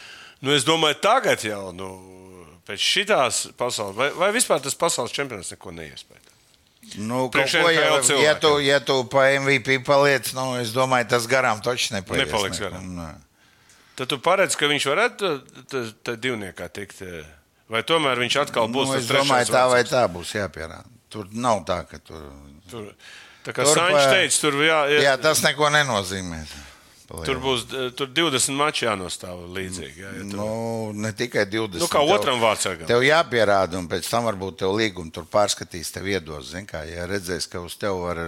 nu, 0.42 0.54
es 0.54 0.64
domāju, 0.64 0.98
tagad 1.02 1.42
jau, 1.44 1.72
nu, 1.76 1.88
pēc 2.68 2.82
šitās 2.84 3.42
pasaules, 3.58 3.96
vai, 3.96 4.10
vai 4.16 4.32
vispār 4.34 4.60
tas 4.64 4.74
pasaules 4.78 5.12
čempionāts 5.14 5.52
neko 5.54 5.72
neiespēja. 5.72 6.24
Nu, 6.96 7.26
kaut 7.28 7.32
Priekš 7.34 7.54
ko 7.60 7.70
ja, 7.74 7.88
cilvēkiem. 8.00 8.38
tu, 8.40 8.52
ja 8.64 8.78
tu 8.80 8.94
pa 9.12 9.26
MVP 9.40 9.80
paliec, 9.84 10.30
nu, 10.36 10.54
es 10.60 10.70
domāju, 10.72 11.08
tas 11.10 11.26
garām 11.28 11.60
taču. 11.64 11.92
Nepaliks 11.94 12.60
ne- 12.60 12.62
garām. 12.64 12.86
Nē. 12.96 13.08
Tad 13.98 14.08
tu 14.08 14.18
paredz, 14.22 14.54
ka 14.56 14.68
viņš 14.70 14.84
varētu 14.86 15.32
tādā 15.68 16.14
divniekā 16.16 16.68
tikt. 16.70 17.02
eh, 17.02 17.24
Vai 17.68 17.82
tomēr 17.84 18.16
viņš 18.16 18.36
atkal 18.46 18.68
būs 18.72 18.86
Nu, 18.86 18.94
tas 18.94 19.02
es 19.02 19.08
domāju, 19.10 19.44
trešais 19.44 19.50
tā 19.52 19.64
vai 19.68 19.82
tā 19.84 20.04
būs 20.08 20.30
jāpierāda. 20.32 20.86
Tur 21.12 21.26
nav 21.32 21.64
tā, 21.68 21.82
ka 21.90 21.98
tur. 21.98 22.22
Tur, 22.70 22.86
tā 23.44 23.52
kā 23.52 23.66
Sančs 23.68 24.06
teica, 24.08 24.40
tur, 24.40 24.52
jā, 24.64 24.78
jā, 24.88 25.00
Jā, 25.02 25.16
tas 25.20 25.42
neko 25.44 25.68
nenozīmē. 25.74 26.38
Pa 27.08 27.22
tur 27.24 27.38
lielu. 27.38 27.40
būs 27.40 27.94
tur 27.96 28.10
20 28.12 28.52
mači 28.58 28.84
jānostāv 28.84 29.46
līdzīgi. 29.56 30.02
Jā, 30.02 30.10
ja 30.18 30.24
tur, 30.28 30.36
Nu, 30.36 30.48
ne 30.92 31.12
tikai 31.16 31.46
20. 31.48 31.80
nu, 31.80 31.86
kā 31.88 32.02
tev- 32.04 32.12
otram 32.18 32.40
vārdsargam. 32.42 32.86
Tev 32.90 33.00
jāpierāda, 33.06 33.78
un 33.80 33.88
pēc 33.88 34.10
tam 34.10 34.26
varbūt 34.28 34.58
tev 34.60 34.74
līgumu 34.76 35.08
tur 35.16 35.24
pārskatīs, 35.24 35.88
tev 35.94 36.04
iedos. 36.12 36.52
Kā, 36.68 36.82
ja 36.84 37.06
redzēs, 37.08 37.48
ka 37.48 37.62
uz 37.64 37.78
tevi 37.80 37.96
var, 38.04 38.20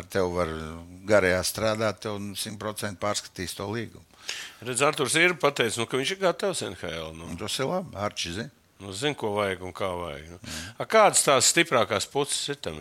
ar 0.00 0.08
tevi 0.10 0.34
var 0.34 0.50
garajā 1.06 1.38
strādāt, 1.46 2.00
tev 2.02 2.18
100% 2.34 2.98
pārskatīs 2.98 3.54
to 3.54 3.70
līgumu. 3.70 4.02
Redz, 4.64 4.82
Arturs 4.82 5.14
ir 5.20 5.34
pateicis, 5.38 5.78
nu, 5.78 5.86
ka 5.86 5.96
viņš 6.00 6.10
ir 6.16 6.20
gatavs 6.26 6.62
NHL. 6.66 7.12
Nu, 7.14 7.30
tas 7.38 7.58
ir 7.60 7.66
labi. 7.70 7.94
Arči, 7.94 8.32
zini. 8.32 8.50
Nu, 8.84 8.92
zina, 8.96 9.16
ko 9.18 9.32
vajag 9.38 9.62
un 9.64 9.72
kā 9.76 9.88
vajag. 9.96 10.26
Nu. 10.34 10.38
A, 10.78 10.86
kādas 10.88 11.22
tās 11.26 11.48
stiprākās 11.52 12.06
puses 12.12 12.42
ir 12.52 12.58
tam, 12.62 12.76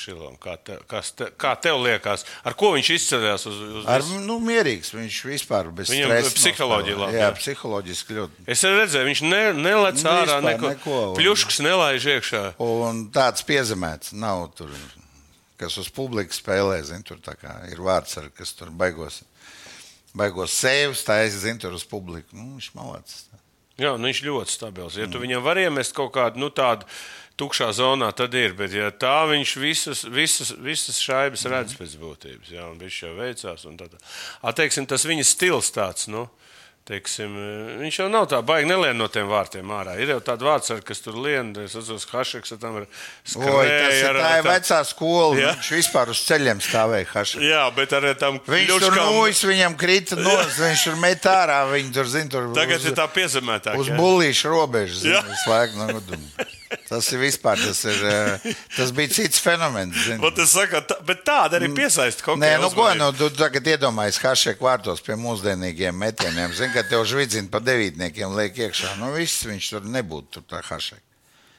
Šilam? 0.00 0.36
Kā, 0.42 0.56
te, 0.60 0.76
kas 0.90 1.10
te, 1.16 1.30
kā 1.40 1.54
tev 1.62 1.80
liekas, 1.84 2.26
ar 2.46 2.56
ko 2.58 2.74
viņš 2.76 2.90
izceļas 2.96 3.46
uz, 3.50 3.60
uz 3.80 3.88
Ar, 3.90 4.04
nu, 4.26 4.36
mierīgs. 4.44 4.92
Viņš 4.96 5.20
vispār 5.30 5.70
bez 5.76 5.90
Viņam 5.92 6.12
stresa 6.12 6.34
psiholoģija 6.36 6.98
labi, 7.00 7.16
Jā, 7.18 7.24
jā. 7.26 7.32
psiholoģiski 7.40 8.18
ļoti. 8.20 8.46
Es 8.56 8.64
redzēju, 8.66 9.08
viņš 9.10 9.24
ne, 9.26 9.42
nelec 9.58 10.02
Nu, 10.04 10.12
ārā 10.12 10.38
neko. 10.44 10.72
neko. 10.74 11.00
Pļuškas 11.18 11.62
nelaiž 11.66 12.08
iekšā. 12.16 12.42
Un 12.62 13.06
tāds 13.14 13.44
piezemēts 13.48 14.12
nav 14.16 14.48
tur, 14.58 14.72
kas 15.60 15.78
uz 15.80 15.88
publikas 15.94 16.40
spēlē. 16.42 16.82
Zin, 16.86 17.02
tur 17.06 17.18
tā 17.24 17.34
ir 17.70 17.80
vārds, 17.84 18.18
ar, 18.20 18.28
kas 18.36 18.52
tur 18.58 18.70
baigos, 18.74 19.22
baigos 20.16 20.54
sēvus, 20.56 21.04
tā 21.06 21.22
es 21.26 21.38
zinu, 21.42 21.60
tur 21.62 21.76
uz 21.76 21.84
publiku. 21.88 22.36
Nu, 22.36 22.56
viņš 22.56 22.70
malācis. 22.76 23.26
Jā, 23.76 23.92
nu 24.00 24.08
viņš 24.08 24.22
ļoti 24.24 24.54
stabils. 24.54 24.96
Ja 24.96 25.08
tu 25.10 25.20
viņam 25.20 25.42
var 25.44 25.60
iemest 25.60 25.92
kaut 25.96 26.14
kādu 26.14 26.40
nu, 26.40 26.48
tādu 26.48 26.88
tukšā 27.36 27.68
zonā, 27.76 28.08
tad 28.16 28.32
ir. 28.38 28.54
Bet 28.56 28.72
ja 28.72 28.88
tā 28.88 29.26
viņš 29.28 29.52
visas, 29.60 30.04
visas, 30.08 30.54
visas 30.56 31.00
šaibas 31.02 31.44
redz 31.52 31.76
pēc 31.76 31.98
būtības. 32.00 32.54
Jā, 32.56 32.64
un 32.70 32.80
viņš 32.80 33.02
jau 33.04 33.12
veicās. 33.18 33.66
un 33.68 33.76
tā 33.76 33.90
tā. 33.92 34.00
A, 34.40 34.54
teiksim, 34.56 34.88
tas 34.88 35.04
viņa 35.04 35.26
stils 35.28 35.68
tāds. 35.76 36.08
Nu, 36.08 36.24
Teiksim, 36.86 37.32
viņš 37.80 37.96
jau 37.98 38.04
nav 38.06 38.28
tā 38.30 38.38
baigi 38.46 38.68
nelien 38.70 38.94
no 38.94 39.08
tiem 39.10 39.26
vārtiem 39.26 39.66
ārā. 39.74 39.96
Ir 39.98 40.12
jau 40.12 40.20
tāda 40.22 40.46
vārdsarga, 40.46 40.84
kas 40.86 41.00
tur 41.02 41.16
lien, 41.18 41.48
es 41.64 41.74
atceros, 41.74 42.04
Hašeks 42.06 42.52
tam 42.62 42.76
ir 42.78 42.84
ar- 44.06 44.20
tā 44.22 44.28
ir 44.36 44.44
tā- 44.46 44.52
vecā 44.52 44.78
skola. 44.86 45.34
Jā. 45.40 45.50
Viņš 45.58 45.70
vispār 45.80 46.12
uz 46.14 46.20
ceļiem 46.28 46.62
stāvēja. 46.62 47.08
Haša. 47.10 47.42
Jā, 47.42 47.64
bet 47.74 47.92
ar 47.98 48.06
tam 48.14 48.38
Viņš 48.38 48.68
tur 48.70 48.86
kļuškām- 48.86 49.10
nūjas, 49.18 49.42
viņam 49.50 49.74
krita 49.82 50.14
nos, 50.14 50.54
viņš 50.62 50.84
tur 50.84 50.96
met 51.02 51.22
ārā. 51.26 51.58
Viņi 51.74 51.92
tur 51.92 52.04
zina, 52.06 52.30
tur 52.30 52.54
Tagad 52.54 52.78
uz, 52.78 52.86
ir 52.86 52.92
tā 52.94 53.08
piezemētā. 53.10 53.74
uz 53.76 53.88
bullīšu 53.90 54.46
robežas. 54.54 55.02
Jā. 55.02 55.24
Slēgt 55.42 55.74
no 55.74 55.88
guduma. 55.90 56.45
Tas 56.86 57.08
ir 57.10 57.18
vispār, 57.18 57.58
tas, 57.58 57.80
ir, 57.90 58.02
eh, 58.06 58.52
tas 58.76 58.92
bija 58.94 59.10
cits 59.16 59.40
fenomens. 59.42 59.96
saku, 60.46 60.82
tā, 60.86 60.98
bet 61.08 61.24
tāda 61.26 61.58
arī 61.58 61.72
piesaista 61.74 62.22
kaut 62.22 62.38
Nē, 62.38 62.52
kādu 62.54 62.68
nu 62.68 62.70
ko, 62.76 62.86
nu, 63.00 63.08
tu 63.18 63.30
tagad 63.34 63.66
iedomājies 63.74 64.20
Hašek 64.22 64.62
vārtos 64.62 65.02
pie 65.02 65.18
mūsdienīgiem 65.18 65.98
metieniem. 65.98 66.54
Zini, 66.54 66.70
ka 66.76 66.86
tev 66.86 67.02
žvidzina 67.10 67.50
pa 67.50 67.62
devītniekiem 67.64 68.38
liek 68.38 68.62
iekšā. 68.68 68.94
Nu, 69.00 69.10
viss 69.18 69.46
viņš 69.48 69.72
tur 69.74 69.90
nebūtu, 69.98 70.38
tur 70.38 70.46
tā 70.46 70.62
Hašek. 70.68 71.05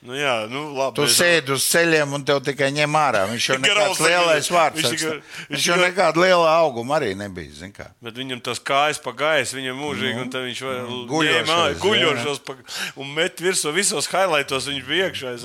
Nu, 0.01 0.13
jā, 0.13 0.45
nu, 0.47 0.75
labi. 0.77 0.95
Tu 0.95 1.01
mēs- 1.07 1.15
sēdi 1.17 1.51
uz 1.55 1.63
ceļiem 1.73 2.11
un 2.13 2.23
tev 2.23 2.39
tikai 2.45 2.69
ņem 2.71 2.97
ārā. 2.99 3.23
Viņš 3.31 3.47
jau 3.49 3.57
nekāds 3.65 3.99
lielais 4.05 4.49
vārds. 4.53 4.77
viņš 4.77 4.93
tikai- 4.93 5.21
viņš 5.49 5.65
jau 5.71 5.77
nekāda 5.81 6.21
liela 6.21 6.51
auguma 6.61 6.99
arī 6.99 7.15
nebija. 7.17 7.89
Bet 8.01 8.13
viņam 8.13 8.41
tas 8.45 8.59
kājas 8.59 9.01
pa 9.01 9.11
gaisu, 9.11 9.57
viņam 9.57 9.81
mūžīgi, 9.81 10.21
un 10.21 10.29
tad 10.29 10.45
viņš 10.45 10.61
Nu, 10.87 10.99
guļošos, 11.09 11.79
guļošos 11.81 12.43
pa, 12.45 12.53
un 12.95 13.13
met 13.17 13.37
virsū 13.41 13.73
visos 13.73 14.07
highlightos, 14.07 14.67
viņš 14.69 14.85
bija 14.87 15.09
iekšā. 15.09 15.33
es. 15.33 15.43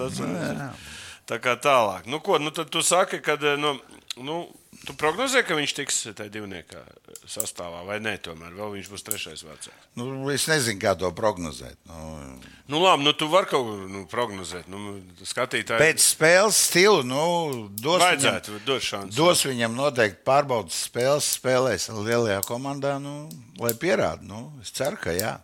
Tā 1.27 1.39
kā 1.39 1.57
tālāk. 1.57 2.05
Nu, 2.07 2.19
ko, 2.21 2.37
nu, 2.39 2.51
tad 2.51 2.69
tu 2.69 2.83
saki, 2.83 3.21
ka, 3.23 3.37
nu, 3.57 3.79
nu, 4.19 4.47
tu 4.87 4.95
prognozē, 4.99 5.43
ka 5.47 5.57
viņš 5.59 5.73
tiks 5.79 6.01
tajā 6.17 6.31
divniekā 6.33 6.81
sastāvā, 7.29 7.85
vai 7.87 8.01
nē, 8.03 8.17
tomēr 8.25 8.55
vēl 8.57 8.73
viņš 8.77 8.91
būs 8.93 9.05
trešais 9.07 9.45
vecāks. 9.47 9.87
Nu, 9.99 10.09
es 10.33 10.49
nezinu, 10.51 10.81
kā 10.83 10.97
to 10.99 11.11
prognozēt. 11.17 11.79
Nu, 11.91 12.41
Nu, 12.73 12.79
labi, 12.81 13.05
nu, 13.05 13.13
tu 13.13 13.27
vari 13.29 13.51
kaut 13.51 13.67
ko 13.67 13.73
nu, 13.91 14.05
prognozēt. 14.09 14.69
Nu, 14.71 14.95
skatītāji, 15.29 15.83
pēc 15.83 16.01
spēles 16.01 16.57
stila, 16.71 17.03
nu, 17.05 17.23
dos 17.75 17.99
viņam, 17.99 18.05
vajadzētu 18.07 18.61
dot 18.65 18.87
šansu. 18.87 19.17
dos 19.19 19.43
viņam 19.45 19.75
noteikti 19.77 20.23
pārbaudas 20.25 20.79
spēles, 20.87 21.29
spēlēs 21.37 21.91
lielajā 21.93 22.39
komandā, 22.49 22.95
nu, 23.03 23.27
lai 23.61 23.75
pierāda. 23.77 24.25
Nu, 24.25 24.47
es 24.63 24.73
ceru, 24.73 24.97
ka 25.03 25.13
jā. 25.13 25.35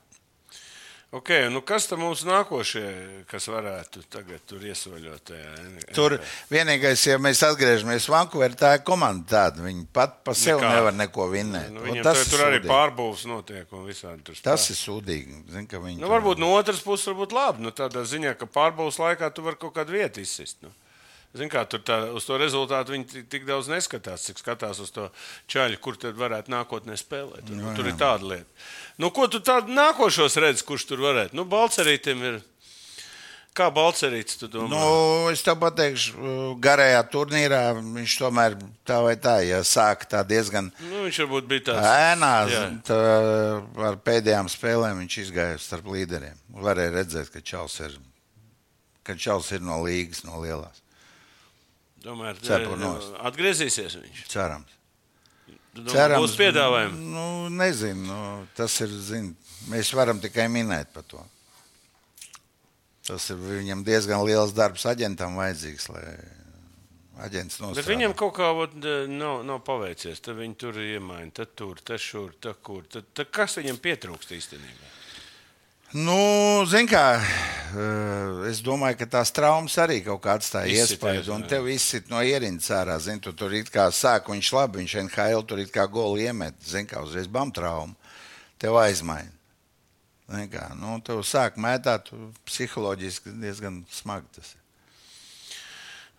Okay, 1.11 1.47
nu 1.49 1.63
kas 1.65 1.87
tad 1.89 1.97
mums 2.03 2.21
nākošie, 2.29 2.83
kas 3.31 3.47
varētu 3.49 4.03
tagad 4.13 4.43
tur 4.45 4.61
iesoļot? 4.61 5.23
tajā? 5.31 5.53
Tur 5.97 6.19
vienīgais, 6.53 7.01
ja 7.09 7.17
mēs 7.17 7.41
atgriežamies 7.47 8.11
Vankūverā, 8.13 8.59
tā 8.61 8.75
ir 8.77 8.83
komanda 8.85 9.25
tāda. 9.31 9.65
Viņi 9.65 9.87
pat 9.97 10.19
pa 10.27 10.35
sevi 10.37 10.61
Nekā. 10.61 10.73
nevar 10.75 10.93
neko 10.99 11.31
vinnēt. 11.33 11.71
Nu, 11.73 11.81
viņam 11.87 12.05
tas 12.05 12.27
tur, 12.27 12.35
tur 12.37 12.45
arī 12.51 12.61
pārbūves 12.67 13.25
notiek 13.31 13.73
un 13.73 13.87
visādi 13.89 14.21
tur 14.27 14.37
Tas 14.37 14.67
stāv. 14.69 14.75
ir 14.75 14.81
sūdīgi. 14.83 15.39
Zin, 15.49 15.65
Nu, 15.73 15.97
tur- 16.05 16.13
varbūt 16.13 16.39
no 16.45 16.53
otras 16.59 16.85
puses, 16.85 17.09
varbūt 17.09 17.33
labi. 17.33 17.65
Nu, 17.65 17.71
tādā 17.73 18.05
ziņā, 18.05 18.37
ka 18.37 18.45
pārbaudas 18.45 19.01
laikā 19.01 19.33
tu 19.33 19.41
vari 19.49 19.57
kaut 19.57 19.73
kādu 19.81 19.97
vietu 19.97 20.21
izsist. 20.21 20.61
Nu. 20.61 20.69
Zini, 21.39 21.51
kā 21.53 21.63
tur 21.71 21.81
tā, 21.87 22.01
uz 22.19 22.27
to 22.27 22.37
rezultātu 22.41 22.95
viņi 22.97 23.25
tik, 23.31 23.47
daudz 23.49 23.71
neskatās, 23.71 24.27
cik 24.29 24.43
skatās 24.43 24.83
uz 24.83 24.91
to 24.95 25.09
čaļu, 25.51 25.79
kur 25.85 25.97
tad 26.01 26.19
varētu 26.19 26.51
nākotnē 26.53 26.99
spēlēt. 26.99 27.49
Nu, 27.55 27.73
tur 27.79 27.89
ir 27.93 27.97
tāda 28.01 28.35
lieta. 28.35 28.69
Nu, 28.99 29.13
ko 29.15 29.29
tu 29.31 29.39
tādu 29.45 29.73
nākošos 29.77 30.37
redzi, 30.43 30.67
kurš 30.67 30.89
tur 30.91 31.03
varētu? 31.07 31.39
Nu, 31.39 31.47
Balcerītam 31.49 32.25
ir. 32.33 32.41
Kā 33.59 33.73
Balcerīts, 33.75 34.37
tu 34.39 34.47
domā? 34.47 34.69
Nu, 34.71 35.31
es 35.33 35.41
tev 35.43 35.57
pateikšu, 35.59 36.15
garajā 36.63 37.01
turnīrā 37.11 37.63
viņš 37.81 38.13
tomēr 38.21 38.55
tā 38.87 38.99
vai 39.03 39.17
tā, 39.19 39.39
ja 39.43 39.63
sāk 39.67 40.05
tā 40.07 40.21
diezgan 40.23 40.69
Nu, 40.85 41.01
viņš 41.09 41.19
varbūt 41.25 41.49
bija 41.51 41.65
tāds. 41.73 41.89
ēnā, 42.13 42.31
Jā. 42.53 42.61
tā, 42.87 42.99
ar 43.89 43.99
pēdējām 44.07 44.47
spēlēm 44.53 45.01
viņš 45.03 45.17
izgāja 45.25 45.57
starp 45.59 45.91
līderiem. 45.91 46.39
Varēja 46.55 46.95
redzēt, 47.01 47.33
ka 47.35 47.43
Čels 47.43 47.81
ir, 47.83 47.97
ka 49.03 49.17
Čels 49.19 49.51
ir 49.57 49.65
no 49.67 49.81
līgas, 49.83 50.23
no 50.29 50.39
lielās. 50.45 50.79
Cepu 52.05 52.77
nost. 52.79 53.15
atgriezīsies 53.31 53.99
viņš. 54.01 54.25
Cerams. 54.31 54.75
Domā, 55.79 56.19
būs 56.19 56.35
piedāvājumi. 56.39 56.97
Nu, 57.15 57.27
nezinu, 57.55 58.07
nu, 58.09 58.21
tas 58.59 58.75
ir, 58.83 58.89
zin, 58.89 59.29
mēs 59.71 59.93
varam 59.95 60.19
tikai 60.23 60.49
minēt 60.51 60.91
par 60.95 61.05
to. 61.07 61.23
Tas 63.07 63.29
ir 63.31 63.39
viņam 63.41 63.85
diezgan 63.87 64.25
liels 64.27 64.53
darbs 64.57 64.85
aģentam 64.91 65.39
vajadzīgs, 65.39 65.87
lai 65.95 66.03
aģents 67.25 67.57
Bet 67.61 67.65
nostrādā. 67.65 67.89
viņam 67.93 68.15
kaut 68.19 68.35
kā 68.37 68.51
vot, 68.57 68.75
nav, 69.09 69.45
nav 69.47 69.63
paveicies. 69.67 70.21
Tad 70.25 70.37
viņi 70.41 70.59
tur 70.61 70.81
iemaina, 70.83 71.31
tad 71.35 71.55
tur, 71.59 71.81
tad 71.81 72.03
šur, 72.03 72.35
tad 72.43 72.61
kur. 72.63 72.85
Tad, 72.91 73.09
tad 73.15 73.31
kas 73.35 73.57
viņam 73.61 73.79
pietrūkst 73.83 74.35
īstenībā? 74.37 74.93
Nu, 75.97 76.67
zin 76.69 76.85
kā, 76.85 77.17
eh, 77.17 78.49
es 78.51 78.59
domāju, 78.61 78.99
ka 79.01 79.07
tās 79.09 79.31
traumas 79.33 79.73
arī 79.81 80.03
kaut 80.05 80.21
kā 80.21 80.35
atstāja 80.37 80.85
iespēju. 80.85 81.25
Un 81.33 81.47
tev 81.49 81.65
izsit 81.73 82.11
no 82.13 82.21
ierindas 82.21 82.69
ārā. 82.69 82.99
Zin, 83.01 83.21
tu 83.21 83.33
tur 83.33 83.55
it 83.57 83.71
kā 83.73 83.89
sāk, 83.89 84.29
viņš 84.29 84.53
labi, 84.53 84.83
viņš 84.83 84.95
NHL 85.07 85.47
tur 85.49 85.59
it 85.59 85.73
kā 85.73 85.89
goli 85.89 86.29
iemet. 86.29 86.61
Zin 86.61 86.87
kā, 86.87 87.01
uzreiz 87.01 87.27
bam 87.27 87.51
traumu. 87.51 87.97
Tev 88.61 88.77
aizmaina. 88.77 89.33
Zin 90.29 90.51
kā, 90.53 90.69
nu, 90.77 91.01
tev 91.01 91.25
sāk 91.25 91.57
mētāt, 91.57 92.13
psiholoģiski 92.45 93.33
diezgan 93.41 93.87
smagi 93.89 94.27
tas 94.37 94.53
ir. 94.53 94.61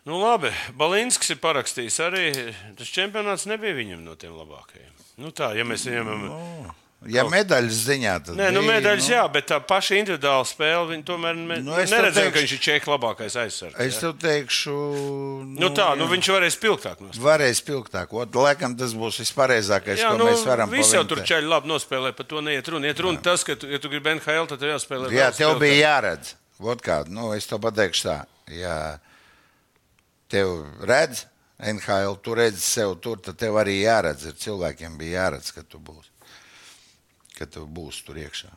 Nu, 0.10 0.18
labi, 0.18 0.50
Balinskis 0.74 1.36
ir 1.36 1.38
parakstījis 1.44 2.00
arī. 2.02 2.28
Tas 2.80 2.90
čempionāts 2.90 3.46
nebija 3.46 3.78
viņam 3.78 4.02
no 4.02 4.18
tiem 4.18 4.34
labākajiem. 4.34 4.94
Nu, 5.22 5.30
tā, 5.30 5.54
ja 5.54 5.62
mēs 5.68 5.86
ņemam. 5.86 6.26
Nu, 6.26 6.74
Ja 7.08 7.24
medaļas 7.32 7.78
ziņā, 7.88 8.14
tad 8.28 8.36
Nē, 8.36 8.50
nu, 8.52 8.60
medaļas, 8.68 9.06
jā, 9.08 9.22
bet 9.32 9.46
tā 9.48 9.56
paša 9.64 9.96
individuāla 10.02 10.44
spēle, 10.44 10.84
viņa 10.90 11.06
tomēr 11.08 11.38
ne, 11.38 11.60
Nu, 11.64 11.72
nu, 11.72 11.78
neredzēja, 11.80 12.12
teikšu- 12.28 12.34
ka 12.36 12.40
viņš 12.44 12.54
ir 12.58 12.60
čekas 12.66 12.90
labākais 12.92 13.38
aizsargs. 13.40 13.78
Es 13.80 13.96
jā. 13.96 14.00
tev 14.02 14.18
teikšu, 14.20 14.74
Nu, 15.64 15.70
tā, 15.72 15.96
nu, 15.96 16.10
viņš 16.12 16.28
varēs 16.36 16.58
spilgtāk 16.60 17.00
nospēlēt. 17.00 17.24
varēs 17.24 17.62
pilgtāk. 17.64 18.12
Ot, 18.12 18.36
laikam 18.36 18.76
tas 18.78 18.92
būs 18.94 19.22
vispareizākais, 19.24 20.04
Jā, 20.04 20.12
ko 20.12 20.18
nu, 20.20 20.26
mēs 20.28 20.44
varam 20.44 20.70
visi 20.70 20.96
jau 21.00 21.06
tur 21.08 21.24
čaļi 21.24 21.48
labi 21.48 21.72
nospēlē, 21.72 22.12
par 22.20 22.26
to 22.26 22.42
neiet 22.42 22.68
runa. 22.68 22.88
Iet 22.92 23.00
runa 23.00 23.22
tas, 23.24 23.44
ka, 23.48 23.56
tu, 23.56 23.72
ja 23.72 23.80
tu 23.80 23.88
gribi 23.88 24.18
NHL, 24.20 24.46
tad 24.52 24.60
tev 24.60 24.76
jāspēlē. 24.76 25.08
Jā, 25.16 25.32
tev 25.32 25.56
spilgtāk. 25.56 25.60
bija 25.64 25.80
jāredz. 25.88 26.36
Vot 26.60 26.82
kā, 26.84 27.08
nu, 27.08 27.32
es 27.32 27.48
to 27.48 27.58
pateikšu 27.64 28.04
tā. 28.10 28.26
Ja 28.52 29.00
tev 30.28 30.66
redz, 30.84 31.24
NHL, 31.64 32.20
tu 32.24 32.36
redzi 32.36 32.60
sev 32.62 33.00
tur, 33.00 33.18
tad 33.24 33.38
tev 33.40 33.56
arī 33.60 33.80
jāredz. 33.84 34.28
Ir 34.28 34.34
cilvēkiem 34.40 34.98
bija 35.00 35.24
jāredz, 35.32 35.54
ka 35.56 35.64
tu 35.64 35.80
būsi. 35.80 36.12
Ka 37.40 37.46
tu 37.48 37.64
būsi 37.66 38.04
tur 38.04 38.20
iekšā. 38.20 38.50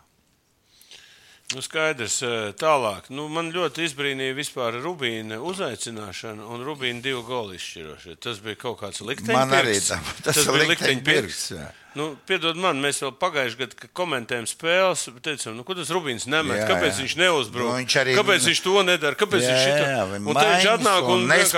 Nu, 1.52 1.60
skaidrs, 1.60 2.22
eh, 2.24 2.52
tālāk. 2.56 3.10
Nu, 3.12 3.26
man 3.28 3.50
ļoti 3.52 3.84
izbrīnīja 3.84 4.32
vispār 4.38 4.78
Rubīna 4.80 5.36
uzaicināšana 5.44 6.46
un 6.48 6.62
Rubīna 6.64 7.02
divu 7.04 7.20
golu 7.28 7.52
izšķirošana. 7.58 8.16
Tas 8.24 8.40
bija 8.40 8.56
kaut 8.56 8.78
kāds 8.80 9.02
likteņa 9.04 9.36
Man 9.36 9.52
arī 9.58 9.74
pirks. 9.76 9.90
tā, 9.92 9.98
tas 10.24 10.40
ir 10.40 10.48
bija 10.56 10.70
likteņa 10.70 11.04
pirks, 11.04 11.42
jā. 11.52 11.66
Nu, 11.94 12.06
piedod 12.24 12.56
man, 12.56 12.80
mēs 12.80 13.02
vēl 13.04 13.12
pagājušajā 13.20 13.60
gadā, 13.66 13.88
komentējām 14.00 14.46
spēles, 14.48 15.02
teicām, 15.20 15.58
nu, 15.58 15.66
ko 15.68 15.76
tas 15.76 15.92
Rubīns 15.92 16.24
nemet, 16.24 16.62
Jā, 16.62 16.68
kāpēc 16.70 16.94
jā. 16.96 17.02
viņš 17.04 17.16
neuzbrūk, 17.20 17.68
Nu, 17.68 17.76
viņš 17.82 17.96
arī- 18.00 18.16
kāpēc 18.16 18.46
viņš 18.48 18.62
to 18.64 18.82
nedara, 18.88 19.18
kāpēc 19.20 19.44
Jā, 19.44 19.50
viņš 19.52 19.66
jā, 19.92 20.06
viņi 20.14 20.24
un 20.32 20.40
te 20.40 20.46
viņš 20.54 20.68
atnāk 20.72 21.02
un, 21.04 21.18
un 21.20 21.28
viņš 21.36 21.52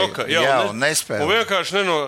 šoka. 0.00 0.24
Jā, 0.32 0.56
un 0.70 0.78
ne- 0.80 0.88
nespēlēja. 0.88 1.20
Un 1.28 1.34
vienkārši 1.36 1.76
neno, 1.82 1.98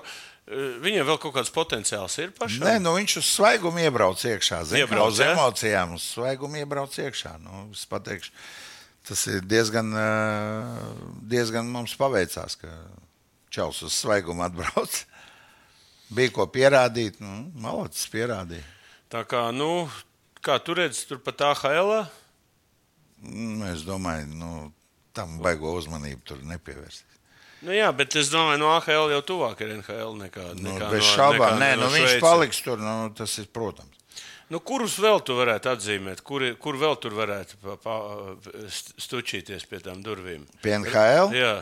viņam 0.46 1.08
vēl 1.08 1.18
kaut 1.22 1.34
kāds 1.34 1.50
potenciāls 1.54 2.14
ir 2.22 2.30
pašam. 2.36 2.66
Nē, 2.66 2.76
nu, 2.82 2.94
viņš 2.98 3.16
uz 3.20 3.30
svaigumu 3.34 3.82
iebrauc 3.82 4.22
iekšā. 4.22 4.62
Zin, 4.70 4.84
Iebrauc, 4.84 5.14
uz 5.14 5.22
jā? 5.22 5.32
emocijām, 5.34 5.96
uz 5.98 6.06
svaigumu 6.14 6.60
iebrauc 6.62 6.94
iekšā. 7.02 7.34
Nu, 7.42 7.66
es 7.74 7.82
pateikšu, 7.90 8.30
tas 9.08 9.26
ir 9.32 9.42
diezgan, 9.46 9.90
ā, 9.98 10.06
diezgan 11.34 11.66
mums 11.72 11.96
paveicās, 11.98 12.58
ka 12.62 12.72
Čels 13.50 13.78
uz 13.86 13.94
svaigumu 13.94 14.44
atbrauc. 14.46 15.02
Bija 16.16 16.34
ko 16.34 16.46
pierādīt. 16.50 17.18
Nu, 17.22 17.46
Malacis 17.58 18.06
pierādīja. 18.12 18.62
Tā 19.10 19.22
kā, 19.26 19.48
nu, 19.54 19.86
kā 20.44 20.58
tu 20.62 20.74
redzi, 20.76 21.06
tur 21.08 21.22
pat 21.22 21.42
AHL. 21.48 21.92
Nu, 23.26 23.64
es 23.70 23.82
domāju, 23.86 24.28
nu, 24.34 24.50
tam 25.16 25.38
baigo 25.42 25.72
uzmanību 25.78 26.26
tur 26.26 26.42
nepievērst. 26.46 27.15
Nu, 27.64 27.72
jā, 27.72 27.88
bet 27.96 28.14
es 28.20 28.28
domāju, 28.28 28.58
no 28.60 28.68
AHL 28.74 29.10
jau 29.14 29.22
tuvāk 29.24 29.60
ir 29.64 29.70
NHL 29.78 30.16
nekā, 30.20 30.44
Nu, 30.60 30.74
nekā 30.74 30.90
bez 30.92 31.02
no, 31.02 31.12
šaubām, 31.14 31.56
nē, 31.62 31.70
no 31.80 31.86
nu, 31.88 31.94
viņš 31.96 32.18
paliks 32.20 32.60
tur. 32.62 32.78
Nu, 32.82 33.10
tas 33.16 33.38
ir 33.40 33.48
protams. 33.52 33.92
Nu, 34.52 34.60
kurus 34.62 34.94
vēl 35.02 35.18
tu 35.26 35.34
varētu 35.34 35.72
atzīmēt? 35.72 36.20
Kur, 36.22 36.44
kur 36.62 36.76
vēl 36.78 36.94
tur 37.02 37.16
varētu 37.18 37.56
pa, 37.64 37.74
pa, 37.82 37.96
st- 38.70 38.94
stučīties 39.02 39.64
pie 39.66 39.80
tām 39.82 40.04
durvīm? 40.04 40.44
Pie 40.62 40.76
NHL? 40.78 41.32
Jā, 41.34 41.54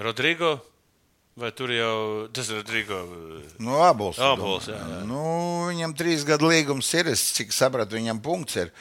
Rodrigo. 0.00 0.54
Vai 1.38 1.52
tur 1.54 1.70
jau 1.70 2.26
tas 2.34 2.48
ir 2.50 2.56
Rodrigo? 2.62 2.96
Nu, 3.62 3.76
abos. 3.84 4.16
Abols, 4.18 4.66
domāju. 4.66 4.78
jā, 4.80 4.96
jā. 4.96 5.02
Nu, 5.06 5.20
viņam 5.68 5.92
trīs 5.94 6.24
gadu 6.26 6.48
līgums 6.50 6.88
ir. 6.98 7.12
Es 7.12 7.22
cik 7.36 7.52
sapratu, 7.54 7.94
viņam 7.94 8.18
punkts 8.24 8.56
ir. 8.58 8.72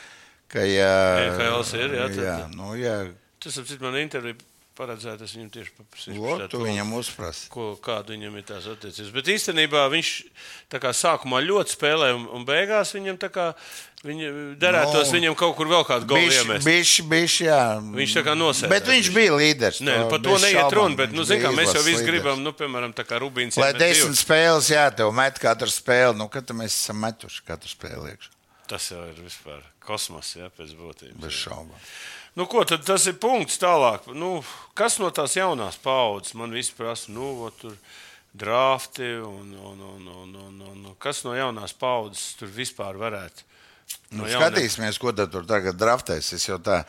Ka, 0.50 0.64
ja, 0.66 0.94
NHL 1.36 1.68
ir, 1.84 1.94
jā, 2.00 2.08
tad- 2.16 2.24
jā, 2.26 2.38
nu, 2.56 2.72
jā. 2.80 2.96
Tas 3.44 3.60
ir 3.62 3.78
man 3.84 4.00
intervija 4.00 4.40
paredzēts. 4.78 5.26
Es 5.26 5.34
viņam 5.36 5.50
tieši 5.54 5.74
tu 5.76 6.48
to, 6.54 6.62
viņam 6.64 6.94
uzprasi. 7.00 7.50
Ko, 7.54 7.72
kāda 7.84 8.14
viņam 8.14 8.38
ir 8.40 8.46
tās 8.48 8.70
attiecības. 8.70 9.12
Bet 9.16 9.32
īstenībā 9.34 9.84
viņš 9.92 10.12
kā 10.78 10.94
sākumā 10.96 11.42
ļoti 11.46 11.76
spēlē, 11.76 12.14
un, 12.16 12.28
un 12.38 12.46
beigās 12.48 12.94
viņam 12.96 13.20
tā 13.22 13.30
kā 13.34 13.48
viņa 14.06 14.30
derētos 14.62 15.10
Nu, 15.10 15.16
viņam 15.18 15.36
kaut 15.40 15.56
kur 15.58 15.70
vēl 15.72 15.86
kādu 15.88 16.08
golu 16.10 16.30
iemest. 16.30 16.68
Bišķi, 16.68 17.06
bišķi, 17.12 17.46
jā. 17.48 17.62
Viņš 17.98 18.16
tā 18.20 18.24
kā 18.28 18.36
nosēdās 18.38 18.74
Bet 18.76 18.90
viņš 18.92 19.12
bija 19.16 19.36
līderis. 19.40 19.82
Nē, 19.86 19.98
to 20.04 20.10
par 20.14 20.24
to 20.28 20.38
neiet 20.44 20.78
runa. 20.78 21.00
Bet, 21.00 21.16
nu, 21.18 21.26
zin, 21.28 21.42
kā, 21.44 21.54
mēs 21.58 21.74
jau 21.74 21.82
visi 21.82 22.04
līderis. 22.04 22.10
gribam, 22.12 22.44
nu, 22.46 22.54
piemēram, 22.58 22.94
tā 22.98 23.08
kā 23.08 23.20
Rubīns. 23.24 23.58
Lai 23.60 23.72
desmit 23.74 24.14
divus. 24.14 24.24
spēles, 24.26 24.70
jā, 24.74 24.86
tev 25.02 25.14
met 25.18 25.42
katru 25.42 25.72
spēli. 25.74 26.18
Nu, 26.20 26.30
kad 26.34 26.54
mēs 26.58 26.76
esam 26.76 27.02
metuši 27.02 27.42
katru 27.48 27.74
spēli 27.74 28.14
iekšā. 28.14 28.34
Tas 28.68 28.92
jau 28.92 29.02
ir 29.08 29.20
vispār 29.24 29.64
kosmos, 29.88 30.36
jā, 30.36 30.52
pēc 30.54 30.76
būtības. 30.78 31.20
Bez 31.24 31.42
šaubām. 31.46 31.90
Nu, 32.38 32.46
ko 32.46 32.62
tad 32.70 32.84
tas 32.86 33.08
ir 33.10 33.16
punkts 33.18 33.58
tālāk? 33.58 34.06
Nu, 34.14 34.44
kas 34.78 35.00
no 35.02 35.10
tās 35.10 35.34
jaunās 35.40 35.80
paudzes 35.82 36.36
man 36.38 36.54
vispār 36.54 36.86
prasa? 36.92 37.10
Nu, 37.12 37.32
vo, 37.40 37.50
tur 37.50 37.74
drafti 38.38 39.08
un, 39.26 39.54
un, 39.58 39.80
un, 39.82 40.08
un, 40.08 40.36
un, 40.46 40.62
un, 40.70 40.84
un 40.92 40.96
kas 41.02 41.24
no 41.26 41.34
jaunās 41.34 41.74
paudzes 41.74 42.36
tur 42.38 42.52
vispār 42.54 43.00
varētu? 43.02 43.46
Nu, 44.12 44.22
No 44.22 44.28
jauniem- 44.30 44.42
skatīsimies, 44.44 45.00
ko 45.02 45.14
tur 45.18 45.46
tagad 45.50 45.80
draftēs. 45.80 46.34
Es 46.38 46.46
jau 46.48 46.60
tā, 46.62 46.84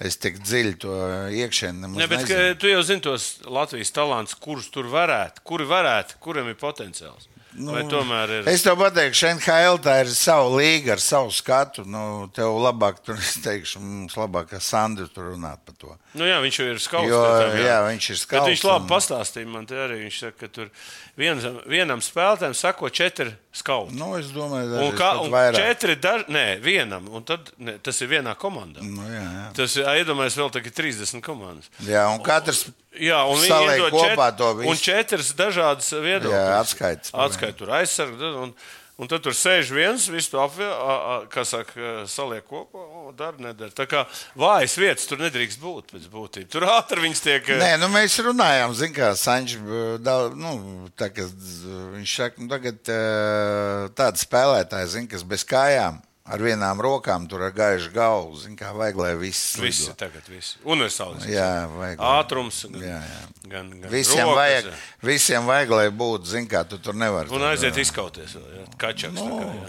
es 0.00 0.16
tik 0.16 0.38
dziļi 0.40 0.74
to 0.80 0.94
iekšēni 1.36 1.82
Ne, 1.98 2.06
bet 2.08 2.22
nezinu. 2.24 2.56
tu 2.62 2.70
jau 2.70 2.82
zini 2.86 3.04
tos 3.04 3.26
Latvijas 3.44 3.92
talants, 3.92 4.34
kurus 4.38 4.70
tur 4.72 4.88
varētu, 4.88 5.42
kuri 5.44 5.66
varētu, 5.68 6.16
kuriem 6.22 6.48
ir 6.48 6.56
potenciāls. 6.60 7.28
Nu, 7.58 7.74
ir? 7.78 8.48
Es 8.48 8.62
tev 8.62 8.76
pateikšu, 8.78 9.26
NHL 9.38 9.78
tā 9.82 9.96
ir 10.04 10.10
sava 10.14 10.46
līga 10.54 10.92
ar 10.94 11.02
savu 11.02 11.32
skatu. 11.34 11.84
Nu, 11.84 12.28
tev 12.34 12.54
labāk, 12.62 13.00
tur, 13.04 13.16
es 13.18 13.34
teikšu, 13.42 13.80
mums 13.82 14.14
labāk, 14.18 14.48
ka 14.52 14.60
Sandra 14.62 15.08
tur 15.12 15.32
runāt 15.34 15.58
par 15.66 15.74
to. 15.78 15.96
Nu, 16.14 16.24
jā, 16.24 16.38
viņš 16.42 16.58
jau 16.60 16.68
ir 16.70 16.78
skauts. 16.82 17.10
Jo, 17.10 17.20
tam, 17.24 17.58
jā, 17.58 17.78
viņš 17.90 18.08
ir 18.10 18.16
Bet 18.16 18.22
skauts. 18.24 18.48
viņš 18.52 18.64
labi 18.70 18.82
un- 18.84 18.90
pastāstīja 18.94 19.46
man 19.52 19.66
te 19.66 19.74
arī. 19.74 19.98
Viņš 20.06 20.18
saka, 20.22 20.36
ka 20.40 20.48
tur 20.48 20.70
vienam, 21.18 21.60
vienam 21.66 22.00
spēlētājam 22.00 22.54
sako 22.54 22.88
četri 22.90 23.34
skauti. 23.52 23.94
Nu, 23.98 24.14
es 24.16 24.26
domāju, 24.32 24.78
un 24.88 24.96
ka 24.96 25.12
un 25.20 25.26
ir 25.26 25.32
vairāk. 25.34 25.56
četri, 25.58 25.96
daž, 25.96 26.24
nē, 26.28 26.60
vienam, 26.62 27.08
un 27.10 27.24
tad 27.24 27.50
ne, 27.58 27.78
tas 27.82 28.00
ir 28.00 28.08
vienā 28.08 28.34
komandā. 28.38 28.82
Nu, 28.82 29.02
jā, 29.02 29.22
jā. 29.22 29.46
Tas 29.54 29.76
ir 29.76 29.84
iedomājieties, 29.84 30.38
vēl 30.38 30.52
tagad 30.52 30.72
30 30.78 31.20
komandas. 31.22 31.68
jā, 31.82 32.06
un 32.14 32.22
katrs 32.22 32.68
Jā, 32.98 33.20
un 33.30 33.36
viņi 33.38 33.76
iedod 33.76 33.92
kopā 33.92 34.26
čet- 34.32 34.38
to 34.38 34.54
visu. 34.58 34.70
Un 34.70 34.76
četras 34.76 35.28
dažādas 35.38 35.86
viedokļas. 35.92 36.32
Jā, 36.34 36.58
atskaites. 36.58 37.10
Atskait 37.48 37.58
tur 37.58 37.72
aizsargu. 37.72 38.30
Un, 38.42 38.52
un 38.98 39.08
tad 39.08 39.22
tur 39.24 39.34
sēž 39.36 39.70
viens, 39.72 40.08
visu 40.10 40.32
to 40.32 40.40
apvienot, 40.42 41.28
kas 41.32 41.52
saka, 41.54 42.04
saliek 42.10 42.44
kopā, 42.48 42.82
o, 42.82 43.12
dara, 43.16 43.38
nedara. 43.40 43.72
Tā 43.72 43.86
kā 43.88 44.04
vājas 44.38 44.76
vietas 44.80 45.06
tur 45.08 45.22
nedrīkst 45.22 45.62
būt 45.62 45.94
pēc 45.94 46.08
būtības. 46.12 46.50
Tur 46.52 46.66
ātri 46.68 47.06
viņas 47.06 47.24
tiek. 47.24 47.52
Nē, 47.62 47.70
nu 47.80 47.88
mēs 47.94 48.18
runājām, 48.26 48.74
zinām, 48.76 48.96
kā 48.98 49.12
Sančs. 49.16 49.56
Nu, 49.62 50.90
tā, 50.98 51.10
viņš 51.14 52.18
saka, 52.20 52.42
nu, 52.42 52.50
tagad 52.52 52.92
eh, 52.92 53.88
tāda 53.96 54.24
spēlētāja, 54.24 54.92
zin, 54.96 55.08
kas 55.10 55.24
bez 55.24 55.46
kājām, 55.48 56.02
ar 56.28 56.42
vienām 56.44 56.80
rokām, 56.84 57.24
tur 57.30 57.42
ar 57.46 57.52
gaišu 57.56 57.90
galvu, 57.94 58.36
zin, 58.42 58.54
kā 58.58 58.70
vajag, 58.76 59.00
lai 59.00 59.14
viss 59.20 59.56
Visi 59.60 59.86
lido. 59.88 59.94
tagad, 60.00 60.28
visi. 60.28 60.56
Universāls. 60.64 61.26
Jā, 61.30 61.66
vajag. 61.72 61.98
Ātrums. 62.12 62.62
Gan, 62.70 62.82
Jā, 62.84 63.00
jā. 63.02 63.20
gan, 63.48 63.70
gan 63.80 63.90
Visiem 63.92 64.24
rokas, 64.28 64.38
vajag, 64.42 64.70
jā. 64.70 64.78
visiem 65.10 65.48
vajag, 65.50 65.74
lai 65.80 65.88
būtu, 66.04 66.32
zin, 66.36 66.48
kā 66.50 66.64
tu 66.68 66.78
tur 66.78 66.94
nevari. 66.98 67.32
Un 67.34 67.44
aiziet 67.50 67.76
izkauties. 67.82 68.36
Kačaks. 68.80 69.18
tā 69.20 69.28
kā, 69.34 69.52
jā. 69.62 69.68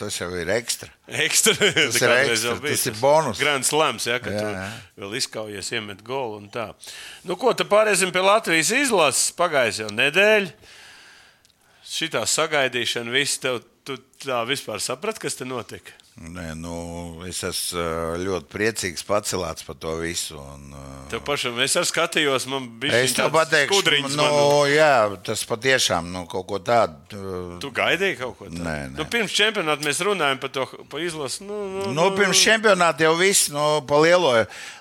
Tas 0.00 0.14
jau 0.16 0.30
ir 0.32 0.48
ekstra. 0.48 0.88
Ekstra. 1.12 1.52
Tas 1.60 1.96
ir 2.00 2.12
ekstra, 2.14 2.54
tas 2.64 2.84
ir 2.88 2.94
bonus. 3.02 3.36
Grand 3.42 3.66
slams, 3.68 4.06
ja, 4.08 4.16
ka 4.24 4.32
Jā, 4.32 4.46
jā. 4.56 4.68
vēl 5.02 5.18
izkaujies, 5.18 5.68
iemet 5.76 6.00
golu 6.06 6.38
un 6.40 6.46
tā. 6.48 6.70
Nu, 7.28 7.36
ko 7.36 7.52
tad 7.52 7.68
pāriesim 7.68 8.08
pie 8.14 8.22
Latvijas 8.24 8.70
izlases? 8.72 9.26
Pagājis 9.36 9.82
jau 9.82 9.90
nedēļa. 9.92 10.54
Šitā 11.90 12.22
sagaidīšana, 12.28 13.10
viss 13.12 13.40
tev, 13.42 13.60
tu 13.84 13.96
tā 14.20 14.42
vispār 14.48 14.82
saprati, 14.82 15.22
kas 15.24 15.38
te 15.38 15.48
notika? 15.48 15.96
Nē, 16.20 16.50
nu, 16.58 16.74
es 17.24 17.38
esmu 17.46 17.82
ļoti 18.20 18.48
priecīgs, 18.52 19.04
pacelāts 19.08 19.64
par 19.64 19.76
to 19.80 19.94
visu. 20.02 20.36
Un, 20.36 20.74
Tev 21.08 21.22
pašam, 21.24 21.56
es 21.64 21.78
arī 21.80 21.88
skatījos, 21.88 22.44
man 22.50 22.66
bija 22.82 22.98
tev 23.16 23.30
pateikšu, 23.32 24.10
nu, 24.18 24.26
jā, 24.68 25.06
tas 25.24 25.46
patiešām 25.48 26.10
nu, 26.12 26.26
kaut 26.28 26.44
ko 26.50 26.60
tādu. 26.60 27.22
Tu 27.62 27.70
gaidīji 27.72 28.18
kaut 28.20 28.36
ko 28.36 28.50
tādu? 28.50 28.60
Nē, 28.66 28.76
nē. 28.90 28.98
Nu, 28.98 29.06
pirms 29.14 29.38
čempionāta 29.38 29.86
mēs 29.86 30.02
runājam 30.04 30.42
par 30.42 30.52
to 30.58 30.66
pa 30.92 31.00
izlasi. 31.00 31.46
Nu, 31.48 31.62
nu, 31.78 31.88
Nu, 31.96 32.10
pirms 32.18 32.44
čempionāta 32.44 33.06
jau 33.08 33.14
viss, 33.16 33.48
nu, 33.54 33.64
pa 33.88 34.02
lielo, 34.04 34.34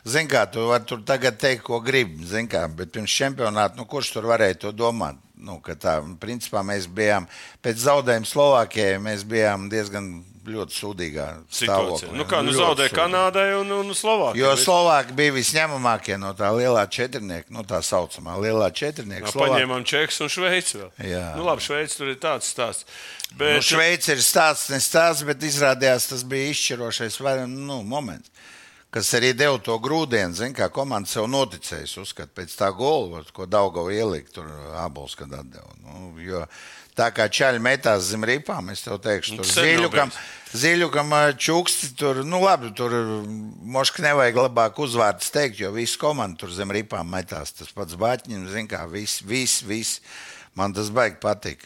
zin 0.04 0.28
kā, 0.28 0.44
tu 0.52 0.68
vari 0.74 0.90
tur 0.92 1.06
tagad 1.08 1.40
teikt, 1.40 1.64
ko 1.70 1.80
gribi, 1.80 2.26
zin 2.28 2.52
kā, 2.52 2.66
bet 2.68 2.92
pirms 2.98 3.16
čempionāta, 3.16 3.80
nu, 3.80 3.88
kurš 3.88 4.12
tur 4.18 4.28
varēja 4.34 4.66
to 4.66 4.76
domāt? 4.76 5.22
Nu, 5.40 5.62
tā, 5.64 5.94
principā 6.20 6.60
mēs 6.68 6.88
bijām 6.92 7.26
pēc 7.64 7.78
zaudējuma 7.86 8.28
Slovākijai, 8.28 8.98
mēs 9.00 9.22
bijām 9.24 9.70
diezgan 9.72 10.10
ļoti 10.50 10.74
sūdīgā 10.76 11.26
situācija. 11.48 11.70
stāvoklī. 11.70 12.18
Nu, 12.18 12.26
kā 12.28 12.40
nu 12.44 12.52
zaudēja. 12.56 12.92
Kanādai 12.96 13.46
un, 13.60 13.72
un 13.72 13.94
Slovākijai. 13.96 14.42
Jo 14.42 14.52
Slovāki 14.60 15.14
bija 15.16 15.36
visņemamākie 15.38 16.18
no 16.20 16.34
tā 16.36 16.50
lielā 16.56 16.84
četrnieka, 16.92 17.48
nu 17.54 17.64
tā 17.64 17.80
saucamā 17.86 18.36
lielā 18.42 18.68
četrnieka. 18.74 19.28
Jā, 19.30 19.32
Slovāki- 19.32 19.56
paņēmām 19.62 19.86
Čehijas 19.88 20.20
un 20.26 20.34
Šveici 20.34 20.78
vēl. 20.82 20.92
Jā. 21.12 21.26
Nu, 21.38 21.46
labi, 21.48 21.62
Šveici 21.64 21.98
tur 22.02 22.12
ir 22.12 22.20
tāds 22.20 22.50
stāsts. 22.52 22.86
Nu, 23.32 23.38
Bet, 23.38 23.62
Šveice 23.64 24.12
ir 24.18 24.24
stāsts, 24.26 24.72
ne 24.74 24.80
stāsts, 24.82 25.24
bet 25.24 25.40
izrādījās 25.46 26.10
tas 26.10 26.24
bija 26.26 26.50
izšķirošais 26.52 27.20
var- 27.22 27.46
nu, 27.48 27.84
moments. 27.84 28.28
Kas 28.90 29.12
arī 29.14 29.36
deva 29.38 29.60
to 29.62 29.76
grūdienu, 29.78 30.34
zin, 30.34 30.54
kā 30.58 30.66
komanda 30.74 31.06
sev 31.12 31.28
noticējas, 31.30 31.92
uzskat 32.02 32.32
pēc 32.34 32.56
tā 32.58 32.72
gola, 32.74 33.22
ko 33.34 33.46
Daugava 33.46 33.94
ielika, 33.94 34.32
tur 34.40 34.48
abols, 34.82 35.14
kad 35.20 35.30
atdeva. 35.38 35.76
Nu, 35.84 36.16
jo 36.26 36.42
tā 36.98 37.12
kā 37.14 37.28
čaļi 37.30 37.62
metās 37.62 38.08
zem 38.10 38.26
ripām, 38.26 38.72
es 38.74 38.82
tev 38.82 38.98
teikšu, 39.04 39.38
tur 39.38 39.46
Nu, 39.46 39.52
bijis. 40.10 40.18
ziļukam 40.64 41.14
ā, 41.14 41.22
čuksti, 41.38 41.92
tur, 42.02 42.24
nu 42.26 42.42
labi, 42.42 42.74
tur 42.76 42.98
moška 43.78 44.02
nevajag 44.08 44.42
labāk 44.48 44.82
uzvārds 44.82 45.30
teikt, 45.38 45.62
jo 45.62 45.70
visu 45.78 46.02
komandu 46.02 46.42
tur 46.42 46.58
zem 46.58 46.74
ripām 46.74 47.14
metās. 47.14 47.54
Tas 47.54 47.70
pats 47.70 47.94
Baķņiem, 47.94 48.50
zin 48.50 48.68
kā, 48.68 48.82
viss, 48.90 49.22
viss, 49.22 49.62
viss. 49.70 50.02
Man 50.60 50.76
tas 50.76 50.92
baigi 50.92 51.20
patīk. 51.24 51.66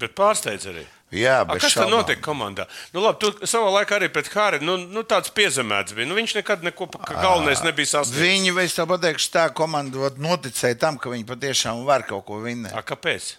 bet 0.00 0.14
pārsteidz 0.18 0.68
arī. 0.72 0.84
Jā, 1.12 1.42
A, 1.42 1.44
bet 1.44 1.60
kas 1.60 1.74
tad 1.76 1.90
notika 1.92 2.22
komandā? 2.24 2.64
Nu, 2.94 3.02
labi, 3.04 3.18
tu 3.20 3.46
savā 3.48 3.68
laikā 3.74 3.98
arī 3.98 4.08
pret 4.12 4.30
Hāri 4.32 4.62
nu, 4.64 4.78
nu, 4.80 5.02
tāds 5.04 5.28
piezemēts 5.36 5.92
bija. 5.92 6.08
Nu, 6.08 6.16
viņš 6.16 6.38
nekad 6.38 6.64
neko 6.64 6.88
galvenais 7.10 7.60
nebija 7.66 7.90
sasniegts. 7.90 8.22
Viņi, 8.22 8.54
es 8.64 8.78
tev 8.78 8.88
pateikšu, 8.94 9.28
tā 9.34 9.44
komanda 9.52 10.08
noticēja 10.16 10.80
tam, 10.80 10.96
ka 10.96 11.12
viņi 11.12 11.28
patiešām 11.28 11.84
var 11.88 12.06
kaut 12.08 12.24
ko 12.30 12.40
vinēt. 12.40 12.72
A, 12.72 12.80
kāpēc? 12.86 13.34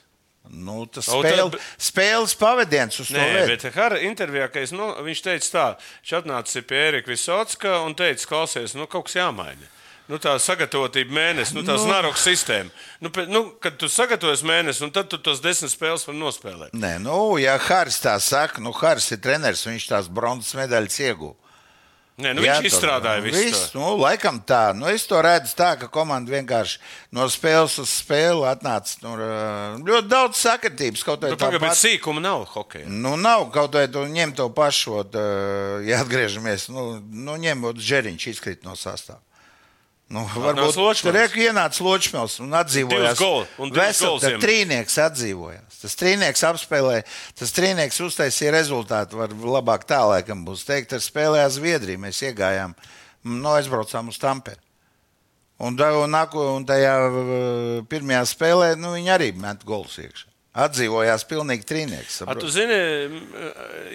Nu, 0.54 0.84
tas 0.91 1.08
O, 1.10 1.22
spēle, 1.24 1.50
tad- 1.56 1.62
spēles 1.82 2.38
to 2.38 3.06
Nē, 3.16 3.46
bet 3.48 3.66
Hāra 3.74 4.02
intervijā, 4.06 4.52
ka 4.52 4.60
es, 4.60 4.76
nu, 4.76 4.91
viņš 5.02 5.22
teica 5.26 5.50
tā, 5.56 5.68
viņš 6.04 6.18
atnāca 6.20 6.64
pie 6.70 6.82
Erika 6.91 7.10
Visotska 7.10 7.80
un 7.88 7.96
teica, 7.98 8.28
klausies, 8.28 8.76
nu, 8.78 8.86
kaut 8.91 9.08
kas 9.08 9.18
jāmaina. 9.18 9.72
Nu, 10.12 10.18
tā 10.20 10.34
sagatavotība 10.36 11.14
mēnesis, 11.16 11.54
nu, 11.56 11.62
tā 11.64 11.78
Nu. 11.78 11.84
znaroka 11.86 12.20
sistēma. 12.20 12.70
Nu, 12.99 13.10
pe- 13.10 13.24
nu, 13.26 13.54
kad 13.64 13.78
tu 13.80 13.88
sagatavojies 13.88 14.41
mēnesi, 14.43 14.84
un 14.84 14.91
tad 14.91 15.08
tu 15.08 15.18
tos 15.18 15.39
desmit 15.39 15.72
spēles 15.72 16.04
vari 16.06 16.20
nospēlēt. 16.20 16.74
Nē, 16.76 16.97
nu, 16.99 17.38
ja 17.39 17.58
Hārs 17.58 18.01
tā 18.04 18.18
saka, 18.20 18.60
nu, 18.62 18.74
Hārs 18.76 19.08
ir 19.16 19.18
treneris, 19.24 19.64
viņš 19.66 19.88
tās 19.88 20.10
bronzas 20.12 20.54
medaļas 20.60 20.99
ieguva. 21.08 21.36
Nē, 22.20 22.36
nu, 22.36 22.43
Jā, 22.45 22.60
viņš 22.62 22.68
izstrādāja 22.70 23.24
visu. 23.24 23.39
visu. 23.41 23.72
to. 23.72 23.80
Nu, 23.80 23.95
laikam 23.97 24.38
tā. 24.45 24.76
Nu, 24.76 24.86
es 24.86 25.08
to 25.08 25.18
redzu 25.24 25.56
tā, 25.58 25.72
ka 25.80 25.88
komanda 25.88 26.30
vienkārši 26.30 26.78
no 27.12 27.26
spēles 27.26 27.80
uz 27.82 27.89
spēli 27.89 28.43
atnāca. 28.45 28.99
Nu, 29.01 29.16
ļoti 29.88 30.08
daudz 30.12 30.38
sakritības. 30.38 31.01
Kaut 31.04 31.22
Nu, 31.24 31.30
arī 31.32 31.39
tā 31.39 31.47
Pagaidām, 31.47 31.60
bet 31.64 31.70
pati- 31.74 31.88
sīkuma 31.97 32.22
nav 32.22 32.45
hokeja. 32.54 32.86
Nu, 32.88 33.16
nav 33.18 33.49
kaut 33.51 33.74
vai 33.74 33.88
tu 33.88 34.04
ņem 34.06 34.36
to 34.36 34.45
pašu, 34.54 34.99
ā, 35.01 35.86
ja 35.88 36.04
atgriežamies. 36.04 36.68
Nu, 36.70 36.99
nu 37.10 37.34
ņemot 37.39 37.82
žēriņš 37.82 38.28
izkrīt 38.36 38.64
no 38.64 38.76
sastāvā. 38.78 39.18
Nu, 40.14 40.24
varbūt 40.30 40.99
tur 41.01 41.16
ir 41.18 41.38
ienācis 41.47 41.82
Ločmēls 41.82 42.36
un 42.43 42.51
atdzīvojās. 42.59 43.16
Divus 43.18 43.22
gol- 43.22 43.47
un 43.57 43.72
divus 43.72 43.80
Vesel, 43.88 44.09
gols 44.11 44.22
tad 44.22 44.36
iemet. 44.36 44.43
trīnieks 44.45 44.97
atdzīvojās. 45.07 45.80
Tas 45.82 45.95
trīnieks 45.97 46.43
apspēlēja, 46.49 47.05
tas 47.39 47.53
trīnieks 47.55 47.97
uztaisīja 48.05 48.51
rezultātu. 48.53 49.18
Var 49.18 49.34
labāk 49.34 49.88
tā 49.89 50.03
laikam 50.05 50.45
būs 50.45 50.68
teikt, 50.68 50.93
ar 50.93 51.01
spēlējā 51.01 51.47
Zviedriju. 51.57 52.03
Mēs 52.05 52.22
iegājām, 52.30 52.76
no 53.24 53.55
aizbraucām 53.57 54.14
uz 54.14 54.22
Tamperi. 54.22 54.61
Un, 55.64 55.80
un, 55.80 56.14
un 56.14 56.66
tajā 56.66 56.93
pirmajā 57.89 58.24
spēlē 58.36 58.70
nu, 58.78 58.93
viņi 58.93 59.11
arī 59.18 59.32
met 59.34 59.66
golus 59.66 59.97
iekšā. 59.97 60.30
Atdzīvojās 60.53 61.24
pilnīgi 61.26 61.66
trīnieks. 61.66 62.22
A, 62.30 62.36
tu 62.38 62.45
zini, 62.53 62.78
m, 63.09 63.22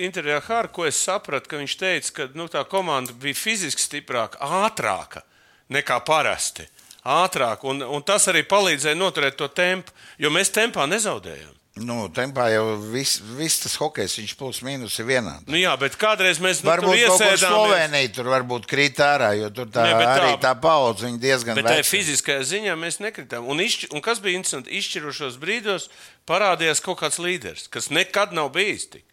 intervijā 0.03 0.41
Hāra, 0.43 0.67
ko 0.75 0.89
es 0.89 0.99
sapratu, 0.99 1.47
ka 1.53 1.61
viņš 1.61 1.75
teica, 1.79 2.15
ka 2.17 2.27
nu, 2.35 2.49
tā 2.51 2.65
komanda 2.67 3.15
bija 3.15 3.39
fiziski 3.39 3.85
stiprāka, 3.85 4.41
ātrāka 4.43 5.23
nekā 5.71 6.01
parasti. 6.07 6.67
Ātrāk, 7.09 7.63
un, 7.65 7.81
un 7.83 8.03
tas 8.05 8.27
arī 8.29 8.43
palīdzēja 8.45 8.99
noturēt 8.99 9.37
to 9.39 9.47
tempu, 9.49 9.93
jo 10.21 10.29
mēs 10.35 10.51
tempā 10.53 10.85
nezaudējām. 10.91 11.55
Nu, 11.79 12.09
tempā 12.11 12.49
jau 12.51 12.73
viss 12.91 13.21
vis 13.39 13.61
tas 13.63 13.77
hokejs, 13.79 14.17
viņš 14.19 14.33
plus 14.35 14.59
mīnus 14.67 14.97
ir 14.99 15.07
vienāds. 15.07 15.45
Nu, 15.47 15.55
jā, 15.61 15.71
bet 15.79 15.95
kādreiz 15.95 16.41
mēs 16.43 16.65
nu, 16.65 16.73
Varbūt 16.73 16.91
tur 16.91 16.99
iesēdāmies. 16.99 17.45
Slovenija 17.47 18.11
tur 18.17 18.31
varbūt 18.33 18.67
krīt 18.67 18.99
ārā, 18.99 19.29
jo 19.39 19.47
tur 19.55 19.69
tā, 19.71 19.85
Ne, 19.87 19.93
tā- 19.95 20.17
arī 20.17 20.33
tā 20.43 20.51
paudze 20.59 21.07
viņa 21.07 21.21
diezgan 21.23 21.55
Bet 21.55 21.69
tajā 21.69 21.85
veca. 21.85 21.91
fiziskajā 21.95 22.41
ziņā 22.51 22.75
mēs 22.83 22.99
nekritām. 22.99 23.47
Un, 23.47 23.63
izšķi, 23.63 23.93
un 23.95 24.03
kas 24.03 24.19
bija 24.19 24.41
interesanti, 24.41 24.75
izšķirošos 24.75 25.39
brīdos 25.39 25.87
parādījās 26.27 26.83
kaut 26.83 26.99
kāds 26.99 27.21
līderis, 27.23 27.69
kas 27.71 27.91
nekad 27.95 28.35
nav 28.35 28.51
bijis 28.59 28.89
tik. 28.91 29.05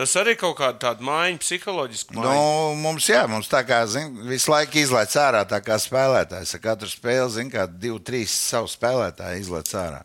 Tas 0.00 0.14
arī 0.16 0.32
kaut 0.40 0.54
kāda 0.56 0.78
tāda 0.80 1.04
maiņa, 1.04 1.38
psiholoģiska 1.42 2.14
maiņa. 2.16 2.30
Nu, 2.32 2.76
mums, 2.80 3.04
jā, 3.10 3.20
mums 3.28 3.50
tā 3.52 3.60
kā 3.68 3.82
zin, 3.84 4.14
visu 4.30 4.48
laiku 4.48 4.80
izlaiž 4.80 5.16
ārā 5.20 5.42
tā 5.48 5.58
kā 5.60 5.76
spēlētājs. 5.76 6.54
Katru 6.64 6.88
spēli, 6.88 7.26
zin, 7.34 7.50
kā 7.52 7.66
divi, 7.68 7.98
trīs 8.00 8.32
savu 8.32 8.70
spēlētāju 8.72 9.42
izlaiž 9.42 9.74
ārā. 9.76 10.00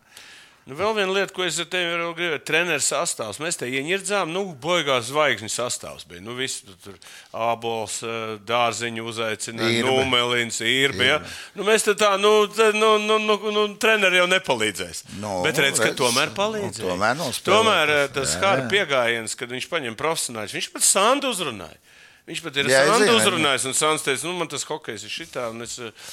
Nu, 0.66 0.74
vēl 0.74 0.96
viena 0.96 1.12
lieta, 1.14 1.30
ko 1.30 1.44
es 1.46 1.60
ar 1.62 1.68
tevi 1.70 1.92
vēl 1.94 2.14
gribēju, 2.18 2.40
treneris 2.42 2.88
sastāvs. 2.90 3.38
Mēs 3.38 3.54
te 3.60 3.68
ieņirdzām, 3.70 4.32
nu, 4.34 4.40
baigās 4.58 5.12
zvaigžņu 5.12 5.50
sastāvs 5.54 6.02
bija. 6.10 6.24
Nu, 6.26 6.34
viss 6.34 6.64
tur, 6.82 6.96
ābols, 7.30 8.00
eh, 8.02 8.32
dārziņu 8.48 9.04
uzaicināja, 9.06 9.84
numelins, 9.86 10.58
irbi. 10.66 11.06
Ja? 11.06 11.20
Nu, 11.54 11.62
mēs 11.68 11.86
te 11.86 11.94
tā, 11.94 12.16
nu, 12.18 12.32
te, 12.50 12.72
nu, 12.74 12.96
nu, 12.98 13.20
nu, 13.22 13.36
nu 13.54 13.62
treneri 13.78 14.18
jau 14.18 14.26
nepalīdzēs. 14.32 15.04
Nu, 15.22 15.38
Bet 15.46 15.60
redz, 15.62 15.78
ka 15.78 15.92
tomēr 15.94 16.32
un 16.32 16.38
palīdzēja. 16.40 16.82
tomēr 16.82 17.14
nospēlē. 17.20 17.52
Tomēr 17.52 17.92
eh, 17.94 18.06
tas 18.16 18.34
jā. 18.34 18.54
piegājiens, 18.72 19.38
kad 19.38 19.54
viņš 19.54 19.68
paņem 19.70 19.98
profesionāļus, 20.00 20.56
viņš 20.58 20.68
pat 20.74 20.88
Sandu 20.88 21.30
uzrunāja. 21.30 21.78
Viņš 22.26 22.42
pat 22.42 22.58
ir 22.58 22.72
Sandu 22.74 23.12
uzrunājis, 23.20 23.68
un 23.70 23.78
Sands 23.78 24.02
teica, 24.02 24.26
nu, 24.26 24.34
man 24.40 24.50
tas 24.50 24.66
hokejs 24.66 25.06
ir 25.06 25.14
šitā, 25.14 25.46
eh, 25.54 26.10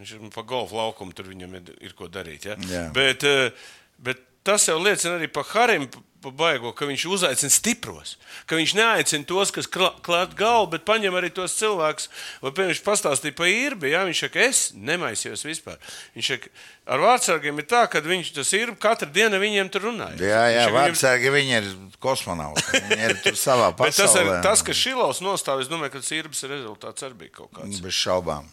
viņš 0.00 0.16
ir 0.16 0.26
pa 0.34 0.42
golfu 0.42 0.74
laukumu, 0.80 1.14
tur 1.14 1.30
viņam 1.30 1.54
ir, 1.60 1.70
ir 1.86 1.94
ko 1.94 2.10
darīt. 2.10 2.50
Ja? 2.50 2.58
Jā. 2.66 2.82
Bet, 2.98 3.22
eh, 3.22 3.70
bet 4.02 4.18
tas 4.44 4.66
jau 4.68 4.78
liecina 4.82 5.18
arī 5.20 5.30
par 5.32 5.44
Harim. 5.54 5.88
pa 6.22 6.30
Baigo, 6.30 6.70
ka 6.70 6.86
viņš 6.86 7.02
uzaicina 7.10 7.50
stipros, 7.50 8.12
ka 8.46 8.54
viņš 8.54 8.76
neaicina 8.78 9.26
tos, 9.26 9.50
kas 9.50 9.66
klā- 9.66 9.96
klāt 10.06 10.36
galvu, 10.38 10.68
bet 10.70 10.84
paņem 10.86 11.16
arī 11.18 11.32
tos 11.34 11.50
cilvēkus. 11.58 12.06
Vai, 12.44 12.52
viņš 12.70 12.78
pastāstīja 12.86 13.34
par 13.34 13.46
īrbi, 13.50 13.90
ja 13.90 14.04
viņš 14.06 14.20
saka, 14.28 14.38
es 14.46 14.60
nemaisījos 14.70 15.42
vispār. 15.42 15.80
Viņš 16.14 16.28
saka, 16.30 16.52
ar 16.86 17.02
vārdsargiem 17.02 17.58
ir 17.58 17.66
tā, 17.66 17.90
ka 17.90 17.98
viņš 18.06 18.30
tas 18.38 18.52
ir 18.54 18.70
katru 18.78 19.10
dienu 19.10 19.40
viņiem 19.42 19.66
tur 19.74 19.82
runāja. 19.88 20.14
Jā, 20.22 20.44
jā, 20.54 20.62
viņiem- 20.70 20.76
vārdsargi 20.78 21.34
viņi 21.34 21.52
ir 21.58 21.66
kosmonauti. 21.98 22.62
Viņi 22.70 23.02
ir 23.10 23.16
tur 23.26 23.32
savā 23.42 23.72
Bet 23.76 23.90
tas, 23.90 24.14
pasaulē. 24.14 24.38
ir, 24.38 24.42
tas, 24.46 24.62
ka 24.62 24.70
Šilovs 24.72 25.18
nostāv, 25.26 25.60
es 25.60 25.66
domāju, 25.66 25.90
ka 25.96 25.98
tas 26.06 26.14
īrbas 26.14 26.46
rezultāts 26.46 27.02
arī 27.02 27.18
bija 27.26 27.34
kaut 27.42 27.50
kāds. 27.58 27.82
Bez 27.82 27.98
šaubām. 27.98 28.46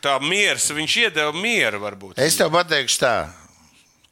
Tā 0.00 0.16
miers, 0.24 0.64
viņš 0.72 0.96
iedeva 1.04 1.36
mieru 1.36 1.76
varbūt. 1.84 2.16
Es 2.16 2.40
tev 2.40 2.48
pateikšu 2.56 3.04
tā. 3.04 3.14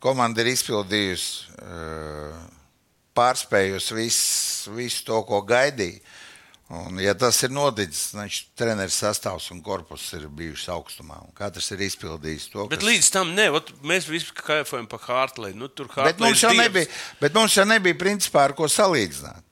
Komanda 0.01 0.41
ir 0.41 0.55
izpildījusi, 0.55 1.59
eh, 1.61 2.41
pārspējusi 3.17 3.97
visu, 3.99 4.75
visu 4.79 5.05
to, 5.05 5.21
ko 5.29 5.43
gaidīja. 5.45 6.01
Un, 6.71 7.01
ja 7.03 7.17
tas 7.19 7.35
ir 7.43 7.51
noticis, 7.51 8.13
tad 8.15 8.31
treneris 8.55 9.01
sastāvs 9.03 9.49
un 9.51 9.59
korpus 9.67 10.05
ir 10.15 10.29
bijuši 10.31 10.69
augstumā. 10.71 11.19
Katrs 11.35 11.73
ir 11.75 11.83
izpildījis 11.83 12.47
to, 12.53 12.69
Bet 12.71 12.79
kas 12.79 12.87
līdz 12.87 13.09
tam 13.11 13.33
ne, 13.35 13.49
ot, 13.51 13.73
mēs 13.83 14.07
visi 14.07 14.31
kaifojam 14.39 14.87
par 14.87 15.03
Hārtlēnu. 15.03 15.59
Nu, 15.65 15.69
tur 15.69 15.91
Bet 15.97 16.23
mums, 16.23 16.45
nebija, 16.55 16.87
bet 17.19 17.35
mums 17.35 17.59
jau 17.59 17.67
nebija 17.67 17.99
principā 17.99 18.47
ar 18.47 18.55
ko 18.55 18.71
salīdzināt. 18.71 19.50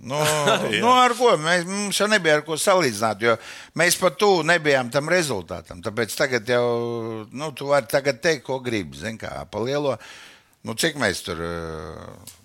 Nu, 0.00 0.16
nu, 0.82 0.88
ar 0.94 1.12
ko? 1.18 1.34
Mēs, 1.40 1.66
mums 1.68 2.00
jau 2.00 2.08
nebija 2.08 2.38
ar 2.38 2.44
ko 2.46 2.56
salīdzināt, 2.60 3.24
jo 3.26 3.36
mēs 3.76 3.98
pat 4.00 4.16
tu 4.20 4.30
nebijām 4.48 4.88
tam 4.92 5.10
rezultātam. 5.12 5.82
Tāpēc 5.84 6.16
tagad 6.16 6.48
jau, 6.48 6.66
nu, 7.28 7.50
tu 7.56 7.68
vari 7.68 7.90
teikt, 7.90 8.44
ko 8.46 8.60
gribi. 8.64 8.96
Zini, 9.00 9.20
kā 9.20 9.44
pa 9.50 9.64
lielo, 9.64 9.96
nu, 10.64 10.76
cik 10.78 10.96
mēs 11.00 11.24
tur 11.26 11.44
uh, 11.44 12.36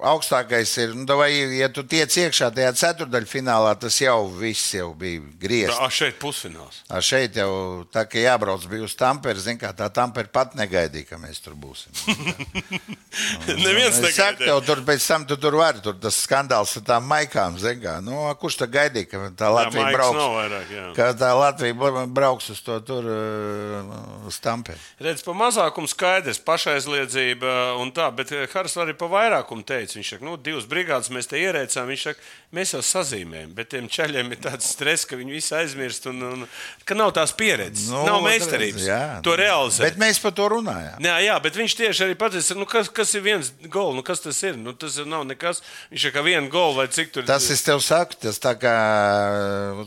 augstākais 0.00 0.72
ir. 0.82 0.94
Nu, 0.96 1.04
vai, 1.18 1.30
ja 1.58 1.68
tu 1.72 1.82
tiec 1.86 2.10
iekšā 2.18 2.48
tajā 2.56 2.72
ceturdaļfinālā, 2.80 3.74
tas 3.80 3.96
jau 4.00 4.26
viss 4.40 4.72
jau 4.74 4.90
bija 4.98 5.20
griezts. 5.40 5.78
Tā 5.78 5.88
šeit 5.92 6.18
pusfināls. 6.22 6.82
Ar 6.90 7.04
šeit 7.04 7.36
jau 7.38 7.84
tā 7.92 8.06
kā 8.10 8.22
jābrauc 8.24 8.64
bija 8.70 8.86
uz 8.88 8.94
Tamperi, 8.98 9.38
zin 9.40 9.58
kā 9.60 9.70
tā 9.76 9.88
Tamperi 9.94 10.28
pat 10.32 10.54
negaidīja, 10.58 11.08
ka 11.12 11.18
mēs 11.22 11.40
tur 11.44 11.54
būsim. 11.58 11.92
Neviens 13.64 13.94
Es 13.94 14.00
saku, 14.00 14.10
negaidīja. 14.10 14.46
tev 14.48 14.60
tur 14.66 14.82
pēc 14.86 15.06
tam 15.08 15.24
tu 15.28 15.36
tur 15.40 15.56
vari, 15.58 15.82
tur 15.84 15.96
tas 16.02 16.16
skandāls 16.24 16.74
ar 16.80 16.84
tām 16.88 17.06
maikām, 17.10 17.58
zin 17.62 17.80
kā. 17.82 17.96
Nu, 18.04 18.24
a, 18.28 18.34
kurš 18.38 18.58
tā 18.62 18.68
gaidīja, 18.70 19.08
ka 19.12 19.22
tā 19.38 19.50
Latvija 19.54 19.84
maikas 19.86 19.98
brauks? 19.98 20.18
nav 20.18 20.34
vairāk, 20.38 20.72
jā. 20.74 20.86
Ka 20.96 21.08
tā 21.20 21.30
Latvija 21.38 21.76
bra- 21.78 22.06
brauks 22.20 22.50
uz 22.54 22.62
to 22.66 22.78
tur, 22.86 23.06
uh, 23.06 24.26
uz 24.28 24.38
Tamperi. 24.42 24.80
Redz, 25.04 25.22
pa 25.26 25.34
mazākumu 25.36 25.90
skaidrs, 25.90 26.40
pašaizliedzība 26.44 27.54
un 27.82 27.92
tā, 27.94 28.08
bet 28.16 28.32
eh, 28.34 28.46
Haras 28.54 28.76
arī 28.82 28.96
pa 28.98 29.08
vairākumu 29.12 29.64
teica. 29.66 29.83
Viņš 29.92 30.10
saka, 30.14 30.24
nu, 30.24 30.38
divas 30.40 30.64
brigādes 30.70 31.10
mēs 31.12 31.28
te 31.28 31.36
ierēcām. 31.36 31.90
Viņš 31.92 32.04
saka, 32.08 32.24
mēs 32.56 32.72
jau 32.72 32.80
sazīmējam, 32.88 33.52
bet 33.58 33.68
tiem 33.74 33.90
ceļiem 33.92 34.32
ir 34.32 34.40
tāds 34.46 34.70
stress, 34.72 35.04
ka 35.04 35.18
viņi 35.20 35.36
visi 35.36 35.52
aizmirst 35.58 36.08
un, 36.08 36.22
un 36.24 36.46
ka 36.88 36.96
nav 36.96 37.12
tās 37.18 37.34
pieredzes, 37.36 37.90
nu, 37.92 38.00
nav 38.08 38.24
meistarības. 38.24 38.86
jā. 38.88 39.02
To 39.26 39.36
realizēt. 39.36 39.84
Bet 39.90 40.00
mēs 40.00 40.22
par 40.24 40.32
to 40.38 40.48
runājām. 40.54 41.04
Jā, 41.04 41.18
jā, 41.26 41.36
bet 41.44 41.60
viņš 41.60 41.76
tieši 41.82 42.06
arī 42.08 42.16
pateica, 42.24 42.56
nu, 42.56 42.68
kas, 42.70 42.88
kas 42.88 43.12
ir 43.18 43.26
viens 43.28 43.52
gols, 43.68 43.94
nu, 43.98 44.06
kas 44.06 44.24
tas 44.24 44.40
ir. 44.48 44.56
Nu, 44.56 44.72
tas 44.72 44.96
nav 45.04 45.28
nekas. 45.28 45.60
Viņš 45.92 46.08
saka, 46.08 46.24
viena 46.24 46.48
gola 46.48 46.80
vai 46.80 46.88
cik 46.88 47.12
tur 47.12 47.28
Tas 47.28 47.50
es 47.52 47.62
tev 47.66 47.84
saku, 47.84 48.16
tas 48.24 48.40
tā 48.40 48.56
kā 48.56 48.74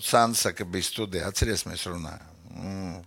Sants 0.06 0.46
saka, 0.46 0.66
bija 0.70 0.86
studija. 0.86 1.28
Atceries, 1.32 1.66
mēs 1.68 1.88
runājām. 1.90 2.34
Mm. 2.58 3.00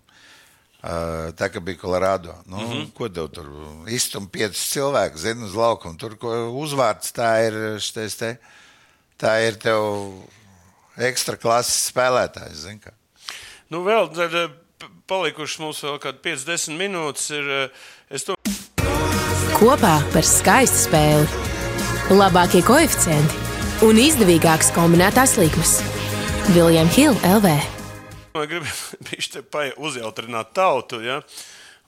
Uh, 0.81 1.29
Tā 1.37 1.51
kā 1.53 1.61
bija 1.61 1.77
Kolorādo. 1.77 2.35
Nu, 2.47 2.57
mm 2.57 2.71
-hmm. 2.73 2.93
Ko 2.97 3.09
tev 3.09 3.29
tur 3.29 3.47
iztumt 3.89 4.33
piecus 4.33 4.71
cilvēkus, 4.73 5.21
zinu, 5.21 5.45
uz 5.47 5.55
laukuma. 5.55 5.97
Tur 5.99 6.17
ko 6.17 6.29
uzvārds 6.57 7.13
tā 7.13 7.47
ir. 7.47 7.81
Štais, 7.81 8.17
te, 8.17 8.39
tā 9.21 9.47
ir 9.49 9.57
tev 9.57 10.13
ekstra 10.97 11.37
klases 11.37 11.93
spēlētājs. 11.93 12.53
zini 12.55 12.81
kā. 12.81 12.91
Nu, 13.69 13.85
vēl 13.85 14.15
tad, 14.15 14.35
eh, 14.35 14.49
p- 14.79 14.87
palikušas 15.07 15.59
mums 15.59 15.83
vēl 15.83 15.99
kādi 15.99 16.19
50 16.23 16.77
minūtes. 16.79 17.31
Ir, 17.31 17.51
eh, 17.51 17.69
es 18.11 18.25
to 18.25 18.35
Kopā 19.61 20.13
par 20.13 20.23
skaistu 20.23 20.89
spēli, 20.89 21.29
labākie 22.11 22.63
koeficienti 22.63 23.35
un 23.83 23.97
izdevīgākas 23.97 24.73
kombinētās 24.73 25.37
likmes. 25.37 25.83
Viljams 26.55 26.95
Hilde 26.95 27.21
LV. 27.29 27.80
Gribēju 28.35 29.79
uzjautrināt 29.87 30.55
tautu. 30.57 31.01
Ja? 31.05 31.21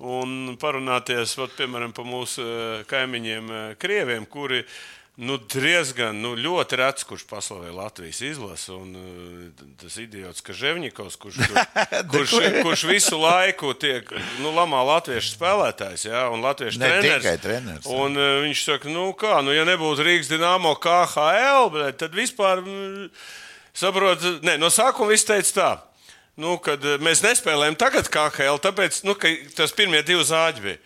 Un 0.03 0.57
parunāties, 0.59 1.37
vat, 1.39 1.55
piemēram, 1.59 1.93
par 1.95 2.09
mūsu 2.09 2.43
eh, 2.43 2.83
kaimiņiem, 2.91 3.53
eh, 3.55 3.71
krieviem, 3.79 4.25
kuri 4.27 4.65
nu, 5.23 5.37
diezgan 5.37 6.17
nu, 6.25 6.33
ļoti 6.35 6.79
rets, 6.81 7.05
kurš 7.07 7.23
paslavē 7.31 7.71
Latvijas 7.77 8.19
izlasi. 8.27 8.73
Un 8.75 8.97
eh, 8.99 9.63
tas 9.79 10.01
idiots, 10.03 10.43
ka 10.43 10.57
Ževņikovs, 10.59 11.19
kurš, 11.23 11.39
kurš, 12.13 12.35
kurš 12.65 12.85
visu 12.91 13.21
laiku 13.21 13.77
tiek 13.79 14.11
nu, 14.43 14.51
lamā 14.57 14.83
latviešu 14.91 15.37
spēlētājs 15.37 16.09
ja? 16.09 16.25
un 16.35 16.43
latviešu 16.43 16.83
Ne 16.83 16.91
treneris. 16.97 17.45
treneris. 17.45 17.87
Un, 17.87 18.19
uh, 18.19 18.41
viņš 18.49 18.65
saka, 18.73 18.91
nu 18.91 19.13
kā, 19.15 19.39
nu, 19.47 19.55
ja 19.55 19.69
nebūtu 19.69 20.03
Rīgas 20.09 20.33
dīnāmo 20.33 20.75
KHL, 20.83 21.95
tad 22.01 22.19
vispār 22.19 22.65
saprot, 23.71 24.27
ne, 24.43 24.59
no 24.59 24.73
sākuma 24.73 25.15
viss 25.15 25.31
teica 25.31 25.55
tā. 25.61 25.73
Nu, 26.41 26.57
kad 26.65 26.81
eh, 26.85 26.97
mēs 27.03 27.21
nespēlējam 27.25 27.77
tagad 27.81 28.09
KHL, 28.13 28.61
tāpēc 28.65 29.03
nu, 29.05 29.15
tas 29.57 29.75
pirmie 29.77 30.01
divi 30.07 30.25
zāģi 30.25 30.65
bija. 30.65 30.81